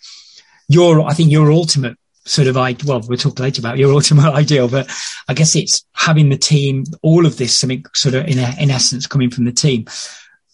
your 0.68 1.02
I 1.02 1.14
think 1.14 1.32
your 1.32 1.52
ultimate 1.52 1.98
sort 2.28 2.48
of 2.48 2.58
I 2.58 2.76
well 2.86 3.02
we'll 3.08 3.18
talk 3.18 3.40
later 3.40 3.62
about 3.62 3.78
your 3.78 3.94
ultimate 3.94 4.32
ideal, 4.34 4.68
but 4.68 4.90
I 5.28 5.34
guess 5.34 5.56
it's 5.56 5.86
having 5.94 6.30
the 6.30 6.38
team, 6.38 6.84
all 7.02 7.26
of 7.26 7.38
this 7.38 7.58
something 7.58 7.86
sort 7.94 8.16
of 8.16 8.28
in 8.28 8.40
a, 8.40 8.54
in 8.60 8.70
essence 8.70 9.08
coming 9.08 9.30
from 9.30 9.46
the 9.46 9.52
team. 9.52 9.86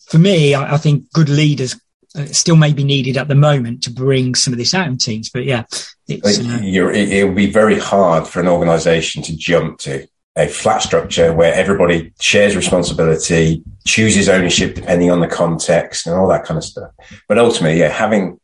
For 0.07 0.19
me, 0.19 0.53
I, 0.53 0.76
I 0.76 0.78
think 0.78 1.11
good 1.11 1.30
leaders 1.30 1.80
uh, 2.15 2.26
still 2.26 2.55
may 2.55 2.74
be 2.74 2.84
needed 2.84 3.17
at 3.17 3.28
the 3.28 3.36
moment 3.36 3.84
to 3.84 3.91
bring 3.91 4.36
some 4.36 4.53
of 4.53 4.59
this 4.59 4.74
out 4.74 4.88
in 4.88 4.97
teams. 4.97 5.30
But 5.30 5.45
yeah, 5.45 5.63
it's, 6.07 6.39
uh, 6.39 6.59
it 6.61 7.24
will 7.24 7.34
be 7.34 7.49
very 7.49 7.80
hard 7.80 8.28
for 8.28 8.39
an 8.39 8.47
organisation 8.47 9.24
to 9.24 9.36
jump 9.36 9.80
to 9.80 10.07
a 10.36 10.47
flat 10.47 10.82
structure 10.82 11.34
where 11.34 11.53
everybody 11.53 12.11
shares 12.19 12.55
responsibility, 12.55 13.63
chooses 13.86 14.30
ownership 14.30 14.76
depending 14.76 15.11
on 15.11 15.19
the 15.19 15.28
context, 15.28 16.07
and 16.07 16.15
all 16.15 16.28
that 16.28 16.43
kind 16.43 16.57
of 16.57 16.63
stuff. 16.63 16.91
But 17.28 17.38
ultimately, 17.38 17.80
yeah, 17.80 17.89
having 17.89 18.39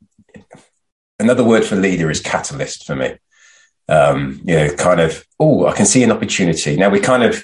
another 1.20 1.43
word 1.43 1.65
for 1.65 1.76
leader 1.76 2.09
is 2.09 2.22
catalyst 2.22 2.86
for 2.86 2.95
me. 2.95 3.15
Um, 3.88 4.41
you 4.45 4.55
know, 4.55 4.74
kind 4.76 5.01
of, 5.01 5.26
oh, 5.39 5.65
I 5.65 5.76
can 5.76 5.86
see 5.86 6.03
an 6.03 6.11
opportunity. 6.11 6.78
Now 6.78 6.89
we 6.89 6.99
kind 6.99 7.24
of, 7.24 7.43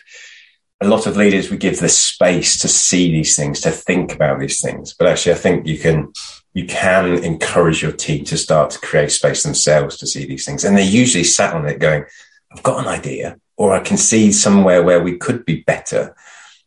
a 0.82 0.88
lot 0.88 1.08
of 1.08 1.18
leaders, 1.18 1.50
we 1.50 1.58
give 1.58 1.80
the 1.80 1.90
space 1.90 2.60
to 2.60 2.68
see 2.68 3.12
these 3.12 3.36
things, 3.36 3.62
to 3.62 3.72
think 3.72 4.14
about 4.14 4.40
these 4.40 4.62
things. 4.62 4.94
But 4.94 5.08
actually, 5.08 5.34
I 5.34 5.38
think 5.38 5.66
you 5.66 5.80
can, 5.80 6.12
you 6.54 6.68
can 6.68 7.24
encourage 7.24 7.82
your 7.82 7.94
team 7.94 8.26
to 8.26 8.38
start 8.38 8.72
to 8.72 8.80
create 8.80 9.12
space 9.12 9.44
themselves 9.44 9.98
to 9.98 10.08
see 10.08 10.26
these 10.26 10.46
things. 10.46 10.64
And 10.64 10.78
they're 10.78 10.86
usually 10.86 11.24
sat 11.24 11.54
on 11.54 11.68
it 11.68 11.80
going, 11.80 12.06
I've 12.52 12.64
got 12.64 12.80
an 12.80 12.88
idea, 12.88 13.38
or 13.58 13.74
I 13.74 13.80
can 13.80 13.98
see 13.98 14.32
somewhere 14.32 14.84
where 14.84 15.02
we 15.02 15.18
could 15.18 15.46
be 15.46 15.62
better. 15.62 16.16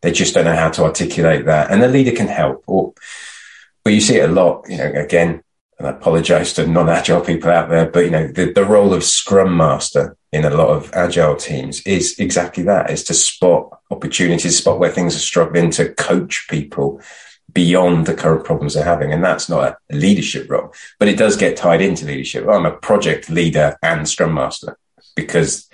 They 0.03 0.11
just 0.11 0.35
don't 0.35 0.45
know 0.45 0.57
how 0.57 0.71
to 0.71 0.85
articulate 0.85 1.45
that. 1.45 1.71
And 1.71 1.83
the 1.83 1.89
leader 1.89 2.13
can 2.13 2.29
help. 2.29 2.65
Or, 2.67 2.95
but 3.85 3.93
you 3.93 4.01
see 4.01 4.17
it 4.17 4.29
a 4.29 4.33
lot, 4.33 4.65
you 4.69 4.79
know, 4.79 4.91
again, 4.95 5.43
and 5.79 5.87
I 5.87 5.91
apologize 5.91 6.53
to 6.55 6.67
non-agile 6.67 7.21
people 7.21 7.51
out 7.51 7.69
there, 7.69 7.89
but 7.89 8.05
you 8.05 8.11
know, 8.11 8.27
the, 8.27 8.53
the 8.53 8.65
role 8.65 8.93
of 8.93 9.05
scrum 9.05 9.57
master 9.57 10.17
in 10.33 10.45
a 10.45 10.51
lot 10.51 10.71
of 10.71 10.91
agile 10.93 11.37
teams 11.37 11.81
is 11.87 12.19
exactly 12.19 12.65
that, 12.65 12.91
is 12.91 13.05
to 13.05 13.15
spot 13.15 13.79
opportunities, 13.91 14.59
spot 14.59 14.81
where 14.81 14.91
things 14.91 15.15
are 15.15 15.21
struggling 15.21 15.71
to 15.71 15.95
coach 15.95 16.47
people 16.51 17.01
beyond 17.53 18.07
the 18.07 18.15
current 18.15 18.45
problems 18.45 18.75
they're 18.75 18.85
having. 18.85 19.13
And 19.13 19.23
that's 19.25 19.49
not 19.49 19.79
a 19.91 19.97
leadership 19.97 20.51
role, 20.51 20.75
but 20.99 21.09
it 21.09 21.17
does 21.17 21.37
get 21.37 21.57
tied 21.57 21.81
into 21.81 22.07
leadership. 22.07 22.47
I'm 22.49 22.67
a 22.67 22.77
project 22.77 23.31
leader 23.31 23.79
and 23.83 24.09
scrum 24.09 24.35
master 24.35 24.77
because 25.15 25.69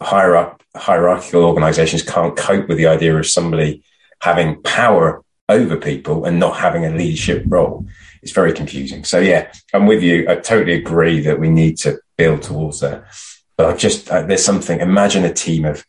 hierarchical 0.00 1.44
organizations 1.44 2.02
can't 2.02 2.36
cope 2.36 2.68
with 2.68 2.76
the 2.76 2.86
idea 2.86 3.16
of 3.16 3.26
somebody 3.26 3.82
having 4.20 4.62
power 4.62 5.24
over 5.48 5.76
people 5.76 6.24
and 6.24 6.38
not 6.38 6.58
having 6.58 6.84
a 6.84 6.90
leadership 6.90 7.44
role 7.46 7.86
it's 8.22 8.32
very 8.32 8.52
confusing. 8.52 9.04
So 9.04 9.18
yeah, 9.18 9.52
I'm 9.72 9.86
with 9.86 10.02
you. 10.02 10.28
I 10.28 10.36
totally 10.36 10.74
agree 10.74 11.20
that 11.20 11.38
we 11.38 11.48
need 11.48 11.78
to 11.78 11.98
build 12.16 12.42
towards 12.42 12.80
that. 12.80 13.04
But 13.56 13.66
I 13.66 13.76
just 13.76 14.10
uh, 14.10 14.22
there's 14.22 14.44
something. 14.44 14.80
Imagine 14.80 15.24
a 15.24 15.32
team 15.32 15.64
of 15.64 15.84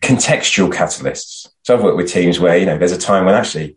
contextual 0.00 0.72
catalysts. 0.72 1.48
So 1.62 1.74
I've 1.74 1.82
worked 1.82 1.96
with 1.96 2.12
teams 2.12 2.40
where 2.40 2.56
you 2.56 2.66
know 2.66 2.78
there's 2.78 2.92
a 2.92 2.98
time 2.98 3.24
when 3.24 3.34
actually 3.34 3.76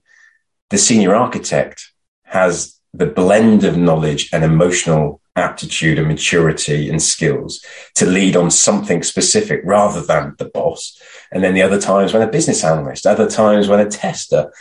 the 0.70 0.78
senior 0.78 1.16
architect 1.16 1.92
has 2.24 2.80
the 2.94 3.06
blend 3.06 3.64
of 3.64 3.78
knowledge 3.78 4.30
and 4.34 4.44
emotional 4.44 5.22
aptitude 5.36 6.00
and 6.00 6.08
maturity 6.08 6.90
and 6.90 7.02
skills 7.02 7.64
to 7.96 8.06
lead 8.06 8.36
on 8.36 8.50
something 8.50 9.04
specific 9.04 9.62
rather 9.66 10.02
than 10.02 10.34
the 10.38 10.46
boss. 10.46 11.00
And 11.32 11.44
then 11.44 11.54
the 11.54 11.62
other 11.62 11.80
times 11.80 12.14
when 12.14 12.22
a 12.22 12.32
business 12.32 12.64
analyst, 12.64 13.06
other 13.06 13.30
times 13.30 13.68
when 13.68 13.82
a 13.82 13.90
tester, 13.90 14.52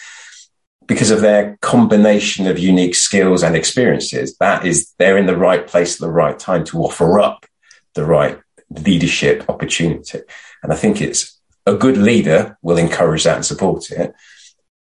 because 0.86 1.10
of 1.10 1.20
their 1.20 1.56
combination 1.60 2.46
of 2.46 2.58
unique 2.58 2.94
skills 2.94 3.42
and 3.42 3.56
experiences, 3.56 4.36
that 4.38 4.66
is, 4.66 4.92
they're 4.98 5.18
in 5.18 5.26
the 5.26 5.36
right 5.36 5.66
place 5.66 5.94
at 5.94 6.00
the 6.00 6.12
right 6.12 6.38
time 6.38 6.64
to 6.64 6.82
offer 6.82 7.18
up 7.20 7.46
the 7.94 8.04
right 8.04 8.38
leadership 8.70 9.44
opportunity. 9.48 10.20
And 10.62 10.72
I 10.72 10.76
think 10.76 11.00
it's 11.00 11.38
a 11.66 11.74
good 11.74 11.96
leader 11.96 12.58
will 12.62 12.78
encourage 12.78 13.24
that 13.24 13.36
and 13.36 13.44
support 13.44 13.90
it. 13.90 14.14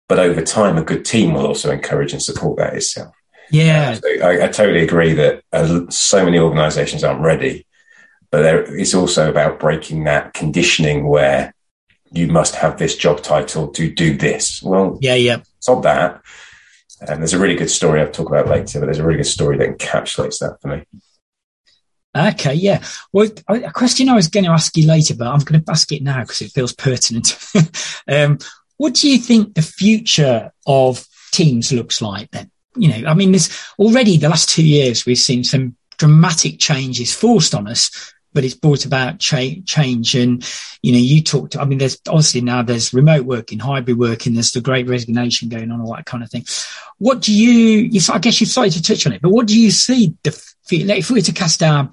But 0.08 0.18
over 0.18 0.42
time, 0.42 0.76
a 0.76 0.84
good 0.84 1.04
team 1.04 1.32
will 1.32 1.46
also 1.46 1.70
encourage 1.70 2.12
and 2.12 2.22
support 2.22 2.58
that 2.58 2.74
itself. 2.74 3.14
Yeah. 3.50 3.94
So 3.94 4.08
I, 4.22 4.44
I, 4.44 4.48
totally 4.48 4.82
agree 4.82 5.12
that 5.14 5.42
uh, 5.52 5.82
so 5.88 6.24
many 6.24 6.38
organizations 6.38 7.04
aren't 7.04 7.20
ready, 7.20 7.66
but 8.30 8.42
there, 8.42 8.62
it's 8.76 8.94
also 8.94 9.30
about 9.30 9.60
breaking 9.60 10.04
that 10.04 10.34
conditioning 10.34 11.06
where 11.06 11.54
you 12.12 12.28
must 12.28 12.54
have 12.56 12.78
this 12.78 12.96
job 12.96 13.22
title 13.22 13.68
to 13.68 13.92
do 13.92 14.16
this. 14.16 14.62
Well, 14.62 14.98
yeah, 15.00 15.14
yeah. 15.14 15.40
Not 15.68 15.82
that. 15.82 16.22
And 17.00 17.20
there's 17.20 17.34
a 17.34 17.38
really 17.38 17.56
good 17.56 17.70
story 17.70 18.00
I'll 18.00 18.10
talk 18.10 18.28
about 18.28 18.48
later, 18.48 18.80
but 18.80 18.86
there's 18.86 18.98
a 18.98 19.04
really 19.04 19.18
good 19.18 19.26
story 19.26 19.58
that 19.58 19.78
encapsulates 19.78 20.38
that 20.38 20.58
for 20.60 20.68
me. 20.68 20.84
Okay, 22.16 22.54
yeah. 22.54 22.82
Well, 23.12 23.28
a 23.48 23.72
question 23.72 24.08
I 24.08 24.14
was 24.14 24.28
going 24.28 24.44
to 24.44 24.52
ask 24.52 24.76
you 24.76 24.86
later, 24.86 25.16
but 25.16 25.26
I'm 25.26 25.40
going 25.40 25.62
to 25.62 25.70
ask 25.70 25.90
it 25.90 26.02
now 26.02 26.20
because 26.20 26.42
it 26.42 26.52
feels 26.52 26.72
pertinent. 26.72 27.36
um, 28.08 28.38
what 28.76 28.94
do 28.94 29.10
you 29.10 29.18
think 29.18 29.54
the 29.54 29.62
future 29.62 30.52
of 30.66 31.04
teams 31.32 31.72
looks 31.72 32.00
like 32.00 32.30
then? 32.30 32.50
You 32.76 32.88
know, 32.88 33.08
I 33.08 33.14
mean, 33.14 33.32
there's 33.32 33.50
already 33.78 34.16
the 34.16 34.28
last 34.28 34.48
two 34.48 34.66
years 34.66 35.04
we've 35.04 35.18
seen 35.18 35.42
some 35.42 35.76
dramatic 35.98 36.58
changes 36.58 37.14
forced 37.14 37.54
on 37.54 37.68
us 37.68 38.13
but 38.34 38.44
it's 38.44 38.54
brought 38.54 38.84
about 38.84 39.20
cha- 39.20 39.62
change. 39.64 40.14
And, 40.14 40.46
you 40.82 40.92
know, 40.92 40.98
you 40.98 41.22
talked, 41.22 41.56
I 41.56 41.64
mean, 41.64 41.78
there's 41.78 41.98
obviously 42.08 42.40
now 42.40 42.62
there's 42.62 42.92
remote 42.92 43.24
working, 43.24 43.60
hybrid 43.60 43.98
working, 43.98 44.34
there's 44.34 44.52
the 44.52 44.60
great 44.60 44.88
resignation 44.88 45.48
going 45.48 45.70
on, 45.70 45.80
all 45.80 45.94
that 45.94 46.04
kind 46.04 46.22
of 46.22 46.30
thing. 46.30 46.44
What 46.98 47.22
do 47.22 47.32
you, 47.32 47.50
you 47.50 48.00
I 48.12 48.18
guess 48.18 48.40
you've 48.40 48.50
started 48.50 48.72
to 48.74 48.82
touch 48.82 49.06
on 49.06 49.12
it, 49.12 49.22
but 49.22 49.30
what 49.30 49.46
do 49.46 49.58
you 49.58 49.70
see 49.70 50.14
the, 50.24 50.30
if 50.70 51.10
we 51.10 51.18
were 51.18 51.24
to 51.24 51.32
cast 51.32 51.62
our 51.62 51.88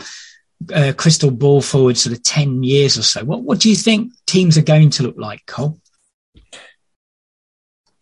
uh, 0.74 0.94
crystal 0.98 1.32
ball 1.32 1.62
forward 1.62 1.98
sort 1.98 2.16
of 2.16 2.24
10 2.24 2.64
years 2.64 2.98
or 2.98 3.04
so, 3.04 3.24
what, 3.24 3.44
what 3.44 3.60
do 3.60 3.70
you 3.70 3.76
think 3.76 4.12
teams 4.26 4.58
are 4.58 4.64
going 4.64 4.89
to 4.89 5.04
look 5.04 5.18
like, 5.18 5.46
Cole? 5.46 5.80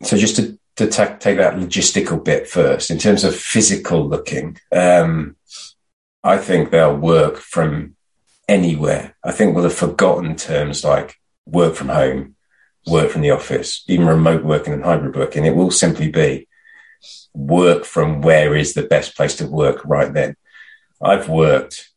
So 0.01 0.17
just 0.17 0.37
to, 0.37 0.57
to 0.77 0.87
ta- 0.87 1.17
take 1.17 1.37
that 1.37 1.55
logistical 1.55 2.23
bit 2.23 2.47
first, 2.47 2.89
in 2.89 2.97
terms 2.97 3.25
of 3.25 3.35
physical 3.35 4.07
looking, 4.07 4.57
um, 4.71 5.35
I 6.23 6.37
think 6.37 6.71
they'll 6.71 6.95
work 6.95 7.37
from 7.37 7.95
anywhere. 8.49 9.15
I 9.23 9.31
think 9.31 9.55
we'll 9.55 9.63
have 9.63 9.73
forgotten 9.73 10.35
terms 10.35 10.83
like 10.83 11.15
work 11.45 11.75
from 11.75 11.89
home, 11.89 12.35
work 12.87 13.11
from 13.11 13.21
the 13.21 13.31
office, 13.31 13.83
even 13.87 14.07
remote 14.07 14.43
working 14.43 14.73
and 14.73 14.83
hybrid 14.83 15.15
working. 15.15 15.45
It 15.45 15.55
will 15.55 15.71
simply 15.71 16.11
be 16.11 16.47
work 17.33 17.85
from 17.85 18.21
where 18.21 18.55
is 18.55 18.73
the 18.73 18.83
best 18.83 19.15
place 19.15 19.35
to 19.37 19.47
work 19.47 19.85
right 19.85 20.13
then. 20.13 20.35
I've 21.01 21.29
worked 21.29 21.89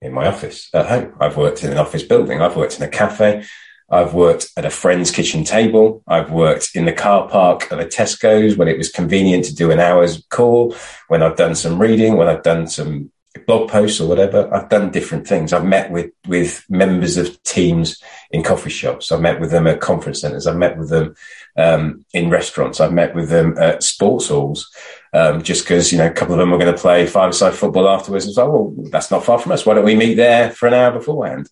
in 0.00 0.12
my 0.12 0.26
office 0.26 0.68
at 0.72 0.86
home. 0.86 1.14
I've 1.20 1.36
worked 1.36 1.64
in 1.64 1.72
an 1.72 1.78
office 1.78 2.02
building. 2.02 2.40
I've 2.40 2.56
worked 2.56 2.78
in 2.78 2.84
a 2.84 2.88
cafe. 2.88 3.44
I've 3.88 4.14
worked 4.14 4.48
at 4.56 4.64
a 4.64 4.70
friend's 4.70 5.10
kitchen 5.10 5.44
table. 5.44 6.02
I've 6.06 6.30
worked 6.30 6.70
in 6.74 6.86
the 6.86 6.92
car 6.92 7.28
park 7.28 7.70
of 7.70 7.78
a 7.78 7.84
Tesco's 7.84 8.56
when 8.56 8.68
it 8.68 8.78
was 8.78 8.90
convenient 8.90 9.44
to 9.44 9.54
do 9.54 9.70
an 9.70 9.80
hour's 9.80 10.24
call, 10.28 10.74
when 11.08 11.22
I've 11.22 11.36
done 11.36 11.54
some 11.54 11.80
reading, 11.80 12.16
when 12.16 12.28
I've 12.28 12.42
done 12.42 12.66
some 12.66 13.12
blog 13.44 13.68
posts 13.68 14.00
or 14.00 14.08
whatever, 14.08 14.52
I've 14.54 14.68
done 14.68 14.90
different 14.90 15.26
things. 15.26 15.52
I've 15.52 15.64
met 15.64 15.90
with, 15.90 16.12
with 16.26 16.64
members 16.68 17.16
of 17.16 17.42
teams 17.42 18.02
in 18.30 18.42
coffee 18.42 18.70
shops. 18.70 19.12
I've 19.12 19.20
met 19.20 19.40
with 19.40 19.50
them 19.50 19.66
at 19.66 19.80
conference 19.80 20.20
centers. 20.22 20.46
I've 20.46 20.56
met 20.56 20.78
with 20.78 20.88
them 20.88 21.14
um, 21.56 22.04
in 22.12 22.30
restaurants. 22.30 22.80
I've 22.80 22.92
met 22.92 23.14
with 23.14 23.28
them 23.28 23.58
at 23.58 23.82
sports 23.82 24.28
halls. 24.28 24.70
Um, 25.12 25.42
just 25.42 25.64
because, 25.64 25.92
you 25.92 25.98
know, 25.98 26.06
a 26.06 26.10
couple 26.10 26.34
of 26.34 26.38
them 26.38 26.50
were 26.50 26.58
going 26.58 26.74
to 26.74 26.80
play 26.80 27.06
five-side 27.06 27.54
football 27.54 27.88
afterwards. 27.88 28.26
It's 28.26 28.36
like, 28.36 28.48
well, 28.48 28.74
that's 28.90 29.10
not 29.10 29.24
far 29.24 29.38
from 29.38 29.52
us. 29.52 29.64
Why 29.64 29.74
don't 29.74 29.84
we 29.84 29.96
meet 29.96 30.14
there 30.14 30.50
for 30.50 30.66
an 30.66 30.74
hour 30.74 30.92
beforehand? 30.92 31.48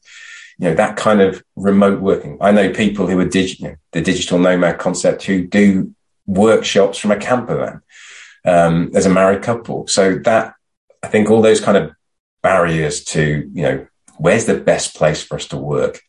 You 0.59 0.68
know, 0.68 0.74
that 0.74 0.97
kind 0.97 1.20
of 1.20 1.43
remote 1.57 2.01
working. 2.01 2.37
I 2.41 2.53
know 2.53 2.72
people 2.72 3.07
who 3.07 3.18
are 3.20 3.24
the 3.24 3.76
digital 3.93 4.39
nomad 4.39 4.78
concept 4.78 5.24
who 5.24 5.47
do 5.47 5.95
workshops 6.26 6.99
from 6.99 7.11
a 7.11 7.16
camper 7.16 7.57
van 7.57 7.82
um, 8.45 8.91
as 8.95 9.07
a 9.07 9.11
married 9.11 9.43
couple. 9.43 9.87
So 9.87 10.16
that 10.24 10.55
I 11.05 11.09
think 11.09 11.31
all 11.31 11.43
those 11.43 11.61
kind 11.61 11.77
of 11.77 11.93
barriers 12.43 13.05
to, 13.05 13.51
you 13.53 13.63
know, 13.63 13.87
where's 14.17 14.47
the 14.47 14.59
best 14.59 14.97
place 14.97 15.23
for 15.23 15.35
us 15.35 15.47
to 15.49 15.59
work? 15.59 16.01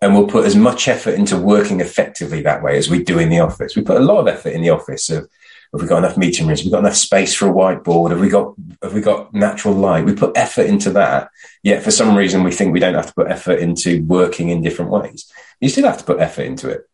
And 0.00 0.14
we'll 0.14 0.28
put 0.28 0.44
as 0.44 0.54
much 0.54 0.86
effort 0.86 1.14
into 1.14 1.36
working 1.36 1.80
effectively 1.80 2.42
that 2.42 2.62
way 2.62 2.78
as 2.78 2.88
we 2.88 3.02
do 3.02 3.18
in 3.18 3.28
the 3.28 3.40
office. 3.40 3.74
We 3.74 3.82
put 3.82 4.00
a 4.00 4.04
lot 4.04 4.20
of 4.20 4.28
effort 4.28 4.50
in 4.50 4.62
the 4.62 4.70
office 4.70 5.10
of 5.10 5.28
have 5.72 5.82
we 5.82 5.88
got 5.88 5.98
enough 5.98 6.16
meeting 6.16 6.46
rooms? 6.46 6.60
Have 6.60 6.66
we 6.66 6.70
got 6.70 6.78
enough 6.78 6.94
space 6.94 7.34
for 7.34 7.48
a 7.48 7.52
whiteboard? 7.52 8.10
Have 8.10 8.20
we 8.20 8.28
got 8.28 8.54
have 8.82 8.94
we 8.94 9.00
got 9.00 9.34
natural 9.34 9.74
light? 9.74 10.04
We 10.04 10.14
put 10.14 10.36
effort 10.36 10.66
into 10.66 10.90
that. 10.90 11.28
Yet 11.64 11.82
for 11.82 11.90
some 11.90 12.16
reason 12.16 12.44
we 12.44 12.52
think 12.52 12.72
we 12.72 12.80
don't 12.80 12.94
have 12.94 13.08
to 13.08 13.14
put 13.14 13.30
effort 13.30 13.58
into 13.58 14.04
working 14.04 14.50
in 14.50 14.62
different 14.62 14.92
ways. 14.92 15.28
You 15.60 15.70
still 15.70 15.86
have 15.86 15.98
to 15.98 16.04
put 16.04 16.20
effort 16.20 16.42
into 16.42 16.70
it. 16.70 16.88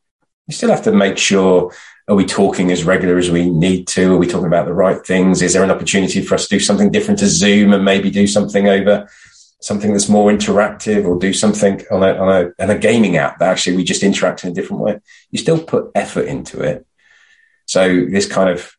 You 0.47 0.55
still 0.55 0.70
have 0.70 0.82
to 0.82 0.93
make 0.93 1.18
sure 1.18 1.72
are 2.09 2.16
we 2.16 2.26
talking 2.26 2.72
as 2.72 2.84
regular 2.84 3.16
as 3.16 3.30
we 3.30 3.49
need 3.49 3.86
to? 3.88 4.14
Are 4.14 4.18
we 4.18 4.26
talking 4.26 4.49
about 4.49 4.66
the 4.66 4.74
right 4.74 5.05
things? 5.07 5.40
Is 5.40 5.53
there 5.53 5.62
an 5.62 5.70
opportunity 5.70 6.20
for 6.20 6.34
us 6.34 6.49
to 6.49 6.57
do 6.57 6.61
something 6.61 6.90
different 6.90 7.20
to 7.20 7.28
Zoom 7.28 7.72
and 7.72 7.84
maybe 7.84 8.11
do 8.11 8.26
something 8.26 8.68
over 8.68 9.09
something 9.61 9.93
that's 9.93 10.09
more 10.09 10.32
interactive 10.32 11.05
or 11.07 11.16
do 11.16 11.32
something 11.32 11.80
on 11.93 12.03
a, 12.03 12.14
on 12.14 12.28
a, 12.28 12.62
on 12.62 12.70
a 12.70 12.78
gaming 12.78 13.16
app 13.16 13.38
that 13.38 13.49
actually 13.49 13.76
we 13.76 13.84
just 13.84 14.03
interact 14.03 14.43
in 14.43 14.51
a 14.51 14.55
different 14.55 14.82
way? 14.82 14.99
You 15.30 15.38
still 15.38 15.62
put 15.62 15.93
effort 15.95 16.26
into 16.26 16.61
it. 16.61 16.84
So 17.66 18.07
this 18.07 18.26
kind 18.26 18.51
of 18.51 18.76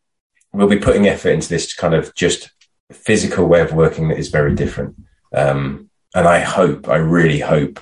we'll 0.53 0.67
be 0.67 0.77
putting 0.77 1.07
effort 1.07 1.29
into 1.29 1.49
this 1.49 1.73
kind 1.73 1.93
of 1.93 2.13
just 2.15 2.51
physical 2.91 3.47
way 3.47 3.61
of 3.61 3.73
working 3.73 4.09
that 4.09 4.19
is 4.19 4.29
very 4.29 4.53
different. 4.53 4.95
Um, 5.33 5.89
and 6.13 6.27
I 6.27 6.41
hope, 6.41 6.87
I 6.87 6.97
really 6.97 7.39
hope 7.39 7.79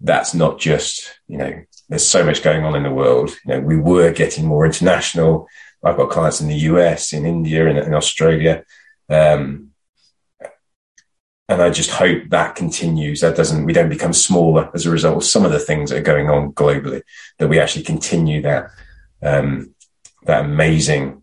that's 0.00 0.34
not 0.34 0.58
just, 0.58 1.18
you 1.26 1.38
know, 1.38 1.62
there's 1.88 2.06
so 2.06 2.24
much 2.24 2.42
going 2.42 2.64
on 2.64 2.74
in 2.74 2.82
the 2.82 2.92
world. 2.92 3.30
You 3.44 3.54
know, 3.54 3.60
we 3.60 3.76
were 3.76 4.12
getting 4.12 4.46
more 4.46 4.66
international. 4.66 5.48
I've 5.82 5.96
got 5.96 6.10
clients 6.10 6.40
in 6.40 6.48
the 6.48 6.56
US, 6.56 7.12
in 7.12 7.24
India, 7.24 7.66
in, 7.66 7.76
in 7.76 7.94
Australia. 7.94 8.64
Um, 9.08 9.70
and 11.48 11.62
I 11.62 11.70
just 11.70 11.90
hope 11.90 12.24
that 12.28 12.56
continues. 12.56 13.22
That 13.22 13.36
doesn't, 13.36 13.64
we 13.64 13.72
don't 13.72 13.88
become 13.88 14.12
smaller 14.12 14.70
as 14.74 14.84
a 14.84 14.90
result 14.90 15.16
of 15.16 15.24
some 15.24 15.46
of 15.46 15.52
the 15.52 15.58
things 15.58 15.88
that 15.88 15.98
are 15.98 16.02
going 16.02 16.28
on 16.28 16.52
globally, 16.52 17.02
that 17.38 17.48
we 17.48 17.58
actually 17.58 17.84
continue 17.84 18.42
that, 18.42 18.70
um, 19.22 19.74
that 20.24 20.44
amazing 20.44 21.22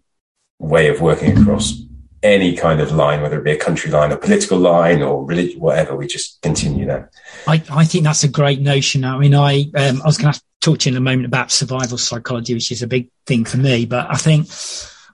way 0.57 0.87
of 0.87 0.99
working 0.99 1.37
across 1.37 1.79
any 2.23 2.55
kind 2.55 2.81
of 2.81 2.91
line, 2.91 3.21
whether 3.21 3.37
it 3.37 3.43
be 3.43 3.51
a 3.51 3.57
country 3.57 3.91
line, 3.91 4.11
a 4.11 4.17
political 4.17 4.57
line, 4.57 5.03
or 5.03 5.23
religion, 5.23 5.59
whatever. 5.59 5.95
We 5.95 6.07
just 6.07 6.41
continue 6.41 6.87
that. 6.87 7.13
I, 7.45 7.61
I 7.69 7.85
think 7.85 8.03
that's 8.03 8.23
a 8.23 8.27
great 8.27 8.61
notion. 8.61 9.03
I 9.05 9.19
mean, 9.19 9.35
I 9.35 9.69
um, 9.75 10.01
I 10.01 10.05
was 10.05 10.17
going 10.17 10.33
to 10.33 10.41
talk 10.65 10.79
to 10.79 10.89
you 10.89 10.93
in 10.95 10.97
a 10.97 11.01
moment 11.01 11.25
about 11.25 11.51
survival 11.51 11.97
psychology, 11.97 12.53
which 12.53 12.71
is 12.71 12.81
a 12.81 12.87
big 12.87 13.09
thing 13.27 13.45
for 13.45 13.57
me. 13.57 13.85
But 13.85 14.07
I 14.09 14.17
think 14.17 14.47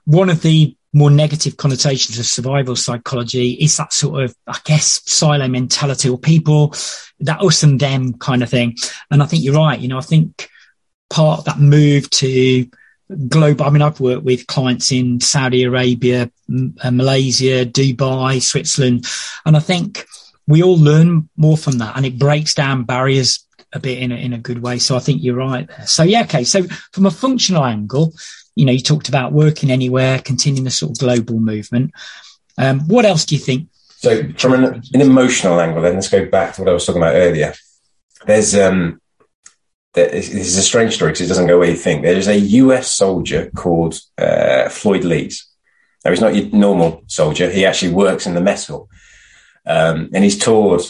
one 0.04 0.30
of 0.30 0.42
the 0.42 0.74
more 0.94 1.10
negative 1.10 1.56
connotations 1.56 2.18
of 2.18 2.26
survival 2.26 2.76
psychology 2.76 3.52
is 3.52 3.76
that 3.76 3.92
sort 3.92 4.24
of, 4.24 4.34
I 4.46 4.58
guess, 4.64 5.00
silo 5.10 5.48
mentality 5.48 6.08
or 6.08 6.18
people 6.18 6.74
that 7.20 7.42
us 7.42 7.62
and 7.62 7.78
them 7.78 8.14
kind 8.14 8.42
of 8.42 8.50
thing. 8.50 8.76
And 9.10 9.22
I 9.22 9.26
think 9.26 9.44
you're 9.44 9.54
right. 9.54 9.78
You 9.78 9.88
know, 9.88 9.98
I 9.98 10.02
think 10.02 10.48
part 11.08 11.40
of 11.40 11.44
that 11.44 11.58
move 11.58 12.08
to 12.10 12.66
global. 13.28 13.64
I 13.66 13.70
mean, 13.70 13.82
I've 13.82 14.00
worked 14.00 14.24
with 14.24 14.46
clients 14.46 14.90
in 14.90 15.20
Saudi 15.20 15.64
Arabia, 15.64 16.30
uh, 16.82 16.90
Malaysia, 16.90 17.64
Dubai, 17.66 18.42
Switzerland, 18.42 19.06
and 19.44 19.56
I 19.56 19.60
think 19.60 20.06
we 20.46 20.62
all 20.62 20.78
learn 20.78 21.28
more 21.36 21.56
from 21.56 21.78
that, 21.78 21.96
and 21.96 22.06
it 22.06 22.18
breaks 22.18 22.54
down 22.54 22.84
barriers 22.84 23.46
a 23.72 23.80
bit 23.80 23.98
in 23.98 24.12
a, 24.12 24.16
in 24.16 24.32
a 24.32 24.38
good 24.38 24.62
way. 24.62 24.78
So 24.78 24.96
I 24.96 25.00
think 25.00 25.22
you're 25.22 25.36
right 25.36 25.66
there. 25.66 25.86
So 25.86 26.02
yeah, 26.02 26.22
okay. 26.22 26.44
So 26.44 26.64
from 26.92 27.06
a 27.06 27.10
functional 27.10 27.64
angle, 27.64 28.12
you 28.54 28.64
know, 28.64 28.72
you 28.72 28.80
talked 28.80 29.08
about 29.08 29.32
working 29.32 29.70
anywhere, 29.70 30.18
continuing 30.18 30.64
the 30.64 30.70
sort 30.70 30.92
of 30.92 30.98
global 30.98 31.40
movement. 31.40 31.92
Um, 32.58 32.80
what 32.88 33.04
else 33.04 33.24
do 33.24 33.34
you 33.34 33.40
think? 33.40 33.68
So 33.96 34.28
from 34.36 34.54
an, 34.54 34.82
an 34.92 35.00
emotional 35.00 35.60
angle, 35.60 35.82
then 35.82 35.94
let's 35.94 36.08
go 36.08 36.26
back 36.26 36.54
to 36.54 36.62
what 36.62 36.68
I 36.68 36.74
was 36.74 36.84
talking 36.84 37.00
about 37.00 37.14
earlier. 37.14 37.54
There's 38.26 38.54
um, 38.54 39.00
this 39.94 40.30
is 40.30 40.56
a 40.56 40.62
strange 40.62 40.94
story 40.94 41.12
because 41.12 41.26
it 41.26 41.28
doesn't 41.28 41.46
go 41.46 41.58
where 41.58 41.70
you 41.70 41.76
think. 41.76 42.02
There's 42.02 42.28
a 42.28 42.38
US 42.38 42.92
soldier 42.92 43.50
called 43.54 44.00
uh, 44.18 44.68
Floyd 44.68 45.04
Lees. 45.04 45.46
Now, 46.04 46.10
he's 46.10 46.20
not 46.20 46.34
your 46.34 46.46
normal 46.46 47.04
soldier. 47.06 47.50
He 47.50 47.64
actually 47.64 47.92
works 47.92 48.26
in 48.26 48.34
the 48.34 48.40
mess 48.40 48.66
hall. 48.66 48.88
Um, 49.66 50.10
and 50.12 50.24
he's 50.24 50.38
toured, 50.38 50.82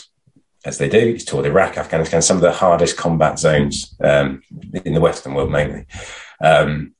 as 0.64 0.78
they 0.78 0.88
do, 0.88 1.12
he's 1.12 1.24
toured 1.24 1.46
Iraq, 1.46 1.76
Afghanistan, 1.76 2.22
some 2.22 2.36
of 2.36 2.42
the 2.42 2.52
hardest 2.52 2.96
combat 2.96 3.38
zones 3.38 3.94
um, 4.00 4.42
in 4.84 4.94
the 4.94 5.00
Western 5.00 5.34
world 5.34 5.50
mainly. 5.50 5.86
Um, 6.40 6.94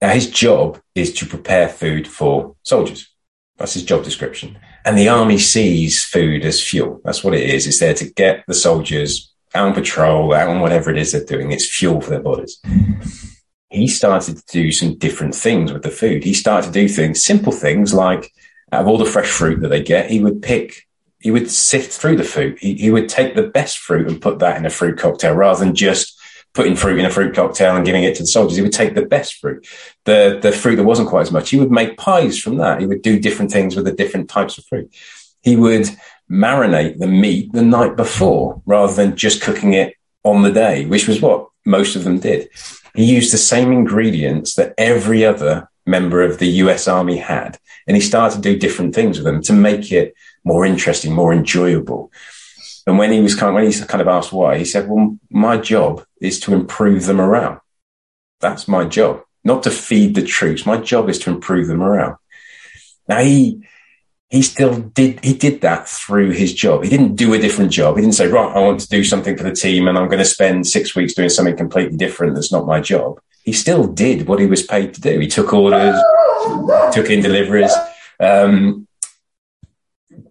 now, 0.00 0.10
his 0.10 0.30
job 0.30 0.80
is 0.94 1.12
to 1.14 1.26
prepare 1.26 1.68
food 1.68 2.06
for 2.06 2.54
soldiers. 2.62 3.08
That's 3.56 3.74
his 3.74 3.84
job 3.84 4.04
description. 4.04 4.58
And 4.84 4.96
the 4.96 5.08
army 5.08 5.38
sees 5.38 6.04
food 6.04 6.44
as 6.44 6.62
fuel. 6.62 7.00
That's 7.04 7.24
what 7.24 7.34
it 7.34 7.50
is. 7.50 7.66
It's 7.66 7.80
there 7.80 7.94
to 7.94 8.12
get 8.12 8.44
the 8.46 8.54
soldiers 8.54 9.34
out 9.54 9.68
on 9.68 9.74
patrol, 9.74 10.32
out 10.32 10.48
on 10.48 10.60
whatever 10.60 10.90
it 10.90 10.98
is 10.98 11.12
they're 11.12 11.24
doing. 11.24 11.50
It's 11.50 11.68
fuel 11.68 12.00
for 12.00 12.10
their 12.10 12.22
bodies. 12.22 12.60
He 13.70 13.88
started 13.88 14.36
to 14.36 14.44
do 14.50 14.70
some 14.70 14.96
different 14.96 15.34
things 15.34 15.72
with 15.72 15.82
the 15.82 15.90
food. 15.90 16.22
He 16.22 16.34
started 16.34 16.68
to 16.68 16.72
do 16.72 16.88
things, 16.88 17.22
simple 17.22 17.52
things 17.52 17.92
like 17.92 18.32
out 18.72 18.82
of 18.82 18.86
all 18.88 18.98
the 18.98 19.04
fresh 19.04 19.28
fruit 19.28 19.60
that 19.60 19.68
they 19.68 19.82
get, 19.82 20.10
he 20.10 20.22
would 20.22 20.42
pick, 20.42 20.86
he 21.28 21.32
would 21.32 21.50
sift 21.50 21.92
through 21.92 22.16
the 22.16 22.24
fruit. 22.24 22.58
He, 22.58 22.90
would 22.90 23.06
take 23.06 23.34
the 23.34 23.42
best 23.42 23.80
fruit 23.80 24.08
and 24.08 24.18
put 24.18 24.38
that 24.38 24.56
in 24.56 24.64
a 24.64 24.70
fruit 24.70 24.96
cocktail 24.96 25.34
rather 25.34 25.62
than 25.62 25.74
just 25.74 26.18
putting 26.54 26.74
fruit 26.74 26.98
in 26.98 27.04
a 27.04 27.10
fruit 27.10 27.34
cocktail 27.34 27.76
and 27.76 27.84
giving 27.84 28.02
it 28.02 28.14
to 28.14 28.22
the 28.22 28.26
soldiers. 28.26 28.56
He 28.56 28.62
would 28.62 28.72
take 28.72 28.94
the 28.94 29.04
best 29.04 29.34
fruit, 29.34 29.68
the, 30.06 30.38
the 30.40 30.52
fruit 30.52 30.76
that 30.76 30.84
wasn't 30.84 31.10
quite 31.10 31.20
as 31.20 31.30
much. 31.30 31.50
He 31.50 31.58
would 31.58 31.70
make 31.70 31.98
pies 31.98 32.38
from 32.38 32.56
that. 32.56 32.80
He 32.80 32.86
would 32.86 33.02
do 33.02 33.20
different 33.20 33.50
things 33.50 33.76
with 33.76 33.84
the 33.84 33.92
different 33.92 34.30
types 34.30 34.56
of 34.56 34.64
fruit. 34.64 34.90
He 35.42 35.54
would 35.54 35.90
marinate 36.30 36.98
the 36.98 37.06
meat 37.06 37.52
the 37.52 37.60
night 37.60 37.94
before 37.94 38.62
rather 38.64 38.94
than 38.94 39.14
just 39.14 39.42
cooking 39.42 39.74
it 39.74 39.96
on 40.24 40.40
the 40.40 40.50
day, 40.50 40.86
which 40.86 41.06
was 41.06 41.20
what 41.20 41.46
most 41.66 41.94
of 41.94 42.04
them 42.04 42.20
did. 42.20 42.48
He 42.94 43.04
used 43.04 43.34
the 43.34 43.36
same 43.36 43.70
ingredients 43.70 44.54
that 44.54 44.72
every 44.78 45.26
other 45.26 45.68
member 45.88 46.22
of 46.22 46.38
the 46.38 46.48
US 46.62 46.86
Army 46.86 47.16
had, 47.16 47.58
and 47.86 47.96
he 47.96 48.00
started 48.00 48.36
to 48.36 48.42
do 48.42 48.58
different 48.58 48.94
things 48.94 49.18
with 49.18 49.24
them 49.24 49.42
to 49.42 49.52
make 49.52 49.90
it 49.90 50.14
more 50.44 50.64
interesting, 50.64 51.12
more 51.12 51.32
enjoyable. 51.32 52.12
And 52.86 52.98
when 52.98 53.12
he 53.12 53.20
was 53.20 53.34
kind 53.34 53.50
of, 53.50 53.54
when 53.54 53.70
he 53.70 53.78
kind 53.80 54.00
of 54.00 54.08
asked 54.08 54.32
why, 54.32 54.58
he 54.58 54.64
said, 54.64 54.88
"Well, 54.88 55.18
my 55.30 55.56
job 55.56 56.04
is 56.20 56.40
to 56.40 56.54
improve 56.54 57.06
the 57.06 57.14
morale. 57.14 57.60
That's 58.40 58.68
my 58.68 58.84
job, 58.84 59.22
not 59.44 59.62
to 59.64 59.70
feed 59.70 60.14
the 60.14 60.22
troops. 60.22 60.64
My 60.64 60.76
job 60.76 61.08
is 61.08 61.18
to 61.20 61.30
improve 61.30 61.66
the 61.66 61.74
morale." 61.74 62.20
Now 63.08 63.20
he 63.20 63.62
he 64.28 64.42
still 64.42 64.78
did 64.78 65.24
he 65.24 65.34
did 65.34 65.62
that 65.62 65.88
through 65.88 66.30
his 66.32 66.52
job. 66.52 66.84
He 66.84 66.90
didn't 66.90 67.16
do 67.16 67.32
a 67.32 67.38
different 67.38 67.72
job. 67.72 67.96
He 67.96 68.02
didn't 68.02 68.14
say, 68.14 68.28
right, 68.28 68.54
I 68.54 68.60
want 68.60 68.80
to 68.80 68.88
do 68.88 69.02
something 69.02 69.36
for 69.36 69.44
the 69.44 69.54
team 69.54 69.88
and 69.88 69.96
I'm 69.96 70.08
going 70.08 70.18
to 70.18 70.24
spend 70.24 70.66
six 70.66 70.94
weeks 70.94 71.14
doing 71.14 71.30
something 71.30 71.56
completely 71.56 71.96
different 71.96 72.34
that's 72.34 72.52
not 72.52 72.66
my 72.66 72.80
job. 72.80 73.20
He 73.48 73.54
still 73.54 73.86
did 73.86 74.28
what 74.28 74.40
he 74.40 74.44
was 74.46 74.62
paid 74.62 74.92
to 74.92 75.00
do. 75.00 75.18
He 75.18 75.26
took 75.26 75.54
orders, 75.54 75.98
took 76.92 77.08
in 77.08 77.22
deliveries, 77.22 77.72
um, 78.20 78.86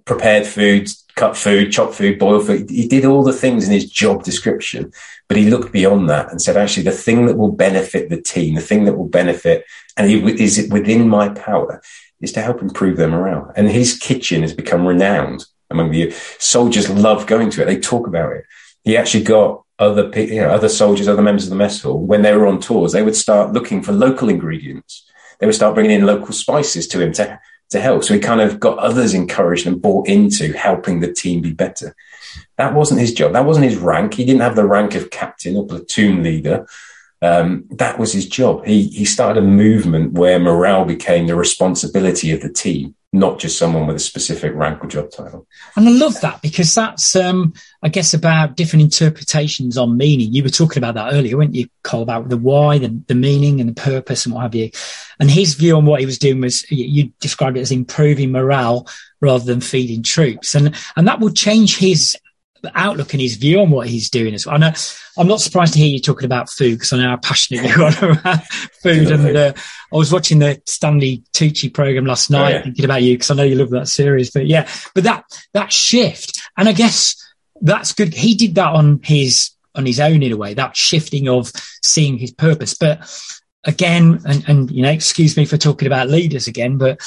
prepared 0.06 0.46
food, 0.46 0.88
cut 1.16 1.36
food, 1.36 1.72
chopped 1.72 1.96
food, 1.96 2.20
boiled 2.20 2.46
food. 2.46 2.70
He 2.70 2.88
did 2.88 3.06
all 3.06 3.24
the 3.24 3.34
things 3.34 3.66
in 3.66 3.74
his 3.74 3.90
job 3.90 4.24
description, 4.24 4.92
but 5.28 5.36
he 5.36 5.50
looked 5.50 5.72
beyond 5.72 6.08
that 6.12 6.30
and 6.30 6.40
said, 6.40 6.58
actually, 6.58 6.84
the 6.84 6.92
thing 6.92 7.26
that 7.26 7.40
will 7.40 7.52
benefit 7.52 8.12
the 8.12 8.22
team, 8.22 8.54
the 8.54 8.62
thing 8.62 8.86
that 8.86 8.96
will 8.96 9.10
benefit, 9.10 9.66
and 9.98 10.08
he, 10.08 10.20
is 10.40 10.60
it 10.60 10.72
within 10.72 11.10
my 11.10 11.30
power 11.30 11.82
is 12.22 12.32
to 12.34 12.42
help 12.44 12.62
improve 12.62 12.98
their 12.98 13.08
morale. 13.08 13.52
And 13.56 13.68
his 13.68 13.98
kitchen 13.98 14.44
has 14.44 14.54
become 14.54 14.86
renowned 14.86 15.44
among 15.72 15.90
the 15.90 16.12
soldiers. 16.38 16.88
Love 16.88 17.26
going 17.26 17.50
to 17.50 17.64
it. 17.64 17.66
They 17.66 17.80
talk 17.80 18.06
about 18.06 18.34
it. 18.34 18.46
He 18.84 18.96
actually 18.96 19.24
got 19.24 19.64
other 19.80 20.12
you 20.20 20.42
know, 20.42 20.50
other 20.50 20.70
soldiers, 20.70 21.08
other 21.08 21.22
members 21.22 21.46
of 21.46 21.50
the 21.50 21.56
mess 21.56 21.82
hall 21.82 22.00
when 22.00 22.22
they 22.22 22.36
were 22.36 22.48
on 22.48 22.60
tours. 22.60 22.92
They 22.94 23.04
would 23.04 23.16
start 23.16 23.54
looking 23.54 23.82
for 23.84 23.92
local 23.92 24.30
ingredients. 24.30 25.10
They 25.40 25.46
would 25.46 25.56
start 25.56 25.76
bringing 25.76 26.00
in 26.00 26.06
local 26.06 26.34
spices 26.34 26.88
to 26.90 27.02
him 27.02 27.14
to 27.14 27.40
to 27.70 27.82
help. 27.82 28.04
So 28.04 28.14
he 28.14 28.20
kind 28.22 28.40
of 28.40 28.62
got 28.62 28.78
others 28.78 29.14
encouraged 29.14 29.68
and 29.68 29.82
bought 29.82 30.08
into 30.08 30.54
helping 30.54 31.02
the 31.02 31.12
team 31.12 31.42
be 31.42 31.52
better. 31.52 31.94
That 32.58 32.74
wasn't 32.74 33.02
his 33.02 33.14
job. 33.14 33.34
That 33.34 33.46
wasn't 33.46 33.66
his 33.66 33.76
rank. 33.76 34.14
He 34.14 34.24
didn't 34.24 34.42
have 34.42 34.56
the 34.56 34.66
rank 34.66 34.96
of 34.96 35.10
captain 35.10 35.58
or 35.58 35.68
platoon 35.68 36.24
leader 36.24 36.66
um, 37.22 37.66
that 37.72 37.98
was 37.98 38.14
his 38.14 38.28
job. 38.28 38.66
He 38.66 38.88
he 38.90 39.06
started 39.06 39.44
a 39.44 39.48
movement 39.48 40.14
where 40.14 40.40
morale 40.40 40.86
became 40.86 41.28
the 41.28 41.36
responsibility 41.36 42.32
of 42.32 42.42
the 42.42 42.50
team, 42.50 42.96
not 43.18 43.40
just 43.40 43.58
someone 43.58 43.88
with 43.88 43.96
a 43.96 44.00
specific 44.00 44.54
rank 44.54 44.84
or 44.84 44.88
job 44.88 45.12
title. 45.12 45.48
And 45.76 45.88
I 45.88 45.92
love 45.92 46.20
that 46.22 46.42
because 46.42 46.74
that's, 46.76 47.16
um, 47.16 47.54
I 47.82 47.90
guess, 47.90 48.14
about 48.14 48.56
different 48.56 48.84
interpretations 48.84 49.78
on 49.78 49.98
meaning. 49.98 50.34
You 50.34 50.44
were 50.44 50.50
talking 50.50 50.84
about 50.84 50.96
that 50.96 51.14
earlier, 51.14 51.38
weren't 51.38 51.56
you, 51.56 51.68
Cole, 51.84 52.04
about 52.04 52.30
the 52.30 52.38
why, 52.38 52.78
the, 52.78 52.90
the 53.08 53.16
meaning, 53.16 53.60
and 53.60 53.70
the 53.70 53.82
purpose, 53.82 54.26
and 54.26 54.36
what 54.36 54.44
have 54.44 54.56
you. 54.56 54.72
And 55.20 55.30
his 55.30 55.56
view 55.56 55.78
on 55.78 55.86
what 55.86 56.00
he 56.00 56.06
was 56.06 56.20
doing 56.20 56.42
was 56.42 56.70
you 56.72 57.12
described 57.20 57.58
it 57.58 57.62
as 57.62 57.72
improving 57.72 58.32
morale 58.32 58.88
rather 59.20 59.46
than 59.46 59.62
feeding 59.62 60.04
troops, 60.04 60.54
and 60.54 60.76
and 60.96 61.08
that 61.08 61.20
would 61.20 61.36
change 61.36 61.78
his 61.78 62.16
outlook 62.76 63.14
and 63.14 63.22
his 63.22 63.36
view 63.36 63.60
on 63.60 63.70
what 63.70 63.88
he's 63.88 64.10
doing 64.10 64.34
as 64.34 64.46
well. 64.46 64.62
I 64.62 64.74
I'm 65.18 65.28
not 65.28 65.42
surprised 65.42 65.74
to 65.74 65.80
hear 65.80 65.90
you 65.90 66.00
talking 66.00 66.26
about 66.26 66.50
food 66.50 66.76
because 66.76 66.94
I 66.94 66.98
know 66.98 67.10
how 67.10 67.18
passionate 67.18 67.66
you 67.66 67.84
are 67.84 68.12
about 68.12 68.46
food. 68.82 69.12
And 69.12 69.38
uh, 69.38 69.54
I 69.92 69.98
was 69.98 70.12
watching 70.12 70.40
the 70.40 70.62
Stanley 70.66 71.24
Tucci 71.34 71.74
program 71.74 72.06
last 72.06 72.32
oh, 72.32 72.38
night, 72.38 72.54
oh, 72.54 72.58
yeah. 72.58 72.64
thinking 72.64 72.86
about 72.86 73.04
you 73.04 73.16
because 73.16 73.32
I 73.32 73.36
know 73.36 73.44
you 73.44 73.56
love 73.56 73.70
that 73.72 73.88
series. 73.88 74.32
But 74.32 74.48
yeah, 74.48 74.70
but 74.94 75.04
that 75.06 75.24
that 75.54 75.72
shift, 75.72 76.42
and 76.58 76.68
I 76.68 76.74
guess 76.74 77.16
that's 77.62 77.94
good. 77.94 78.14
He 78.14 78.36
did 78.36 78.56
that 78.56 78.74
on 78.74 79.00
his 79.04 79.52
on 79.76 79.86
his 79.86 80.00
own 80.00 80.24
in 80.24 80.32
a 80.32 80.38
way. 80.38 80.54
That 80.54 80.76
shifting 80.76 81.30
of 81.30 81.52
seeing 81.84 82.18
his 82.18 82.32
purpose, 82.32 82.74
but 82.74 83.10
again, 83.64 84.22
and, 84.26 84.44
and 84.48 84.72
you 84.72 84.82
know, 84.82 84.92
excuse 84.92 85.38
me 85.38 85.46
for 85.46 85.58
talking 85.58 85.88
about 85.88 86.10
leaders 86.10 86.48
again, 86.48 86.78
but 86.78 87.00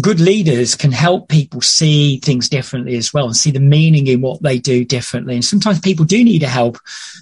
good 0.00 0.20
leaders 0.20 0.74
can 0.74 0.92
help 0.92 1.28
people 1.28 1.60
see 1.60 2.18
things 2.18 2.48
differently 2.48 2.96
as 2.96 3.12
well 3.12 3.26
and 3.26 3.36
see 3.36 3.50
the 3.50 3.60
meaning 3.60 4.06
in 4.06 4.20
what 4.20 4.42
they 4.42 4.58
do 4.58 4.84
differently. 4.84 5.34
And 5.34 5.44
sometimes 5.44 5.80
people 5.80 6.04
do 6.04 6.22
need 6.22 6.42
a 6.42 6.48
help 6.48 6.78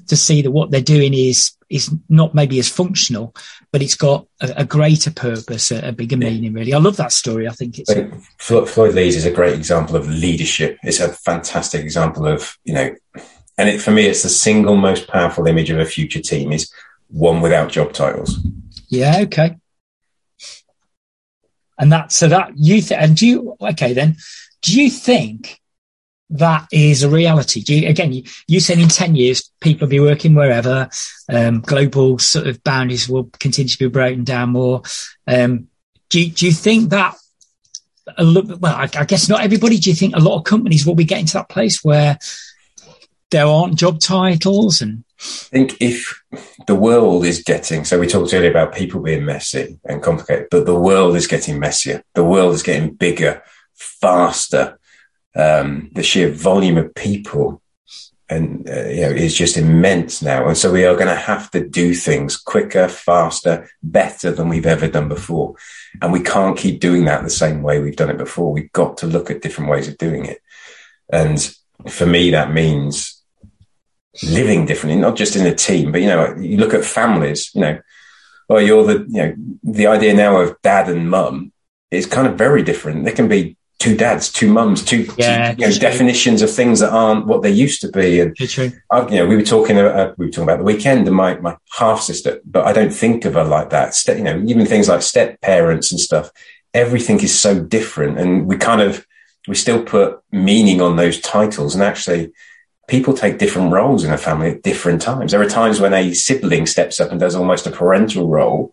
to 0.09 0.17
see 0.17 0.43
that 0.43 0.51
what 0.51 0.71
they're 0.71 0.81
doing 0.81 1.15
is 1.15 1.56
is 1.69 1.93
not 2.09 2.35
maybe 2.35 2.59
as 2.59 2.69
functional, 2.69 3.35
but 3.73 3.83
it's 3.83 3.97
got 3.97 4.27
a, 4.41 4.55
a 4.59 4.65
greater 4.65 5.11
purpose, 5.11 5.71
a, 5.71 5.89
a 5.89 5.93
bigger 5.93 6.17
yeah. 6.17 6.31
meaning. 6.31 6.53
Really, 6.53 6.75
I 6.75 6.79
love 6.79 6.97
that 6.97 7.13
story. 7.13 7.49
I 7.49 7.53
think 7.53 7.79
it's 7.79 7.93
Floyd 8.39 8.95
Lees 8.95 9.17
is 9.17 9.27
a 9.27 9.33
great 9.33 9.55
example 9.55 9.97
of 9.97 10.09
leadership. 10.09 10.79
It's 10.83 11.01
a 11.01 11.09
fantastic 11.09 11.83
example 11.83 12.27
of 12.27 12.57
you 12.65 12.75
know, 12.75 12.95
and 13.59 13.69
it, 13.69 13.81
for 13.81 13.91
me, 13.91 14.07
it's 14.07 14.23
the 14.23 14.29
single 14.29 14.77
most 14.77 15.09
powerful 15.09 15.47
image 15.47 15.71
of 15.71 15.79
a 15.79 15.85
future 15.85 16.21
team 16.21 16.53
is 16.53 16.71
one 17.09 17.41
without 17.41 17.71
job 17.71 17.93
titles. 17.93 18.39
Yeah. 18.89 19.21
Okay. 19.23 19.57
And 21.79 21.93
that, 21.93 22.13
so 22.13 22.29
that 22.29 22.53
you, 22.57 22.81
th- 22.81 22.99
and 22.99 23.17
do 23.17 23.27
you, 23.27 23.57
okay, 23.61 23.93
then 23.93 24.17
do 24.63 24.81
you 24.81 24.91
think 24.91 25.61
that 26.31 26.67
is 26.73 27.03
a 27.03 27.09
reality? 27.09 27.63
You, 27.67 27.89
again, 27.89 28.13
you, 28.13 28.25
you 28.49 28.61
said 28.61 28.79
in 28.79 28.89
10 28.89 29.17
years, 29.17 29.51
people 29.61 29.87
will 29.87 29.91
be 29.91 30.01
working 30.01 30.35
wherever, 30.35 30.89
um, 31.29 31.61
global 31.61 32.19
sort 32.19 32.47
of 32.47 32.63
boundaries 32.65 33.09
will 33.09 33.31
continue 33.39 33.69
to 33.69 33.79
be 33.79 33.89
broken 33.89 34.25
down 34.25 34.51
more. 34.51 34.83
Um, 35.27 35.69
do 36.09 36.21
you, 36.21 36.31
do 36.31 36.47
you 36.47 36.53
think 36.53 36.91
that 36.91 37.17
a 38.17 38.25
little, 38.25 38.57
well, 38.59 38.75
I, 38.75 38.89
I 38.97 39.05
guess 39.05 39.29
not 39.29 39.43
everybody. 39.43 39.79
Do 39.79 39.91
you 39.91 39.97
think 39.97 40.15
a 40.15 40.21
lot 40.21 40.37
of 40.37 40.45
companies 40.45 40.87
will 40.87 40.95
be 40.95 41.05
getting 41.05 41.27
to 41.27 41.33
that 41.35 41.49
place 41.49 41.83
where 41.83 42.19
there 43.31 43.47
aren't 43.47 43.77
job 43.77 44.01
titles 44.01 44.81
and 44.81 45.05
I 45.19 45.49
think 45.49 45.77
if 45.81 46.23
the 46.67 46.75
world 46.75 47.25
is 47.25 47.43
getting 47.43 47.85
so 47.85 47.99
we 47.99 48.07
talked 48.07 48.35
earlier 48.35 48.51
about 48.51 48.75
people 48.75 49.01
being 49.01 49.25
messy 49.25 49.79
and 49.87 50.03
complicated, 50.03 50.49
but 50.51 50.67
the 50.67 50.79
world 50.79 51.17
is 51.17 51.27
getting 51.27 51.59
messier. 51.59 52.03
The 52.15 52.25
world 52.25 52.55
is 52.55 52.63
getting 52.63 52.93
bigger, 52.93 53.43
faster. 53.75 54.79
Um, 55.37 55.91
the 55.93 56.03
sheer 56.03 56.31
volume 56.31 56.79
of 56.79 56.95
people 56.95 57.61
and 58.29 58.69
uh, 58.69 58.89
you 58.89 59.03
know 59.03 59.11
is 59.11 59.37
just 59.37 59.57
immense 59.57 60.23
now, 60.23 60.49
and 60.49 60.57
so 60.57 60.73
we 60.73 60.85
are 60.85 60.95
going 60.95 61.07
to 61.07 61.15
have 61.15 61.51
to 61.53 61.67
do 61.67 61.95
things 61.95 62.37
quicker, 62.37 62.89
faster, 62.89 63.69
better 63.83 64.33
than 64.33 64.49
we've 64.49 64.67
ever 64.67 64.89
done 64.89 65.09
before, 65.09 65.55
and 66.03 66.13
we 66.13 66.21
can't 66.21 66.59
keep 66.59 66.81
doing 66.81 67.05
that 67.05 67.23
the 67.23 67.31
same 67.31 67.63
way 67.63 67.81
we've 67.81 67.97
done 67.97 68.11
it 68.11 68.19
before. 68.19 68.53
We've 68.53 68.73
got 68.73 68.97
to 68.99 69.07
look 69.07 69.31
at 69.31 69.43
different 69.43 69.71
ways 69.71 69.87
of 69.87 69.99
doing 69.99 70.25
it, 70.25 70.41
and 71.13 71.55
for 71.89 72.07
me, 72.07 72.31
that 72.31 72.53
means 72.53 73.23
living 74.23 74.67
differently, 74.67 75.01
not 75.01 75.17
just 75.17 75.37
in 75.37 75.47
a 75.47 75.55
team, 75.55 75.93
but 75.93 76.01
you 76.01 76.09
know, 76.09 76.35
you 76.37 76.57
look 76.57 76.75
at 76.75 76.85
families, 76.85 77.51
you 77.55 77.61
know, 77.61 77.79
well, 78.49 78.61
you're 78.61 78.85
the, 78.85 79.07
you 79.09 79.23
know, 79.23 79.35
the 79.63 79.87
idea 79.87 80.15
now 80.15 80.41
of 80.41 80.61
dad 80.63 80.89
and 80.89 81.11
mum 81.11 81.53
is 81.91 82.07
kind 82.07 82.27
of 82.27 82.39
very 82.39 82.63
different. 82.63 83.05
There 83.05 83.15
can 83.15 83.29
be 83.29 83.57
two 83.79 83.97
dads, 83.97 84.33
two 84.33 84.53
mums, 84.53 84.85
two, 84.85 85.07
yeah, 85.19 85.53
two 85.53 85.61
you 85.61 85.69
know, 85.69 85.79
definitions 85.79 86.43
of 86.43 86.51
things 86.51 86.81
that 86.81 86.93
aren't 86.93 87.27
what 87.27 87.43
they 87.43 87.51
used 87.51 87.81
to 87.83 87.89
be. 87.91 88.21
And. 88.21 88.35
I, 88.91 89.07
you 89.09 89.17
know, 89.17 89.27
we 89.27 89.37
were 89.37 89.43
talking, 89.43 89.77
uh, 89.79 90.15
we 90.17 90.27
were 90.27 90.31
talking 90.31 90.45
about 90.45 90.59
the 90.59 90.65
weekend 90.65 91.07
and 91.07 91.17
my, 91.17 91.39
my 91.39 91.57
half 91.77 92.01
sister, 92.01 92.41
but 92.45 92.67
I 92.67 92.73
don't 92.73 92.93
think 92.93 93.25
of 93.25 93.35
her 93.35 93.45
like 93.45 93.71
that. 93.71 93.95
Ste- 93.95 94.19
you 94.19 94.25
know, 94.25 94.43
even 94.47 94.67
things 94.67 94.89
like 94.89 95.03
step 95.03 95.41
parents 95.41 95.93
and 95.93 96.01
stuff, 96.01 96.31
everything 96.73 97.21
is 97.21 97.39
so 97.39 97.63
different. 97.63 98.19
And 98.19 98.47
we 98.47 98.57
kind 98.57 98.81
of, 98.81 99.07
we 99.47 99.55
still 99.55 99.83
put 99.83 100.21
meaning 100.33 100.81
on 100.81 100.97
those 100.97 101.21
titles 101.21 101.75
and 101.75 101.85
actually, 101.85 102.33
people 102.89 103.15
take 103.15 103.39
different 103.39 103.73
roles 103.73 104.05
in 104.05 104.13
a 104.13 104.19
family 104.19 104.53
at 104.53 104.63
different 104.63 105.03
times. 105.03 105.33
There 105.33 105.43
are 105.43 105.49
times 105.49 105.81
when 105.81 105.93
a 105.93 106.15
sibling 106.15 106.67
steps 106.67 107.01
up 107.01 107.11
and 107.11 107.19
does 107.19 107.35
almost 107.35 107.67
a 107.67 107.71
parental 107.73 108.29
role 108.29 108.73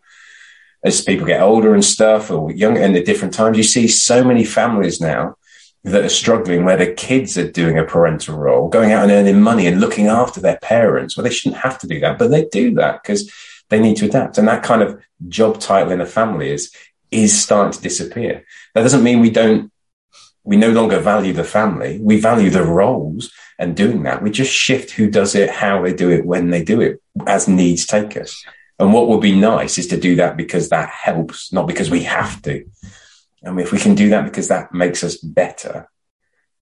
as 0.84 1.01
people 1.01 1.25
get 1.25 1.41
older 1.41 1.73
and 1.73 1.84
stuff 1.84 2.29
or 2.29 2.51
younger 2.51 2.81
and 2.81 2.95
at 2.95 3.05
different 3.05 3.34
times. 3.34 3.57
You 3.57 3.63
see 3.63 3.88
so 3.88 4.23
many 4.23 4.43
families 4.43 4.99
now 4.99 5.36
that 5.84 6.03
are 6.03 6.09
struggling 6.09 6.63
where 6.63 6.77
the 6.77 6.93
kids 6.93 7.38
are 7.38 7.51
doing 7.51 7.77
a 7.77 7.84
parental 7.84 8.38
role, 8.38 8.69
going 8.69 8.91
out 8.91 9.03
and 9.03 9.11
earning 9.11 9.41
money 9.41 9.67
and 9.67 9.81
looking 9.81 10.07
after 10.07 10.39
their 10.39 10.57
parents. 10.61 11.17
Well, 11.17 11.23
they 11.23 11.29
shouldn't 11.29 11.61
have 11.61 11.77
to 11.79 11.88
do 11.88 11.99
that, 12.01 12.17
but 12.17 12.29
they 12.29 12.45
do 12.45 12.73
that 12.75 13.03
because 13.03 13.31
they 13.69 13.79
need 13.79 13.97
to 13.97 14.05
adapt. 14.05 14.38
And 14.38 14.47
that 14.47 14.63
kind 14.63 14.81
of 14.81 15.01
job 15.27 15.59
title 15.59 15.91
in 15.91 16.01
a 16.01 16.05
family 16.05 16.51
is, 16.51 16.73
is 17.11 17.39
starting 17.39 17.73
to 17.73 17.81
disappear. 17.81 18.45
That 18.73 18.84
doesn't 18.84 19.03
mean 19.03 19.19
we 19.19 19.29
don't, 19.29 19.71
we 20.45 20.55
no 20.55 20.71
longer 20.71 20.99
value 20.99 21.34
the 21.34 21.43
family. 21.43 21.99
We 22.01 22.19
value 22.19 22.49
the 22.49 22.63
roles 22.63 23.31
and 23.59 23.75
doing 23.75 24.03
that. 24.03 24.21
We 24.21 24.31
just 24.31 24.51
shift 24.51 24.91
who 24.91 25.09
does 25.09 25.36
it, 25.36 25.49
how 25.49 25.81
they 25.81 25.93
do 25.93 26.09
it, 26.11 26.25
when 26.25 26.49
they 26.49 26.63
do 26.63 26.81
it, 26.81 27.01
as 27.27 27.47
needs 27.47 27.86
take 27.86 28.17
us. 28.17 28.43
And 28.80 28.93
what 28.93 29.07
would 29.07 29.21
be 29.21 29.36
nice 29.39 29.78
is 29.78 29.88
to 29.88 29.97
do 29.97 30.15
that 30.15 30.36
because 30.36 30.69
that 30.69 30.89
helps, 30.89 31.53
not 31.53 31.67
because 31.67 31.89
we 31.89 32.03
have 32.03 32.41
to. 32.43 32.65
And 33.43 33.59
if 33.59 33.71
we 33.71 33.80
can 33.80 33.95
do 33.95 34.09
that 34.09 34.26
because 34.26 34.47
that 34.47 34.74
makes 34.74 35.03
us 35.03 35.17
better, 35.17 35.89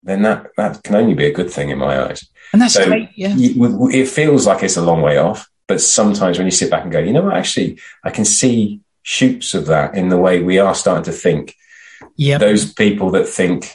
then 0.04 0.24
that, 0.24 0.48
that 0.58 0.84
can 0.84 0.96
only 0.96 1.14
be 1.14 1.26
a 1.26 1.34
good 1.34 1.50
thing 1.50 1.70
in 1.70 1.78
my 1.78 2.08
eyes. 2.08 2.28
And 2.54 2.62
that's 2.62 2.74
so 2.74 2.86
great. 2.86 3.10
Yeah. 3.16 3.36
It 3.38 4.08
feels 4.08 4.46
like 4.46 4.64
it's 4.64 4.78
a 4.78 4.82
long 4.82 5.02
way 5.02 5.18
off, 5.18 5.50
but 5.68 5.80
sometimes 5.80 6.38
when 6.38 6.48
you 6.48 6.52
sit 6.52 6.72
back 6.72 6.84
and 6.84 6.92
go, 6.92 7.00
you 7.00 7.14
know 7.14 7.22
what, 7.22 7.38
actually, 7.38 7.80
I 8.04 8.10
can 8.10 8.26
see 8.26 8.82
shoots 9.04 9.54
of 9.54 9.68
that 9.68 9.96
in 9.96 10.10
the 10.10 10.18
way 10.18 10.42
we 10.42 10.60
are 10.60 10.76
starting 10.76 11.04
to 11.06 11.12
think. 11.12 11.56
Yeah. 12.18 12.40
Those 12.40 12.74
people 12.74 13.12
that 13.12 13.28
think 13.28 13.72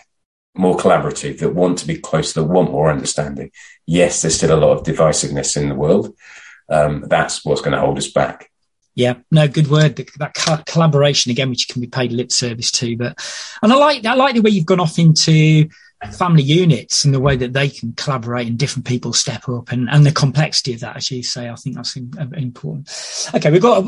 more 0.55 0.76
collaborative, 0.76 1.39
that 1.39 1.55
want 1.55 1.78
to 1.78 1.87
be 1.87 1.97
close, 1.97 2.32
that 2.32 2.45
want 2.45 2.72
more 2.72 2.91
understanding. 2.91 3.51
Yes, 3.87 4.22
there's 4.22 4.37
still 4.37 4.57
a 4.57 4.61
lot 4.61 4.76
of 4.76 4.84
divisiveness 4.84 5.57
in 5.57 5.68
the 5.68 5.74
world. 5.74 6.14
Um, 6.69 7.05
that's 7.07 7.45
what's 7.45 7.61
going 7.61 7.73
to 7.73 7.81
hold 7.81 7.99
us 7.99 8.09
back. 8.09 8.51
Yeah, 8.95 9.17
no, 9.31 9.47
good 9.47 9.69
word. 9.69 9.97
That 9.97 10.64
collaboration 10.67 11.31
again, 11.31 11.51
which 11.51 11.69
can 11.69 11.83
be 11.83 11.87
paid 11.87 12.12
lip 12.12 12.33
service 12.33 12.71
to, 12.73 12.97
but 12.97 13.19
and 13.62 13.71
I 13.73 13.77
like 13.77 14.07
I 14.07 14.14
like 14.14 14.35
the 14.35 14.41
way 14.41 14.51
you've 14.51 14.64
gone 14.64 14.81
off 14.81 14.99
into 14.99 15.69
family 16.12 16.43
units 16.43 17.05
and 17.05 17.12
the 17.12 17.21
way 17.21 17.37
that 17.37 17.53
they 17.53 17.69
can 17.69 17.93
collaborate 17.95 18.47
and 18.47 18.59
different 18.59 18.87
people 18.87 19.12
step 19.12 19.49
up 19.49 19.73
and, 19.73 19.89
and 19.91 20.05
the 20.05 20.12
complexity 20.12 20.75
of 20.75 20.81
that, 20.81 20.97
as 20.97 21.11
you 21.11 21.23
say, 21.23 21.49
I 21.49 21.55
think 21.57 21.77
that's 21.77 21.97
important. 21.97 22.89
Okay, 23.35 23.51
we've 23.51 23.62
got. 23.62 23.85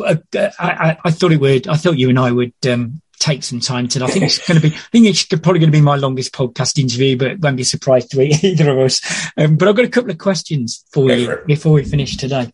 I 0.58 1.10
thought 1.10 1.32
it 1.32 1.40
would. 1.40 1.68
I 1.68 1.76
thought 1.76 1.98
you 1.98 2.08
and 2.08 2.18
I 2.18 2.30
would 2.30 2.54
um, 2.68 3.00
take 3.18 3.42
some 3.42 3.60
time 3.60 3.88
to. 3.88 4.04
I 4.04 4.08
think 4.08 4.24
it's 4.24 4.38
going 4.46 4.60
to 4.60 4.68
be. 4.68 4.74
I 4.74 4.78
think 4.92 5.06
it's 5.06 5.24
probably 5.24 5.60
going 5.60 5.72
to 5.72 5.78
be 5.78 5.80
my 5.80 5.96
longest 5.96 6.32
podcast 6.32 6.78
interview, 6.78 7.16
but 7.16 7.28
it 7.28 7.40
won't 7.40 7.56
be 7.56 7.64
surprised 7.64 8.10
to 8.12 8.20
either 8.46 8.70
of 8.70 8.78
us. 8.78 9.30
Um, 9.36 9.56
but 9.56 9.68
I've 9.68 9.76
got 9.76 9.84
a 9.84 9.90
couple 9.90 10.10
of 10.10 10.18
questions 10.18 10.84
for 10.92 11.10
you 11.10 11.38
before 11.46 11.72
we 11.72 11.84
finish 11.84 12.16
today. 12.16 12.50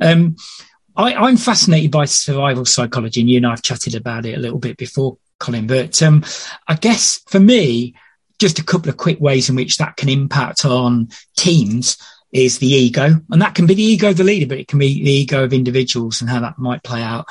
Um, 0.00 0.36
I, 0.96 1.28
am 1.28 1.36
fascinated 1.36 1.90
by 1.90 2.04
survival 2.04 2.64
psychology, 2.64 3.20
and 3.20 3.30
you 3.30 3.38
and 3.38 3.46
I 3.46 3.50
have 3.50 3.62
chatted 3.62 3.94
about 3.94 4.26
it 4.26 4.36
a 4.36 4.40
little 4.40 4.58
bit 4.58 4.76
before, 4.76 5.18
Colin. 5.38 5.66
But 5.66 6.00
um, 6.02 6.24
I 6.68 6.74
guess 6.74 7.20
for 7.26 7.40
me, 7.40 7.94
just 8.38 8.58
a 8.58 8.64
couple 8.64 8.90
of 8.90 8.96
quick 8.96 9.20
ways 9.20 9.48
in 9.48 9.56
which 9.56 9.78
that 9.78 9.96
can 9.96 10.08
impact 10.08 10.64
on 10.64 11.08
teams 11.36 11.96
is 12.32 12.58
the 12.58 12.66
ego, 12.66 13.20
and 13.30 13.42
that 13.42 13.54
can 13.54 13.66
be 13.66 13.74
the 13.74 13.82
ego 13.82 14.10
of 14.10 14.16
the 14.16 14.24
leader, 14.24 14.46
but 14.46 14.58
it 14.58 14.68
can 14.68 14.78
be 14.78 15.02
the 15.02 15.10
ego 15.10 15.44
of 15.44 15.52
individuals 15.52 16.20
and 16.20 16.28
how 16.28 16.40
that 16.40 16.58
might 16.58 16.82
play 16.82 17.00
out. 17.00 17.26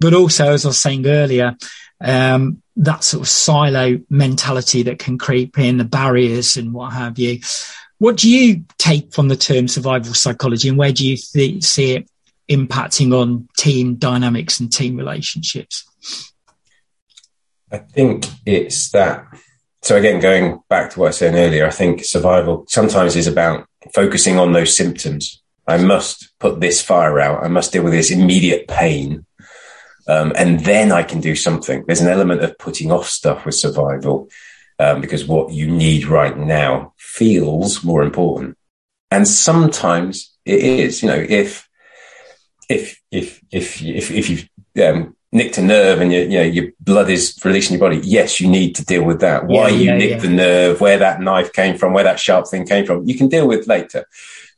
But 0.00 0.14
also, 0.14 0.52
as 0.52 0.64
I 0.64 0.68
was 0.68 0.78
saying 0.78 1.06
earlier, 1.06 1.56
um, 2.00 2.62
that 2.76 3.02
sort 3.04 3.22
of 3.22 3.28
silo 3.28 3.98
mentality 4.08 4.82
that 4.84 4.98
can 4.98 5.18
creep 5.18 5.58
in, 5.58 5.78
the 5.78 5.84
barriers 5.84 6.56
and 6.56 6.72
what 6.72 6.92
have 6.92 7.18
you. 7.18 7.40
What 7.98 8.16
do 8.16 8.30
you 8.30 8.64
take 8.78 9.12
from 9.12 9.28
the 9.28 9.36
term 9.36 9.66
survival 9.66 10.14
psychology, 10.14 10.68
and 10.68 10.78
where 10.78 10.92
do 10.92 11.06
you 11.06 11.16
th- 11.16 11.64
see 11.64 11.94
it 11.94 12.10
impacting 12.48 13.12
on 13.12 13.48
team 13.56 13.96
dynamics 13.96 14.60
and 14.60 14.72
team 14.72 14.96
relationships? 14.96 15.84
I 17.70 17.78
think 17.78 18.26
it's 18.46 18.90
that. 18.92 19.26
So 19.82 19.96
again, 19.96 20.20
going 20.20 20.60
back 20.68 20.90
to 20.90 21.00
what 21.00 21.08
I 21.08 21.12
said 21.12 21.34
earlier, 21.34 21.66
I 21.66 21.70
think 21.70 22.04
survival 22.04 22.64
sometimes 22.68 23.16
is 23.16 23.26
about 23.26 23.66
focusing 23.94 24.38
on 24.38 24.52
those 24.52 24.76
symptoms. 24.76 25.42
I 25.66 25.76
must 25.76 26.30
put 26.38 26.60
this 26.60 26.80
fire 26.80 27.20
out. 27.20 27.44
I 27.44 27.48
must 27.48 27.72
deal 27.72 27.84
with 27.84 27.92
this 27.92 28.10
immediate 28.10 28.68
pain 28.68 29.26
um, 30.08 30.32
and 30.36 30.60
then 30.60 30.90
I 30.90 31.02
can 31.02 31.20
do 31.20 31.36
something. 31.36 31.84
There's 31.86 32.00
an 32.00 32.08
element 32.08 32.42
of 32.42 32.56
putting 32.58 32.90
off 32.90 33.06
stuff 33.06 33.44
with 33.44 33.54
survival 33.54 34.28
um, 34.78 35.02
because 35.02 35.26
what 35.26 35.52
you 35.52 35.70
need 35.70 36.06
right 36.06 36.36
now 36.36 36.94
feels 36.96 37.84
more 37.84 38.02
important. 38.02 38.56
And 39.10 39.28
sometimes 39.28 40.34
it 40.46 40.60
is, 40.60 41.02
you 41.02 41.08
know, 41.08 41.26
if, 41.28 41.68
if, 42.70 43.00
if, 43.10 43.42
if, 43.50 43.82
if, 43.82 44.10
if 44.10 44.30
you've 44.30 44.48
um, 44.82 45.14
nicked 45.30 45.58
a 45.58 45.62
nerve 45.62 46.00
and 46.00 46.10
you, 46.10 46.20
you 46.20 46.38
know, 46.38 46.42
your 46.42 46.70
blood 46.80 47.10
is 47.10 47.38
releasing 47.44 47.78
your 47.78 47.86
body, 47.86 48.00
yes, 48.02 48.40
you 48.40 48.48
need 48.48 48.76
to 48.76 48.84
deal 48.86 49.04
with 49.04 49.20
that. 49.20 49.46
Why 49.46 49.68
yeah, 49.68 49.76
you 49.76 49.98
nicked 49.98 50.24
yeah. 50.24 50.30
the 50.30 50.36
nerve, 50.36 50.80
where 50.80 50.98
that 50.98 51.20
knife 51.20 51.52
came 51.52 51.76
from, 51.76 51.92
where 51.92 52.04
that 52.04 52.20
sharp 52.20 52.48
thing 52.48 52.66
came 52.66 52.86
from, 52.86 53.06
you 53.06 53.16
can 53.16 53.28
deal 53.28 53.46
with 53.46 53.68
later. 53.68 54.06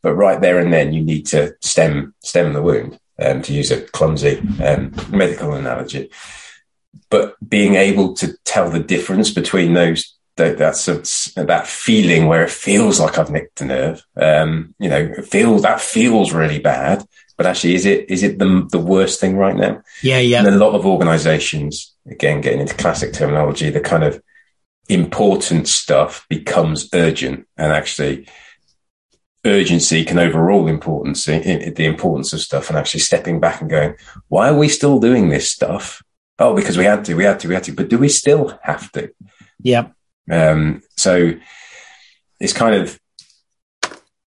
But 0.02 0.14
right 0.14 0.40
there 0.40 0.60
and 0.60 0.72
then 0.72 0.92
you 0.92 1.02
need 1.02 1.26
to 1.26 1.54
stem, 1.60 2.14
stem 2.20 2.52
the 2.52 2.62
wound 2.62 3.00
um, 3.20 3.42
to 3.42 3.52
use 3.52 3.70
a 3.70 3.82
clumsy 3.82 4.38
um, 4.64 4.92
medical 5.10 5.54
analogy. 5.54 6.10
But 7.08 7.36
being 7.46 7.74
able 7.74 8.14
to 8.14 8.36
tell 8.44 8.70
the 8.70 8.80
difference 8.80 9.30
between 9.30 9.74
those 9.74 10.16
that 10.36 10.58
that's 10.58 10.86
that 11.34 11.66
feeling 11.66 12.26
where 12.26 12.44
it 12.44 12.50
feels 12.50 12.98
like 12.98 13.18
I've 13.18 13.30
nicked 13.30 13.60
a 13.60 13.64
nerve, 13.64 14.04
um, 14.16 14.74
you 14.78 14.88
know, 14.88 15.12
feel 15.22 15.58
that 15.58 15.80
feels 15.80 16.32
really 16.32 16.58
bad, 16.58 17.04
but 17.40 17.46
actually, 17.46 17.74
is 17.74 17.86
it 17.86 18.10
is 18.10 18.22
it 18.22 18.38
the 18.38 18.68
the 18.70 18.78
worst 18.78 19.18
thing 19.18 19.34
right 19.34 19.56
now? 19.56 19.80
Yeah, 20.02 20.18
yeah. 20.18 20.40
And 20.40 20.48
a 20.48 20.58
lot 20.58 20.74
of 20.74 20.84
organisations, 20.84 21.94
again, 22.06 22.42
getting 22.42 22.60
into 22.60 22.74
classic 22.74 23.14
terminology, 23.14 23.70
the 23.70 23.80
kind 23.80 24.04
of 24.04 24.22
important 24.90 25.66
stuff 25.66 26.26
becomes 26.28 26.90
urgent, 26.92 27.46
and 27.56 27.72
actually, 27.72 28.28
urgency 29.44 30.04
can 30.04 30.18
overrule 30.18 30.68
importance, 30.68 31.24
the 31.24 31.84
importance 31.84 32.32
of 32.32 32.40
stuff 32.40 32.68
and 32.68 32.78
actually 32.78 33.00
stepping 33.00 33.40
back 33.40 33.60
and 33.60 33.70
going, 33.70 33.94
why 34.28 34.48
are 34.48 34.58
we 34.58 34.68
still 34.68 35.00
doing 35.00 35.28
this 35.28 35.50
stuff? 35.50 36.02
Oh, 36.38 36.54
because 36.54 36.76
we 36.76 36.84
had 36.84 37.04
to, 37.06 37.14
we 37.14 37.24
had 37.24 37.40
to, 37.40 37.48
we 37.48 37.54
had 37.54 37.64
to, 37.64 37.72
but 37.72 37.88
do 37.88 37.98
we 37.98 38.08
still 38.08 38.58
have 38.62 38.90
to? 38.92 39.10
Yeah. 39.62 39.88
Um, 40.30 40.82
so 40.96 41.34
it's 42.38 42.52
kind 42.52 42.74
of, 42.74 42.98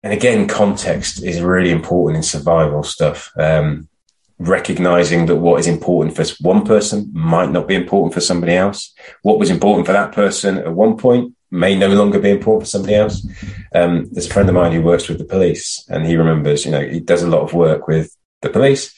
and 0.04 0.14
again, 0.14 0.48
context 0.48 1.24
is 1.24 1.42
really 1.42 1.72
important 1.72 2.18
in 2.18 2.24
survival 2.24 2.84
stuff. 2.84 3.32
Um, 3.38 3.90
recognizing 4.38 5.28
that 5.28 5.38
what 5.38 5.60
is 5.60 5.68
important 5.68 6.16
for 6.16 6.26
one 6.42 6.66
person 6.66 7.10
might 7.14 7.50
not 7.50 7.68
be 7.68 7.76
important 7.76 8.14
for 8.14 8.22
somebody 8.22 8.54
else. 8.54 8.94
What 9.22 9.40
was 9.40 9.50
important 9.50 9.88
for 9.88 9.94
that 9.94 10.12
person 10.12 10.58
at 10.58 10.74
one 10.74 10.98
point 10.98 11.34
may 11.56 11.76
no 11.76 11.88
longer 11.88 12.20
be 12.20 12.30
important 12.30 12.64
for 12.64 12.70
somebody 12.70 12.96
else. 12.96 13.26
Um, 13.74 14.08
there's 14.12 14.28
a 14.28 14.34
friend 14.34 14.50
of 14.50 14.56
mine 14.56 14.72
who 14.72 14.82
works 14.82 15.08
with 15.08 15.18
the 15.18 15.26
police, 15.26 15.86
and 15.90 16.06
he 16.06 16.18
remembers, 16.18 16.66
you 16.66 16.72
know, 16.72 16.86
he 16.86 17.00
does 17.00 17.24
a 17.24 17.28
lot 17.28 17.42
of 17.42 17.54
work 17.54 17.88
with 17.88 18.16
the 18.42 18.50
police. 18.50 18.94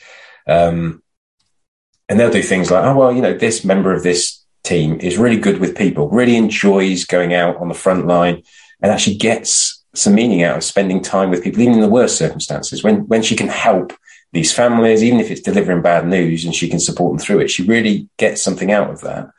Um, 0.47 1.01
and 2.09 2.19
they'll 2.19 2.29
do 2.29 2.41
things 2.41 2.71
like, 2.71 2.83
oh, 2.83 2.95
well, 2.95 3.13
you 3.13 3.21
know, 3.21 3.33
this 3.33 3.65
member 3.65 3.93
of 3.93 4.03
this 4.03 4.43
team 4.63 4.99
is 4.99 5.17
really 5.17 5.37
good 5.37 5.59
with 5.59 5.77
people, 5.77 6.09
really 6.09 6.35
enjoys 6.35 7.05
going 7.05 7.33
out 7.33 7.57
on 7.57 7.67
the 7.67 7.73
front 7.73 8.07
line 8.07 8.43
and 8.81 8.91
actually 8.91 9.17
gets 9.17 9.83
some 9.93 10.15
meaning 10.15 10.43
out 10.43 10.57
of 10.57 10.63
spending 10.63 11.01
time 11.01 11.29
with 11.29 11.43
people, 11.43 11.61
even 11.61 11.75
in 11.75 11.81
the 11.81 11.89
worst 11.89 12.17
circumstances, 12.17 12.83
when, 12.83 13.07
when 13.07 13.23
she 13.23 13.35
can 13.35 13.47
help 13.47 13.93
these 14.33 14.53
families, 14.53 15.03
even 15.03 15.19
if 15.19 15.31
it's 15.31 15.41
delivering 15.41 15.81
bad 15.81 16.07
news 16.07 16.45
and 16.45 16.53
she 16.53 16.69
can 16.69 16.79
support 16.79 17.11
them 17.11 17.19
through 17.19 17.39
it, 17.39 17.49
she 17.49 17.63
really 17.63 18.07
gets 18.17 18.41
something 18.41 18.71
out 18.71 18.89
of 18.89 19.01
that. 19.01 19.29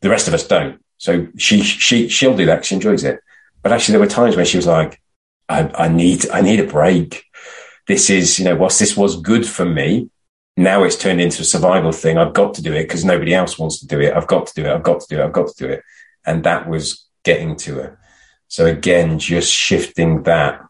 The 0.00 0.10
rest 0.10 0.28
of 0.28 0.34
us 0.34 0.46
don't. 0.46 0.83
So 0.98 1.28
she, 1.36 1.62
she, 1.62 2.08
she'll 2.08 2.36
do 2.36 2.46
that. 2.46 2.64
She 2.64 2.74
enjoys 2.74 3.04
it. 3.04 3.20
But 3.62 3.72
actually 3.72 3.92
there 3.92 4.00
were 4.00 4.06
times 4.06 4.36
when 4.36 4.46
she 4.46 4.56
was 4.56 4.66
like, 4.66 5.00
I, 5.48 5.70
I 5.74 5.88
need, 5.88 6.28
I 6.30 6.40
need 6.40 6.60
a 6.60 6.66
break. 6.66 7.24
This 7.86 8.08
is, 8.10 8.38
you 8.38 8.44
know, 8.44 8.56
whilst 8.56 8.78
this 8.78 8.96
was 8.96 9.20
good 9.20 9.46
for 9.46 9.64
me, 9.64 10.10
now 10.56 10.84
it's 10.84 10.96
turned 10.96 11.20
into 11.20 11.42
a 11.42 11.44
survival 11.44 11.92
thing. 11.92 12.16
I've 12.16 12.32
got 12.32 12.54
to 12.54 12.62
do 12.62 12.72
it 12.72 12.84
because 12.84 13.04
nobody 13.04 13.34
else 13.34 13.58
wants 13.58 13.80
to 13.80 13.86
do 13.86 14.00
it. 14.00 14.14
I've 14.14 14.26
got 14.26 14.46
to 14.46 14.54
do 14.54 14.66
it. 14.66 14.72
I've 14.72 14.82
got 14.82 15.00
to 15.00 15.06
do 15.08 15.20
it. 15.20 15.24
I've 15.24 15.32
got 15.32 15.48
to 15.48 15.66
do 15.66 15.72
it. 15.72 15.82
And 16.24 16.44
that 16.44 16.68
was 16.68 17.06
getting 17.24 17.56
to 17.56 17.74
her. 17.76 17.98
So 18.48 18.66
again, 18.66 19.18
just 19.18 19.52
shifting 19.52 20.22
that, 20.22 20.64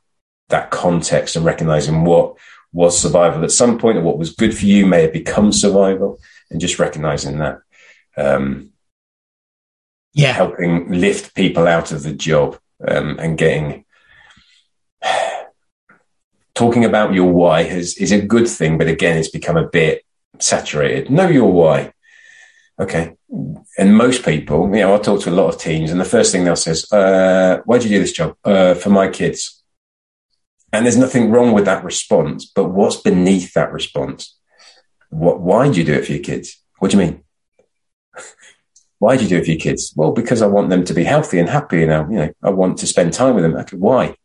that 0.48 0.70
context 0.70 1.36
and 1.36 1.44
recognizing 1.44 2.04
what 2.04 2.36
was 2.74 3.00
survival 3.00 3.44
at 3.44 3.52
some 3.52 3.78
point 3.78 4.02
what 4.02 4.18
was 4.18 4.34
good 4.34 4.54
for 4.56 4.66
you 4.66 4.84
may 4.84 5.02
have 5.02 5.12
become 5.12 5.52
survival 5.52 6.18
and 6.50 6.60
just 6.60 6.78
recognizing 6.78 7.38
that. 7.38 7.60
Um, 8.16 8.70
yeah. 10.14 10.32
Helping 10.32 10.90
lift 10.90 11.34
people 11.34 11.66
out 11.66 11.92
of 11.92 12.04
the 12.04 12.12
job 12.12 12.58
um, 12.86 13.18
and 13.18 13.36
getting 13.36 13.84
talking 16.54 16.84
about 16.84 17.12
your 17.12 17.32
why 17.32 17.64
has, 17.64 17.96
is 17.98 18.12
a 18.12 18.20
good 18.20 18.48
thing, 18.48 18.78
but 18.78 18.86
again, 18.86 19.18
it's 19.18 19.28
become 19.28 19.56
a 19.56 19.68
bit 19.68 20.04
saturated. 20.38 21.10
Know 21.10 21.28
your 21.28 21.52
why. 21.52 21.92
Okay. 22.78 23.16
And 23.76 23.96
most 23.96 24.24
people, 24.24 24.66
you 24.74 24.82
know, 24.82 24.94
I 24.94 24.98
talk 24.98 25.20
to 25.22 25.30
a 25.30 25.32
lot 25.32 25.52
of 25.52 25.60
teams 25.60 25.90
and 25.90 26.00
the 26.00 26.04
first 26.04 26.30
thing 26.30 26.44
they'll 26.44 26.56
say 26.56 26.72
is, 26.72 26.92
uh, 26.92 27.60
why'd 27.64 27.82
you 27.82 27.90
do 27.90 28.00
this 28.00 28.12
job? 28.12 28.36
Uh, 28.44 28.74
for 28.74 28.90
my 28.90 29.08
kids. 29.08 29.62
And 30.72 30.86
there's 30.86 30.96
nothing 30.96 31.30
wrong 31.30 31.52
with 31.52 31.64
that 31.66 31.84
response, 31.84 32.46
but 32.46 32.70
what's 32.70 32.96
beneath 32.96 33.52
that 33.54 33.72
response? 33.72 34.36
What, 35.10 35.40
why 35.40 35.70
do 35.70 35.78
you 35.78 35.84
do 35.84 35.94
it 35.94 36.06
for 36.06 36.12
your 36.12 36.22
kids? 36.22 36.60
What 36.78 36.90
do 36.90 36.98
you 36.98 37.04
mean? 37.04 37.23
Why 39.04 39.18
do 39.18 39.22
you 39.22 39.28
do 39.28 39.36
it 39.36 39.44
for 39.44 39.50
your 39.50 39.60
kids? 39.60 39.92
Well, 39.94 40.12
because 40.12 40.40
I 40.40 40.46
want 40.46 40.70
them 40.70 40.82
to 40.86 40.94
be 40.94 41.04
healthy 41.04 41.38
and 41.38 41.46
happy. 41.46 41.82
And 41.82 41.92
I, 41.92 42.00
you 42.04 42.16
know, 42.16 42.30
I 42.42 42.48
want 42.48 42.78
to 42.78 42.86
spend 42.86 43.12
time 43.12 43.34
with 43.34 43.44
them. 43.44 43.54
Okay, 43.54 43.76
why? 43.76 44.16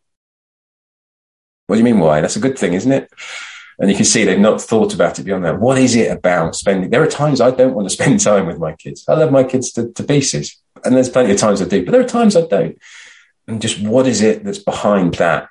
What 1.67 1.75
do 1.75 1.79
you 1.79 1.83
mean 1.83 1.99
why? 1.99 2.21
That's 2.21 2.37
a 2.37 2.39
good 2.39 2.57
thing, 2.57 2.71
isn't 2.71 2.91
it? 2.91 3.11
And 3.77 3.89
you 3.89 3.95
can 3.97 4.05
see 4.05 4.23
they've 4.23 4.39
not 4.39 4.61
thought 4.61 4.93
about 4.93 5.19
it 5.19 5.23
beyond 5.23 5.43
that. 5.43 5.59
What 5.59 5.77
is 5.77 5.97
it 5.97 6.09
about 6.09 6.55
spending? 6.55 6.91
There 6.91 7.03
are 7.03 7.07
times 7.07 7.41
I 7.41 7.51
don't 7.51 7.73
want 7.73 7.89
to 7.89 7.93
spend 7.97 8.21
time 8.21 8.45
with 8.45 8.57
my 8.57 8.73
kids. 8.73 9.03
I 9.05 9.15
love 9.15 9.33
my 9.33 9.43
kids 9.43 9.73
to, 9.73 9.91
to 9.91 10.03
pieces. 10.03 10.57
And 10.85 10.95
there's 10.95 11.09
plenty 11.09 11.33
of 11.33 11.37
times 11.37 11.61
I 11.61 11.65
do, 11.65 11.83
but 11.83 11.91
there 11.91 12.01
are 12.01 12.05
times 12.05 12.37
I 12.37 12.47
don't. 12.47 12.77
And 13.49 13.61
just 13.61 13.81
what 13.81 14.07
is 14.07 14.21
it 14.21 14.45
that's 14.45 14.59
behind 14.59 15.15
that? 15.15 15.49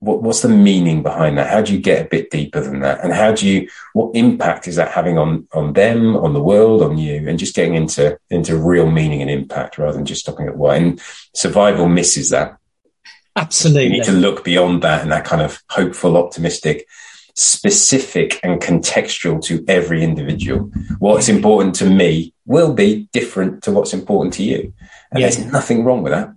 What, 0.00 0.22
what's 0.22 0.42
the 0.42 0.48
meaning 0.48 1.02
behind 1.02 1.38
that? 1.38 1.50
How 1.50 1.62
do 1.62 1.72
you 1.72 1.80
get 1.80 2.04
a 2.04 2.08
bit 2.08 2.30
deeper 2.30 2.60
than 2.60 2.80
that? 2.80 3.04
And 3.04 3.12
how 3.12 3.32
do 3.32 3.46
you, 3.46 3.68
what 3.92 4.14
impact 4.14 4.66
is 4.66 4.76
that 4.76 4.90
having 4.90 5.18
on, 5.18 5.46
on 5.52 5.74
them, 5.74 6.16
on 6.16 6.32
the 6.32 6.42
world, 6.42 6.82
on 6.82 6.98
you? 6.98 7.28
And 7.28 7.38
just 7.38 7.54
getting 7.54 7.74
into, 7.74 8.18
into 8.30 8.56
real 8.56 8.90
meaning 8.90 9.20
and 9.20 9.30
impact 9.30 9.78
rather 9.78 9.96
than 9.96 10.06
just 10.06 10.22
stopping 10.22 10.48
at 10.48 10.56
why. 10.56 10.76
And 10.76 11.00
survival 11.34 11.88
misses 11.88 12.30
that 12.30 12.56
Absolutely. 13.36 13.84
You 13.84 13.90
need 13.90 14.04
to 14.04 14.12
look 14.12 14.44
beyond 14.44 14.82
that 14.82 15.02
and 15.02 15.12
that 15.12 15.24
kind 15.24 15.42
of 15.42 15.62
hopeful, 15.70 16.16
optimistic, 16.16 16.86
specific 17.34 18.40
and 18.42 18.60
contextual 18.60 19.42
to 19.44 19.64
every 19.68 20.02
individual. 20.02 20.70
What's 20.98 21.28
important 21.28 21.74
to 21.76 21.88
me 21.88 22.34
will 22.44 22.74
be 22.74 23.08
different 23.12 23.62
to 23.62 23.72
what's 23.72 23.94
important 23.94 24.34
to 24.34 24.42
you. 24.42 24.72
And 25.10 25.20
yeah. 25.20 25.28
there's 25.28 25.46
nothing 25.46 25.84
wrong 25.84 26.02
with 26.02 26.12
that. 26.12 26.34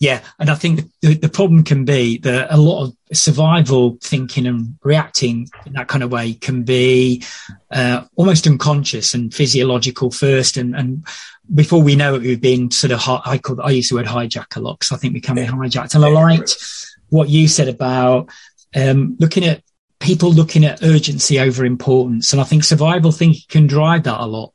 Yeah. 0.00 0.22
And 0.38 0.48
I 0.48 0.54
think 0.54 0.90
the, 1.02 1.14
the 1.14 1.28
problem 1.28 1.62
can 1.62 1.84
be 1.84 2.16
that 2.18 2.50
a 2.50 2.56
lot 2.56 2.84
of 2.84 2.96
survival 3.12 3.98
thinking 4.02 4.46
and 4.46 4.78
reacting 4.82 5.46
in 5.66 5.74
that 5.74 5.88
kind 5.88 6.02
of 6.02 6.10
way 6.10 6.32
can 6.32 6.62
be 6.62 7.22
uh, 7.70 8.04
almost 8.16 8.46
unconscious 8.46 9.12
and 9.12 9.32
physiological 9.32 10.10
first. 10.10 10.56
And, 10.56 10.74
and 10.74 11.06
before 11.54 11.82
we 11.82 11.96
know 11.96 12.14
it, 12.14 12.22
we've 12.22 12.40
been 12.40 12.70
sort 12.70 12.92
of, 12.92 13.02
I 13.26 13.36
call, 13.36 13.60
I 13.60 13.72
use 13.72 13.90
the 13.90 13.96
word 13.96 14.06
hijack 14.06 14.56
a 14.56 14.60
lot 14.60 14.78
because 14.80 14.92
I 14.92 14.96
think 14.96 15.12
we 15.12 15.20
can 15.20 15.34
be 15.34 15.44
hijacked. 15.44 15.94
And 15.94 16.02
I 16.02 16.08
liked 16.08 16.56
what 17.10 17.28
you 17.28 17.46
said 17.46 17.68
about 17.68 18.30
um, 18.74 19.16
looking 19.20 19.44
at 19.44 19.62
people 19.98 20.32
looking 20.32 20.64
at 20.64 20.82
urgency 20.82 21.38
over 21.38 21.66
importance. 21.66 22.32
And 22.32 22.40
I 22.40 22.44
think 22.44 22.64
survival 22.64 23.12
thinking 23.12 23.42
can 23.48 23.66
drive 23.66 24.04
that 24.04 24.18
a 24.18 24.24
lot. 24.24 24.54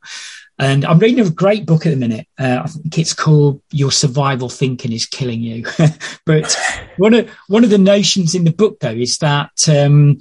And 0.57 0.85
I'm 0.85 0.99
reading 0.99 1.25
a 1.25 1.29
great 1.29 1.65
book 1.65 1.85
at 1.85 1.89
the 1.89 1.97
minute. 1.97 2.27
Uh, 2.39 2.61
I 2.63 2.67
think 2.67 2.97
it's 2.97 3.13
called 3.13 3.61
"Your 3.71 3.91
Survival 3.91 4.49
Thinking 4.49 4.93
Is 4.93 5.05
Killing 5.05 5.41
You." 5.41 5.65
but 6.25 6.57
one 6.97 7.13
of 7.13 7.29
one 7.47 7.63
of 7.63 7.69
the 7.69 7.77
notions 7.77 8.35
in 8.35 8.45
the 8.45 8.53
book, 8.53 8.79
though, 8.79 8.91
is 8.91 9.17
that 9.17 9.51
um, 9.67 10.17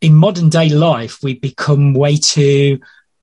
in 0.00 0.14
modern 0.14 0.48
day 0.48 0.68
life 0.68 1.22
we 1.22 1.34
become 1.34 1.94
way 1.94 2.16
too 2.16 2.78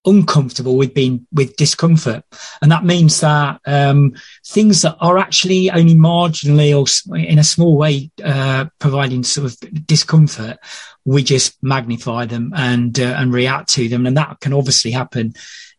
uncomfortable 0.07 0.77
with 0.77 0.93
being 0.93 1.25
with 1.31 1.55
discomfort 1.55 2.23
and 2.61 2.71
that 2.71 2.85
means 2.85 3.21
that 3.21 3.59
um, 3.65 4.13
things 4.45 4.83
that 4.83 4.95
are 5.01 5.17
actually 5.17 5.71
only 5.71 5.95
marginally 5.95 6.71
or 6.75 7.17
in 7.17 7.39
a 7.39 7.43
small 7.43 7.75
way 7.75 8.11
uh, 8.23 8.65
providing 8.77 9.23
sort 9.23 9.45
of 9.45 9.87
discomfort 9.87 10.57
we 11.05 11.23
just 11.23 11.57
magnify 11.63 12.23
them 12.23 12.51
and 12.55 12.99
uh, 12.99 13.15
and 13.17 13.33
react 13.33 13.69
to 13.69 13.89
them 13.89 14.05
and 14.05 14.15
that 14.15 14.39
can 14.41 14.53
obviously 14.53 14.91
happen 14.91 15.33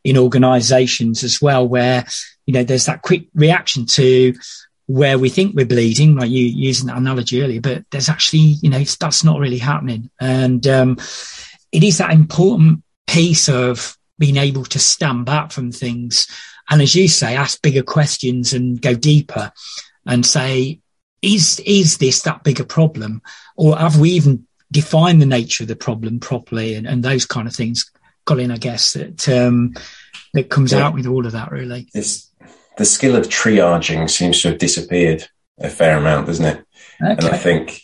in 0.06 0.16
organizations 0.16 1.22
as 1.24 1.40
well 1.42 1.66
where 1.66 2.04
you 2.46 2.54
know 2.54 2.64
there's 2.64 2.86
that 2.86 3.02
quick 3.02 3.26
reaction 3.34 3.86
to 3.86 4.34
where 4.86 5.18
we 5.18 5.28
think 5.28 5.54
we're 5.54 5.66
bleeding 5.66 6.14
like 6.14 6.30
you 6.30 6.44
using 6.44 6.86
that 6.86 6.96
analogy 6.96 7.42
earlier 7.42 7.60
but 7.60 7.84
there's 7.90 8.08
actually 8.08 8.54
you 8.62 8.70
know 8.70 8.82
that's 9.00 9.24
not 9.24 9.40
really 9.40 9.58
happening 9.58 10.08
and 10.20 10.66
um, 10.66 10.96
it 11.72 11.82
is 11.82 11.98
that 11.98 12.12
important 12.12 12.82
piece 13.06 13.48
of 13.48 13.96
being 14.18 14.36
able 14.36 14.64
to 14.64 14.78
stand 14.78 15.26
back 15.26 15.52
from 15.52 15.72
things. 15.72 16.26
And 16.70 16.82
as 16.82 16.94
you 16.94 17.08
say, 17.08 17.36
ask 17.36 17.60
bigger 17.62 17.82
questions 17.82 18.52
and 18.52 18.80
go 18.80 18.94
deeper 18.94 19.52
and 20.06 20.24
say, 20.24 20.80
is, 21.22 21.60
is 21.64 21.98
this 21.98 22.22
that 22.22 22.44
bigger 22.44 22.64
problem? 22.64 23.22
Or 23.56 23.76
have 23.76 23.98
we 23.98 24.10
even 24.10 24.46
defined 24.72 25.20
the 25.20 25.26
nature 25.26 25.64
of 25.64 25.68
the 25.68 25.76
problem 25.76 26.20
properly 26.20 26.74
and, 26.74 26.86
and 26.86 27.02
those 27.02 27.26
kind 27.26 27.46
of 27.46 27.54
things? 27.54 27.90
Colin, 28.26 28.50
I 28.50 28.58
guess 28.58 28.92
that, 28.92 29.28
um, 29.28 29.72
that 30.34 30.50
comes 30.50 30.72
yeah. 30.72 30.86
out 30.86 30.94
with 30.94 31.06
all 31.06 31.24
of 31.24 31.32
that 31.32 31.50
really. 31.50 31.88
It's, 31.94 32.30
the 32.76 32.84
skill 32.84 33.16
of 33.16 33.28
triaging 33.28 34.10
seems 34.10 34.42
to 34.42 34.48
have 34.48 34.58
disappeared 34.58 35.26
a 35.58 35.70
fair 35.70 35.96
amount, 35.96 36.26
doesn't 36.26 36.44
it? 36.44 36.64
Okay. 37.02 37.10
And 37.12 37.24
I 37.24 37.38
think 37.38 37.80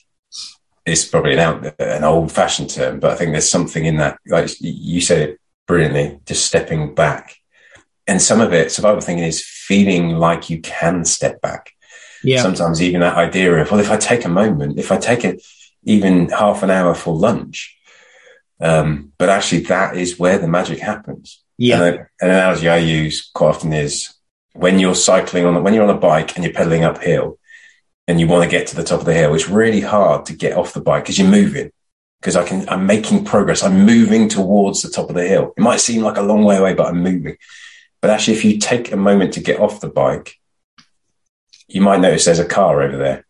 it's 0.84 1.06
probably 1.06 1.32
an, 1.32 1.38
out, 1.38 1.80
an 1.80 2.04
old 2.04 2.30
fashioned 2.30 2.70
term, 2.70 3.00
but 3.00 3.12
I 3.12 3.14
think 3.14 3.32
there's 3.32 3.48
something 3.48 3.84
in 3.86 3.96
that. 3.96 4.18
Like 4.26 4.50
you 4.60 5.00
said 5.00 5.30
it 5.30 5.40
brilliantly, 5.66 6.20
just 6.26 6.44
stepping 6.44 6.94
back. 6.94 7.36
And 8.06 8.20
some 8.20 8.40
of 8.40 8.52
it, 8.52 8.72
survival 8.72 9.00
thinking 9.00 9.24
is 9.24 9.42
feeling 9.46 10.10
like 10.10 10.50
you 10.50 10.60
can 10.60 11.04
step 11.04 11.40
back. 11.40 11.72
Yeah. 12.24 12.42
Sometimes 12.42 12.82
even 12.82 13.00
that 13.00 13.16
idea 13.16 13.54
of, 13.54 13.70
well, 13.70 13.80
if 13.80 13.90
I 13.90 13.96
take 13.96 14.24
a 14.24 14.28
moment, 14.28 14.78
if 14.78 14.92
I 14.92 14.98
take 14.98 15.24
it 15.24 15.42
even 15.84 16.28
half 16.28 16.62
an 16.62 16.70
hour 16.70 16.94
for 16.94 17.14
lunch, 17.14 17.78
um, 18.60 19.12
but 19.18 19.28
actually 19.28 19.62
that 19.62 19.96
is 19.96 20.18
where 20.18 20.38
the 20.38 20.48
magic 20.48 20.78
happens. 20.78 21.42
Yeah. 21.58 21.82
And 21.82 21.96
an 22.20 22.30
analogy 22.30 22.68
I 22.68 22.78
use 22.78 23.30
quite 23.34 23.50
often 23.50 23.72
is 23.72 24.12
when 24.54 24.78
you're 24.78 24.94
cycling 24.94 25.44
on, 25.44 25.62
when 25.62 25.74
you're 25.74 25.84
on 25.88 25.96
a 25.96 25.98
bike 25.98 26.34
and 26.34 26.44
you're 26.44 26.52
pedaling 26.52 26.84
uphill 26.84 27.38
and 28.06 28.20
you 28.20 28.26
want 28.26 28.44
to 28.44 28.50
get 28.50 28.66
to 28.68 28.76
the 28.76 28.84
top 28.84 29.00
of 29.00 29.06
the 29.06 29.14
hill, 29.14 29.34
it's 29.34 29.48
really 29.48 29.80
hard 29.80 30.26
to 30.26 30.34
get 30.34 30.56
off 30.56 30.74
the 30.74 30.80
bike 30.80 31.04
because 31.04 31.18
you're 31.18 31.28
moving 31.28 31.70
because 32.20 32.36
I 32.36 32.46
can, 32.46 32.68
I'm 32.68 32.86
making 32.86 33.24
progress. 33.24 33.62
I'm 33.62 33.84
moving 33.84 34.28
towards 34.28 34.82
the 34.82 34.90
top 34.90 35.08
of 35.08 35.16
the 35.16 35.26
hill. 35.26 35.52
It 35.56 35.60
might 35.60 35.80
seem 35.80 36.02
like 36.02 36.16
a 36.16 36.22
long 36.22 36.44
way 36.44 36.56
away, 36.56 36.74
but 36.74 36.86
I'm 36.86 37.02
moving. 37.02 37.36
But 38.00 38.10
actually, 38.10 38.34
if 38.34 38.44
you 38.44 38.58
take 38.58 38.92
a 38.92 38.96
moment 38.96 39.34
to 39.34 39.40
get 39.40 39.60
off 39.60 39.80
the 39.80 39.88
bike, 39.88 40.36
you 41.66 41.80
might 41.80 42.00
notice 42.00 42.24
there's 42.24 42.38
a 42.38 42.44
car 42.44 42.82
over 42.82 42.96
there. 42.96 43.26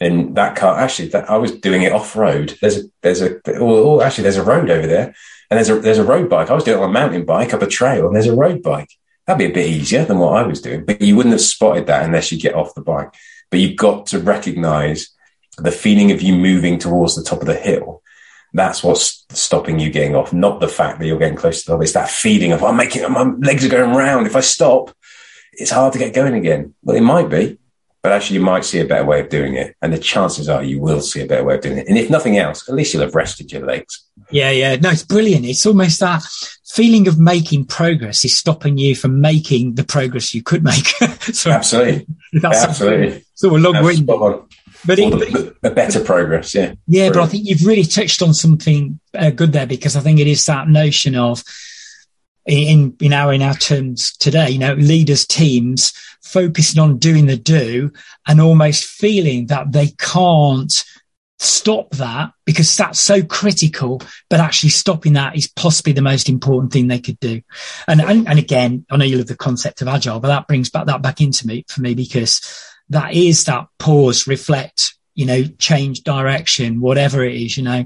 And 0.00 0.36
that 0.36 0.56
car, 0.56 0.78
actually, 0.78 1.08
that, 1.08 1.30
I 1.30 1.36
was 1.36 1.52
doing 1.52 1.82
it 1.82 1.92
off 1.92 2.16
road. 2.16 2.58
There's 2.60 2.78
a, 2.78 2.82
there's 3.02 3.22
a, 3.22 3.40
oh, 3.58 4.00
actually, 4.00 4.24
there's 4.24 4.36
a 4.36 4.44
road 4.44 4.68
over 4.70 4.86
there. 4.86 5.14
And 5.50 5.58
there's 5.58 5.70
a, 5.70 5.78
there's 5.78 5.98
a 5.98 6.04
road 6.04 6.28
bike. 6.28 6.50
I 6.50 6.54
was 6.54 6.64
doing 6.64 6.78
it 6.78 6.82
on 6.82 6.90
a 6.90 6.92
mountain 6.92 7.24
bike 7.24 7.54
up 7.54 7.62
a 7.62 7.66
trail 7.66 8.06
and 8.06 8.16
there's 8.16 8.26
a 8.26 8.34
road 8.34 8.62
bike. 8.62 8.90
That'd 9.26 9.38
be 9.38 9.52
a 9.52 9.54
bit 9.54 9.70
easier 9.70 10.04
than 10.04 10.18
what 10.18 10.36
I 10.36 10.46
was 10.46 10.60
doing, 10.60 10.84
but 10.84 11.00
you 11.00 11.16
wouldn't 11.16 11.32
have 11.32 11.40
spotted 11.40 11.86
that 11.86 12.04
unless 12.04 12.32
you 12.32 12.40
get 12.40 12.54
off 12.54 12.74
the 12.74 12.82
bike. 12.82 13.14
But 13.50 13.60
you've 13.60 13.76
got 13.76 14.06
to 14.06 14.18
recognize 14.18 15.10
the 15.58 15.70
feeling 15.70 16.10
of 16.10 16.20
you 16.20 16.34
moving 16.34 16.78
towards 16.78 17.14
the 17.14 17.22
top 17.22 17.40
of 17.40 17.46
the 17.46 17.54
hill 17.54 18.02
That's 18.54 18.84
what's 18.84 19.26
stopping 19.30 19.80
you 19.80 19.90
getting 19.90 20.14
off, 20.14 20.32
not 20.32 20.60
the 20.60 20.68
fact 20.68 21.00
that 21.00 21.06
you're 21.06 21.18
getting 21.18 21.36
close 21.36 21.62
to 21.62 21.66
the 21.66 21.72
top. 21.72 21.82
It's 21.82 21.92
that 21.92 22.08
feeling 22.08 22.52
of, 22.52 22.62
I'm 22.62 22.76
making, 22.76 23.02
my 23.10 23.24
legs 23.24 23.64
are 23.64 23.68
going 23.68 23.94
round. 23.94 24.28
If 24.28 24.36
I 24.36 24.40
stop, 24.40 24.96
it's 25.52 25.72
hard 25.72 25.92
to 25.94 25.98
get 25.98 26.14
going 26.14 26.34
again. 26.34 26.74
Well, 26.82 26.96
it 26.96 27.00
might 27.00 27.28
be, 27.28 27.58
but 28.04 28.12
actually 28.12 28.34
you 28.34 28.42
might 28.42 28.66
see 28.66 28.80
a 28.80 28.84
better 28.84 29.06
way 29.06 29.18
of 29.18 29.30
doing 29.30 29.54
it. 29.54 29.74
And 29.80 29.90
the 29.90 29.98
chances 29.98 30.46
are 30.46 30.62
you 30.62 30.78
will 30.78 31.00
see 31.00 31.22
a 31.22 31.26
better 31.26 31.42
way 31.42 31.54
of 31.54 31.62
doing 31.62 31.78
it. 31.78 31.88
And 31.88 31.96
if 31.96 32.10
nothing 32.10 32.36
else, 32.36 32.68
at 32.68 32.74
least 32.74 32.92
you'll 32.92 33.02
have 33.02 33.14
rested 33.14 33.50
your 33.50 33.64
legs. 33.64 34.04
Yeah, 34.30 34.50
yeah. 34.50 34.76
No, 34.76 34.90
it's 34.90 35.02
brilliant. 35.02 35.46
It's 35.46 35.64
almost 35.64 36.00
that 36.00 36.22
feeling 36.66 37.08
of 37.08 37.18
making 37.18 37.64
progress 37.64 38.22
is 38.22 38.36
stopping 38.36 38.76
you 38.76 38.94
from 38.94 39.22
making 39.22 39.76
the 39.76 39.84
progress 39.84 40.34
you 40.34 40.42
could 40.42 40.62
make. 40.62 40.86
so 41.32 41.50
absolutely. 41.50 42.06
That's 42.34 42.62
absolutely. 42.62 43.24
So 43.36 43.56
a 43.56 43.58
long 43.58 43.82
wind. 43.82 44.06
But 44.06 44.98
it, 44.98 45.56
a 45.62 45.70
better 45.70 46.04
progress, 46.04 46.54
yeah. 46.54 46.74
Yeah, 46.86 47.08
Brilliant. 47.08 47.14
but 47.14 47.22
I 47.22 47.26
think 47.28 47.48
you've 47.48 47.66
really 47.66 47.84
touched 47.84 48.20
on 48.20 48.34
something 48.34 49.00
uh, 49.14 49.30
good 49.30 49.54
there 49.54 49.66
because 49.66 49.96
I 49.96 50.00
think 50.00 50.20
it 50.20 50.26
is 50.26 50.44
that 50.44 50.68
notion 50.68 51.16
of 51.16 51.42
in 52.46 52.96
in 53.00 53.12
our 53.12 53.32
in 53.32 53.42
our 53.42 53.54
terms 53.54 54.16
today, 54.16 54.50
you 54.50 54.58
know, 54.58 54.74
leaders, 54.74 55.26
teams 55.26 55.92
focusing 56.22 56.80
on 56.80 56.98
doing 56.98 57.26
the 57.26 57.36
do 57.36 57.92
and 58.26 58.40
almost 58.40 58.84
feeling 58.84 59.46
that 59.46 59.72
they 59.72 59.88
can't 59.98 60.84
stop 61.38 61.90
that 61.92 62.32
because 62.44 62.74
that's 62.76 63.00
so 63.00 63.22
critical, 63.22 64.00
but 64.30 64.40
actually 64.40 64.70
stopping 64.70 65.14
that 65.14 65.36
is 65.36 65.48
possibly 65.48 65.92
the 65.92 66.02
most 66.02 66.28
important 66.28 66.72
thing 66.72 66.88
they 66.88 66.98
could 66.98 67.18
do. 67.20 67.42
And, 67.86 68.00
and, 68.00 68.28
and 68.28 68.38
again, 68.38 68.86
I 68.90 68.96
know 68.96 69.04
you 69.04 69.18
love 69.18 69.26
the 69.26 69.36
concept 69.36 69.82
of 69.82 69.88
agile, 69.88 70.20
but 70.20 70.28
that 70.28 70.48
brings 70.48 70.70
back 70.70 70.86
that 70.86 71.02
back 71.02 71.20
into 71.20 71.46
me 71.46 71.64
for 71.68 71.80
me 71.80 71.94
because 71.94 72.40
that 72.88 73.14
is 73.14 73.44
that 73.44 73.66
pause, 73.78 74.26
reflect, 74.26 74.94
you 75.14 75.26
know, 75.26 75.44
change 75.58 76.02
direction, 76.02 76.80
whatever 76.80 77.24
it 77.24 77.34
is, 77.34 77.56
you 77.56 77.62
know. 77.62 77.84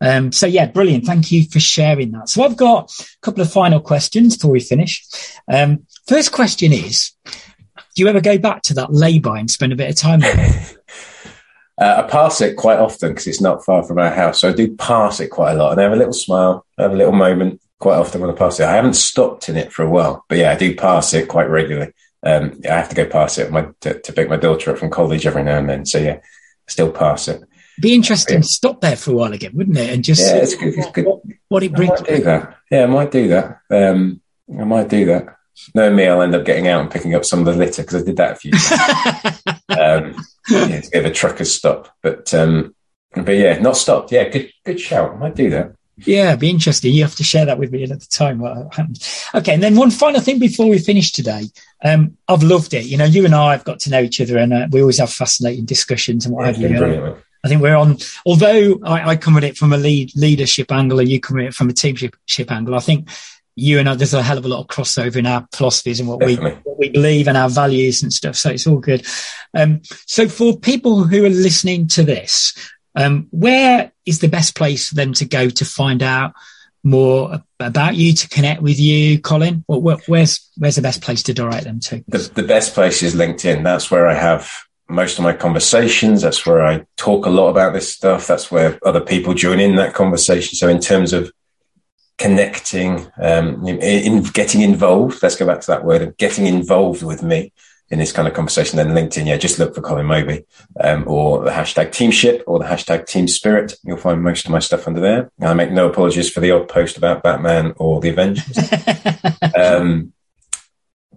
Um, 0.00 0.32
so 0.32 0.46
yeah, 0.46 0.66
brilliant. 0.66 1.04
Thank 1.04 1.32
you 1.32 1.44
for 1.44 1.60
sharing 1.60 2.12
that. 2.12 2.28
So 2.28 2.42
I've 2.42 2.56
got 2.56 2.90
a 2.90 3.04
couple 3.22 3.42
of 3.42 3.52
final 3.52 3.80
questions 3.80 4.36
before 4.36 4.52
we 4.52 4.60
finish. 4.60 5.04
Um, 5.52 5.86
first 6.06 6.32
question 6.32 6.72
is, 6.72 7.12
do 7.24 8.02
you 8.02 8.08
ever 8.08 8.20
go 8.20 8.38
back 8.38 8.62
to 8.62 8.74
that 8.74 8.92
lay-by 8.92 9.38
and 9.38 9.50
spend 9.50 9.72
a 9.72 9.76
bit 9.76 9.90
of 9.90 9.96
time 9.96 10.20
there? 10.20 10.66
Uh, 11.80 12.02
I 12.04 12.10
pass 12.10 12.40
it 12.40 12.56
quite 12.56 12.80
often 12.80 13.10
because 13.10 13.28
it's 13.28 13.40
not 13.40 13.64
far 13.64 13.84
from 13.84 13.98
our 13.98 14.10
house. 14.10 14.40
So 14.40 14.48
I 14.48 14.52
do 14.52 14.74
pass 14.76 15.20
it 15.20 15.28
quite 15.28 15.52
a 15.52 15.54
lot 15.54 15.70
and 15.70 15.80
I 15.80 15.84
have 15.84 15.92
a 15.92 15.96
little 15.96 16.12
smile, 16.12 16.66
I 16.76 16.82
have 16.82 16.92
a 16.92 16.96
little 16.96 17.12
moment 17.12 17.60
quite 17.78 17.96
often 17.96 18.20
when 18.20 18.30
I 18.30 18.34
pass 18.34 18.58
it. 18.58 18.66
I 18.66 18.74
haven't 18.74 18.94
stopped 18.94 19.48
in 19.48 19.56
it 19.56 19.72
for 19.72 19.84
a 19.84 19.88
while, 19.88 20.24
but 20.28 20.38
yeah, 20.38 20.50
I 20.50 20.56
do 20.56 20.74
pass 20.74 21.14
it 21.14 21.28
quite 21.28 21.48
regularly. 21.48 21.92
Um, 22.24 22.60
I 22.68 22.74
have 22.74 22.88
to 22.88 22.96
go 22.96 23.06
past 23.06 23.38
it 23.38 23.52
my, 23.52 23.68
to, 23.82 24.00
to, 24.00 24.12
pick 24.12 24.28
my 24.28 24.36
daughter 24.36 24.72
up 24.72 24.78
from 24.78 24.90
college 24.90 25.24
every 25.24 25.44
now 25.44 25.58
and 25.58 25.68
then. 25.68 25.86
So 25.86 25.98
yeah, 25.98 26.18
still 26.68 26.92
pass 26.92 27.28
it. 27.28 27.42
Be 27.80 27.94
interesting 27.94 28.38
yeah. 28.38 28.42
stop 28.42 28.80
there 28.80 28.96
for 28.96 29.12
a 29.12 29.14
while 29.14 29.32
again, 29.32 29.52
wouldn't 29.54 29.76
it? 29.76 29.90
And 29.90 30.02
just 30.02 30.20
yeah, 30.20 30.42
it's 30.42 30.54
good. 30.54 30.74
It's 30.74 30.90
good. 30.90 31.06
What, 31.06 31.20
what 31.48 31.62
it 31.62 31.72
brings. 31.72 31.92
I 31.92 32.02
might 32.02 32.08
do 32.08 32.22
that. 32.24 32.56
Yeah, 32.70 32.82
I 32.82 32.86
might 32.86 33.10
do 33.10 33.28
that. 33.28 33.60
Um, 33.70 34.20
I 34.58 34.64
might 34.64 34.88
do 34.88 35.04
that. 35.06 35.36
Knowing 35.74 35.96
me, 35.96 36.06
I'll 36.06 36.22
end 36.22 36.34
up 36.34 36.44
getting 36.44 36.68
out 36.68 36.80
and 36.80 36.90
picking 36.90 37.14
up 37.14 37.24
some 37.24 37.40
of 37.40 37.46
the 37.46 37.52
litter 37.52 37.82
because 37.82 38.02
I 38.02 38.04
did 38.04 38.16
that 38.16 38.32
a 38.32 38.36
few 38.36 38.52
times. 38.52 39.42
um, 39.68 40.24
yeah, 40.48 40.76
it's 40.76 40.88
a 40.88 40.90
bit 40.92 41.04
of 41.04 41.10
a 41.10 41.14
trucker's 41.14 41.52
stop, 41.52 41.94
but 42.02 42.32
um, 42.34 42.74
but 43.14 43.32
yeah, 43.32 43.58
not 43.58 43.76
stopped. 43.76 44.12
Yeah, 44.12 44.28
good 44.28 44.50
good 44.64 44.80
shout. 44.80 45.12
I 45.12 45.16
might 45.16 45.34
do 45.34 45.50
that. 45.50 45.74
Yeah, 45.98 46.36
be 46.36 46.50
interesting. 46.50 46.94
You 46.94 47.02
have 47.02 47.16
to 47.16 47.24
share 47.24 47.46
that 47.46 47.58
with 47.58 47.72
me 47.72 47.82
at 47.82 47.88
the 47.88 48.06
time. 48.06 48.38
What 48.38 48.74
happened? 48.74 49.06
Okay, 49.34 49.54
and 49.54 49.62
then 49.62 49.74
one 49.74 49.90
final 49.90 50.20
thing 50.20 50.38
before 50.38 50.68
we 50.68 50.78
finish 50.78 51.10
today. 51.12 51.48
Um, 51.84 52.16
I've 52.26 52.42
loved 52.42 52.74
it. 52.74 52.86
You 52.86 52.96
know, 52.96 53.04
you 53.04 53.24
and 53.24 53.34
I 53.34 53.52
have 53.52 53.64
got 53.64 53.80
to 53.80 53.90
know 53.90 54.02
each 54.02 54.20
other, 54.20 54.38
and 54.38 54.52
uh, 54.52 54.66
we 54.70 54.80
always 54.80 54.98
have 54.98 55.12
fascinating 55.12 55.64
discussions 55.64 56.26
and 56.26 56.34
what 56.34 56.46
have 56.46 56.58
you. 56.58 57.16
I 57.44 57.48
think 57.48 57.62
we're 57.62 57.76
on. 57.76 57.98
Although 58.26 58.80
I, 58.84 59.10
I, 59.10 59.16
come 59.16 59.36
at 59.36 59.44
it 59.44 59.56
from 59.56 59.72
a 59.72 59.76
lead 59.76 60.10
leadership 60.16 60.72
angle, 60.72 60.98
and 60.98 61.08
you 61.08 61.20
come 61.20 61.38
at 61.38 61.46
it 61.46 61.54
from 61.54 61.68
a 61.68 61.72
teamship 61.72 62.16
angle. 62.50 62.74
I 62.74 62.80
think 62.80 63.08
you 63.54 63.78
and 63.78 63.88
I, 63.88 63.94
there's 63.94 64.14
a 64.14 64.22
hell 64.22 64.38
of 64.38 64.44
a 64.44 64.48
lot 64.48 64.60
of 64.60 64.66
crossover 64.66 65.16
in 65.16 65.26
our 65.26 65.46
philosophies 65.52 66.00
and 66.00 66.08
what 66.08 66.24
we 66.24 66.36
what 66.36 66.78
we 66.78 66.88
believe 66.88 67.28
and 67.28 67.36
our 67.36 67.48
values 67.48 68.02
and 68.02 68.12
stuff. 68.12 68.36
So 68.36 68.50
it's 68.50 68.66
all 68.66 68.78
good. 68.78 69.06
Um, 69.54 69.82
so 70.06 70.28
for 70.28 70.56
people 70.56 71.04
who 71.04 71.24
are 71.24 71.30
listening 71.30 71.86
to 71.88 72.02
this, 72.02 72.54
um, 72.96 73.28
where 73.30 73.92
is 74.04 74.18
the 74.18 74.28
best 74.28 74.56
place 74.56 74.88
for 74.88 74.94
them 74.96 75.12
to 75.14 75.24
go 75.24 75.48
to 75.48 75.64
find 75.64 76.02
out 76.02 76.34
more 76.84 77.42
about 77.60 77.96
you, 77.96 78.12
to 78.14 78.28
connect 78.28 78.62
with 78.62 78.78
you, 78.78 79.20
Colin? 79.20 79.64
where's 79.66 80.50
where's 80.56 80.76
the 80.76 80.82
best 80.82 81.02
place 81.02 81.22
to 81.24 81.34
direct 81.34 81.64
them 81.64 81.80
to? 81.80 82.04
The, 82.08 82.30
the 82.34 82.42
best 82.42 82.74
place 82.74 83.02
is 83.02 83.14
LinkedIn. 83.14 83.64
That's 83.64 83.90
where 83.90 84.06
I 84.06 84.14
have 84.14 84.50
most 84.88 85.18
of 85.18 85.24
my 85.24 85.34
conversations. 85.34 86.22
That's 86.22 86.46
where 86.46 86.64
I 86.64 86.86
talk 86.96 87.26
a 87.26 87.30
lot 87.30 87.48
about 87.48 87.72
this 87.72 87.92
stuff. 87.92 88.26
That's 88.26 88.50
where 88.50 88.78
other 88.84 89.00
people 89.00 89.34
join 89.34 89.60
in 89.60 89.76
that 89.76 89.94
conversation. 89.94 90.56
So 90.56 90.68
in 90.68 90.80
terms 90.80 91.12
of 91.12 91.30
connecting, 92.16 93.06
um, 93.20 93.66
in, 93.66 93.80
in, 93.80 94.22
getting 94.22 94.62
involved, 94.62 95.22
let's 95.22 95.36
go 95.36 95.46
back 95.46 95.60
to 95.60 95.66
that 95.68 95.84
word 95.84 96.02
of 96.02 96.16
getting 96.16 96.46
involved 96.46 97.02
with 97.02 97.22
me, 97.22 97.52
in 97.90 97.98
this 97.98 98.12
kind 98.12 98.28
of 98.28 98.34
conversation, 98.34 98.76
then 98.76 98.88
LinkedIn, 98.88 99.26
yeah, 99.26 99.36
just 99.36 99.58
look 99.58 99.74
for 99.74 99.80
Colin 99.80 100.06
Moby 100.06 100.44
um, 100.80 101.04
or 101.06 101.44
the 101.44 101.50
hashtag 101.50 101.88
Teamship 101.88 102.42
or 102.46 102.58
the 102.58 102.66
hashtag 102.66 103.06
Team 103.06 103.26
Spirit. 103.26 103.74
You'll 103.82 103.96
find 103.96 104.22
most 104.22 104.44
of 104.44 104.50
my 104.50 104.58
stuff 104.58 104.86
under 104.86 105.00
there. 105.00 105.30
I 105.40 105.54
make 105.54 105.72
no 105.72 105.88
apologies 105.88 106.30
for 106.30 106.40
the 106.40 106.50
odd 106.50 106.68
post 106.68 106.98
about 106.98 107.22
Batman 107.22 107.72
or 107.76 108.00
the 108.00 108.10
Avengers. 108.10 108.58
um, 109.56 110.12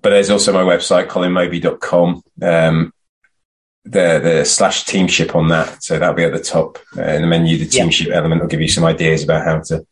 but 0.02 0.12
there's 0.12 0.30
also 0.30 0.54
my 0.54 0.64
website, 0.64 1.08
colinmoby.com. 1.08 2.24
Um, 2.42 2.94
the 3.84 4.20
the 4.20 4.46
slash 4.46 4.86
teamship 4.86 5.36
on 5.36 5.48
that, 5.48 5.84
so 5.84 5.98
that'll 5.98 6.14
be 6.14 6.24
at 6.24 6.34
the 6.34 6.40
top 6.40 6.78
uh, 6.98 7.02
in 7.02 7.22
the 7.22 7.28
menu. 7.28 7.58
The 7.58 7.66
teamship 7.66 8.08
yeah. 8.08 8.16
element 8.16 8.42
will 8.42 8.48
give 8.48 8.62
you 8.62 8.68
some 8.68 8.84
ideas 8.84 9.24
about 9.24 9.44
how 9.44 9.60
to 9.60 9.86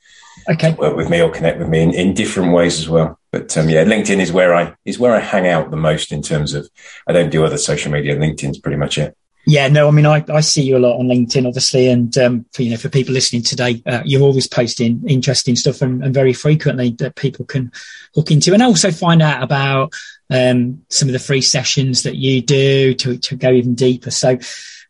okay. 0.51 0.73
work 0.73 0.95
with 0.95 1.09
me 1.09 1.21
or 1.21 1.31
connect 1.31 1.59
with 1.59 1.69
me 1.69 1.81
in, 1.81 1.93
in 1.93 2.13
different 2.13 2.53
ways 2.53 2.79
as 2.79 2.87
well. 2.87 3.18
But 3.31 3.55
um, 3.57 3.69
yeah, 3.69 3.83
LinkedIn 3.83 4.19
is 4.19 4.31
where 4.31 4.55
I 4.55 4.75
is 4.85 4.97
where 4.97 5.15
I 5.15 5.19
hang 5.19 5.47
out 5.47 5.71
the 5.71 5.77
most 5.77 6.11
in 6.11 6.21
terms 6.21 6.53
of 6.53 6.69
I 7.07 7.13
don't 7.13 7.29
do 7.29 7.45
other 7.45 7.57
social 7.57 7.91
media. 7.91 8.17
LinkedIn's 8.17 8.59
pretty 8.59 8.77
much 8.77 8.97
it. 8.97 9.15
Yeah, 9.45 9.67
no, 9.67 9.87
I 9.87 9.91
mean, 9.91 10.05
I, 10.05 10.23
I 10.29 10.41
see 10.41 10.61
you 10.61 10.77
a 10.77 10.79
lot 10.79 10.99
on 10.99 11.07
LinkedIn, 11.07 11.47
obviously, 11.47 11.87
and 11.87 12.15
um, 12.17 12.45
for 12.51 12.61
you 12.61 12.71
know, 12.71 12.77
for 12.77 12.89
people 12.89 13.13
listening 13.13 13.41
today, 13.41 13.81
uh, 13.85 14.01
you're 14.05 14.21
always 14.21 14.47
posting 14.47 15.01
interesting 15.07 15.55
stuff 15.55 15.81
and, 15.81 16.03
and, 16.03 16.13
very 16.13 16.33
frequently 16.33 16.91
that 16.99 17.15
people 17.15 17.45
can 17.45 17.71
hook 18.13 18.31
into, 18.31 18.53
and 18.53 18.61
also 18.61 18.91
find 18.91 19.21
out 19.21 19.41
about 19.41 19.93
um, 20.29 20.83
some 20.89 21.07
of 21.07 21.13
the 21.13 21.19
free 21.19 21.41
sessions 21.41 22.03
that 22.03 22.15
you 22.15 22.41
do 22.41 22.93
to 22.95 23.17
to 23.17 23.35
go 23.35 23.51
even 23.51 23.75
deeper. 23.75 24.11
So, 24.11 24.37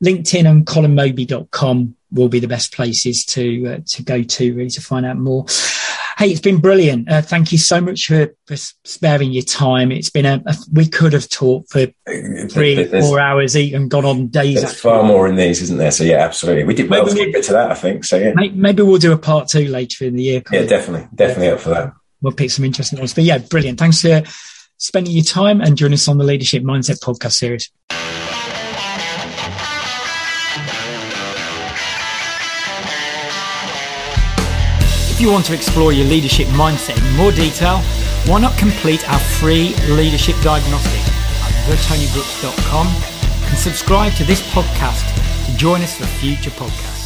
LinkedIn 0.03 0.49
and 0.49 0.65
colinmoby.com 0.65 1.95
will 2.11 2.29
be 2.29 2.39
the 2.39 2.47
best 2.47 2.73
places 2.73 3.23
to 3.25 3.67
uh, 3.67 3.79
to 3.85 4.03
go 4.03 4.23
to 4.23 4.55
really 4.55 4.71
to 4.71 4.81
find 4.81 5.05
out 5.05 5.17
more. 5.17 5.45
Hey, 6.19 6.31
it's 6.31 6.41
been 6.41 6.59
brilliant. 6.59 7.09
Uh, 7.09 7.21
thank 7.21 7.53
you 7.53 7.57
so 7.57 7.79
much 7.79 8.07
for, 8.07 8.35
for, 8.45 8.57
sparing 8.57 9.31
your 9.31 9.41
time. 9.41 9.89
It's 9.89 10.09
been 10.09 10.25
a, 10.25 10.43
a 10.45 10.53
we 10.73 10.85
could 10.85 11.13
have 11.13 11.29
talked 11.29 11.71
for 11.71 11.87
three, 12.49 12.83
four 12.87 13.21
hours, 13.21 13.55
even 13.55 13.87
gone 13.87 14.03
on 14.03 14.27
days. 14.27 14.55
There's 14.55 14.77
far 14.77 15.03
more 15.03 15.29
in 15.29 15.37
these, 15.37 15.61
isn't 15.61 15.77
there? 15.77 15.91
So 15.91 16.03
yeah, 16.03 16.17
absolutely. 16.17 16.65
We 16.65 16.73
did 16.73 16.89
well 16.89 17.05
maybe 17.05 17.19
to 17.19 17.25
keep 17.25 17.35
it 17.35 17.43
to 17.45 17.53
that, 17.53 17.71
I 17.71 17.73
think. 17.73 18.03
So 18.03 18.17
yeah, 18.17 18.33
maybe 18.33 18.83
we'll 18.83 18.97
do 18.97 19.13
a 19.13 19.17
part 19.17 19.47
two 19.47 19.69
later 19.69 20.03
in 20.03 20.17
the 20.17 20.23
year. 20.23 20.43
Yeah, 20.51 20.65
definitely, 20.65 21.07
definitely 21.15 21.47
yeah. 21.47 21.53
up 21.53 21.61
for 21.61 21.69
that. 21.69 21.93
We'll 22.21 22.33
pick 22.33 22.51
some 22.51 22.65
interesting 22.65 22.99
ones. 22.99 23.13
But 23.13 23.23
yeah, 23.23 23.37
brilliant. 23.37 23.79
Thanks 23.79 24.01
for 24.01 24.21
spending 24.75 25.13
your 25.13 25.23
time 25.23 25.61
and 25.61 25.77
joining 25.77 25.93
us 25.93 26.09
on 26.09 26.17
the 26.17 26.25
Leadership 26.25 26.63
Mindset 26.63 26.99
podcast 26.99 27.35
series. 27.35 27.71
If 35.19 35.23
you 35.23 35.33
want 35.33 35.47
to 35.47 35.53
explore 35.53 35.91
your 35.91 36.05
leadership 36.05 36.47
mindset 36.47 36.97
in 36.97 37.17
more 37.17 37.33
detail, 37.33 37.79
why 38.25 38.39
not 38.39 38.57
complete 38.57 39.05
our 39.11 39.19
free 39.19 39.75
leadership 39.89 40.37
diagnostic 40.41 41.01
at 41.43 41.51
thetonybrooks.com 41.67 42.87
and 42.87 43.57
subscribe 43.57 44.13
to 44.13 44.23
this 44.23 44.41
podcast 44.53 45.03
to 45.45 45.57
join 45.57 45.81
us 45.81 45.97
for 45.97 46.05
future 46.05 46.51
podcasts. 46.51 46.98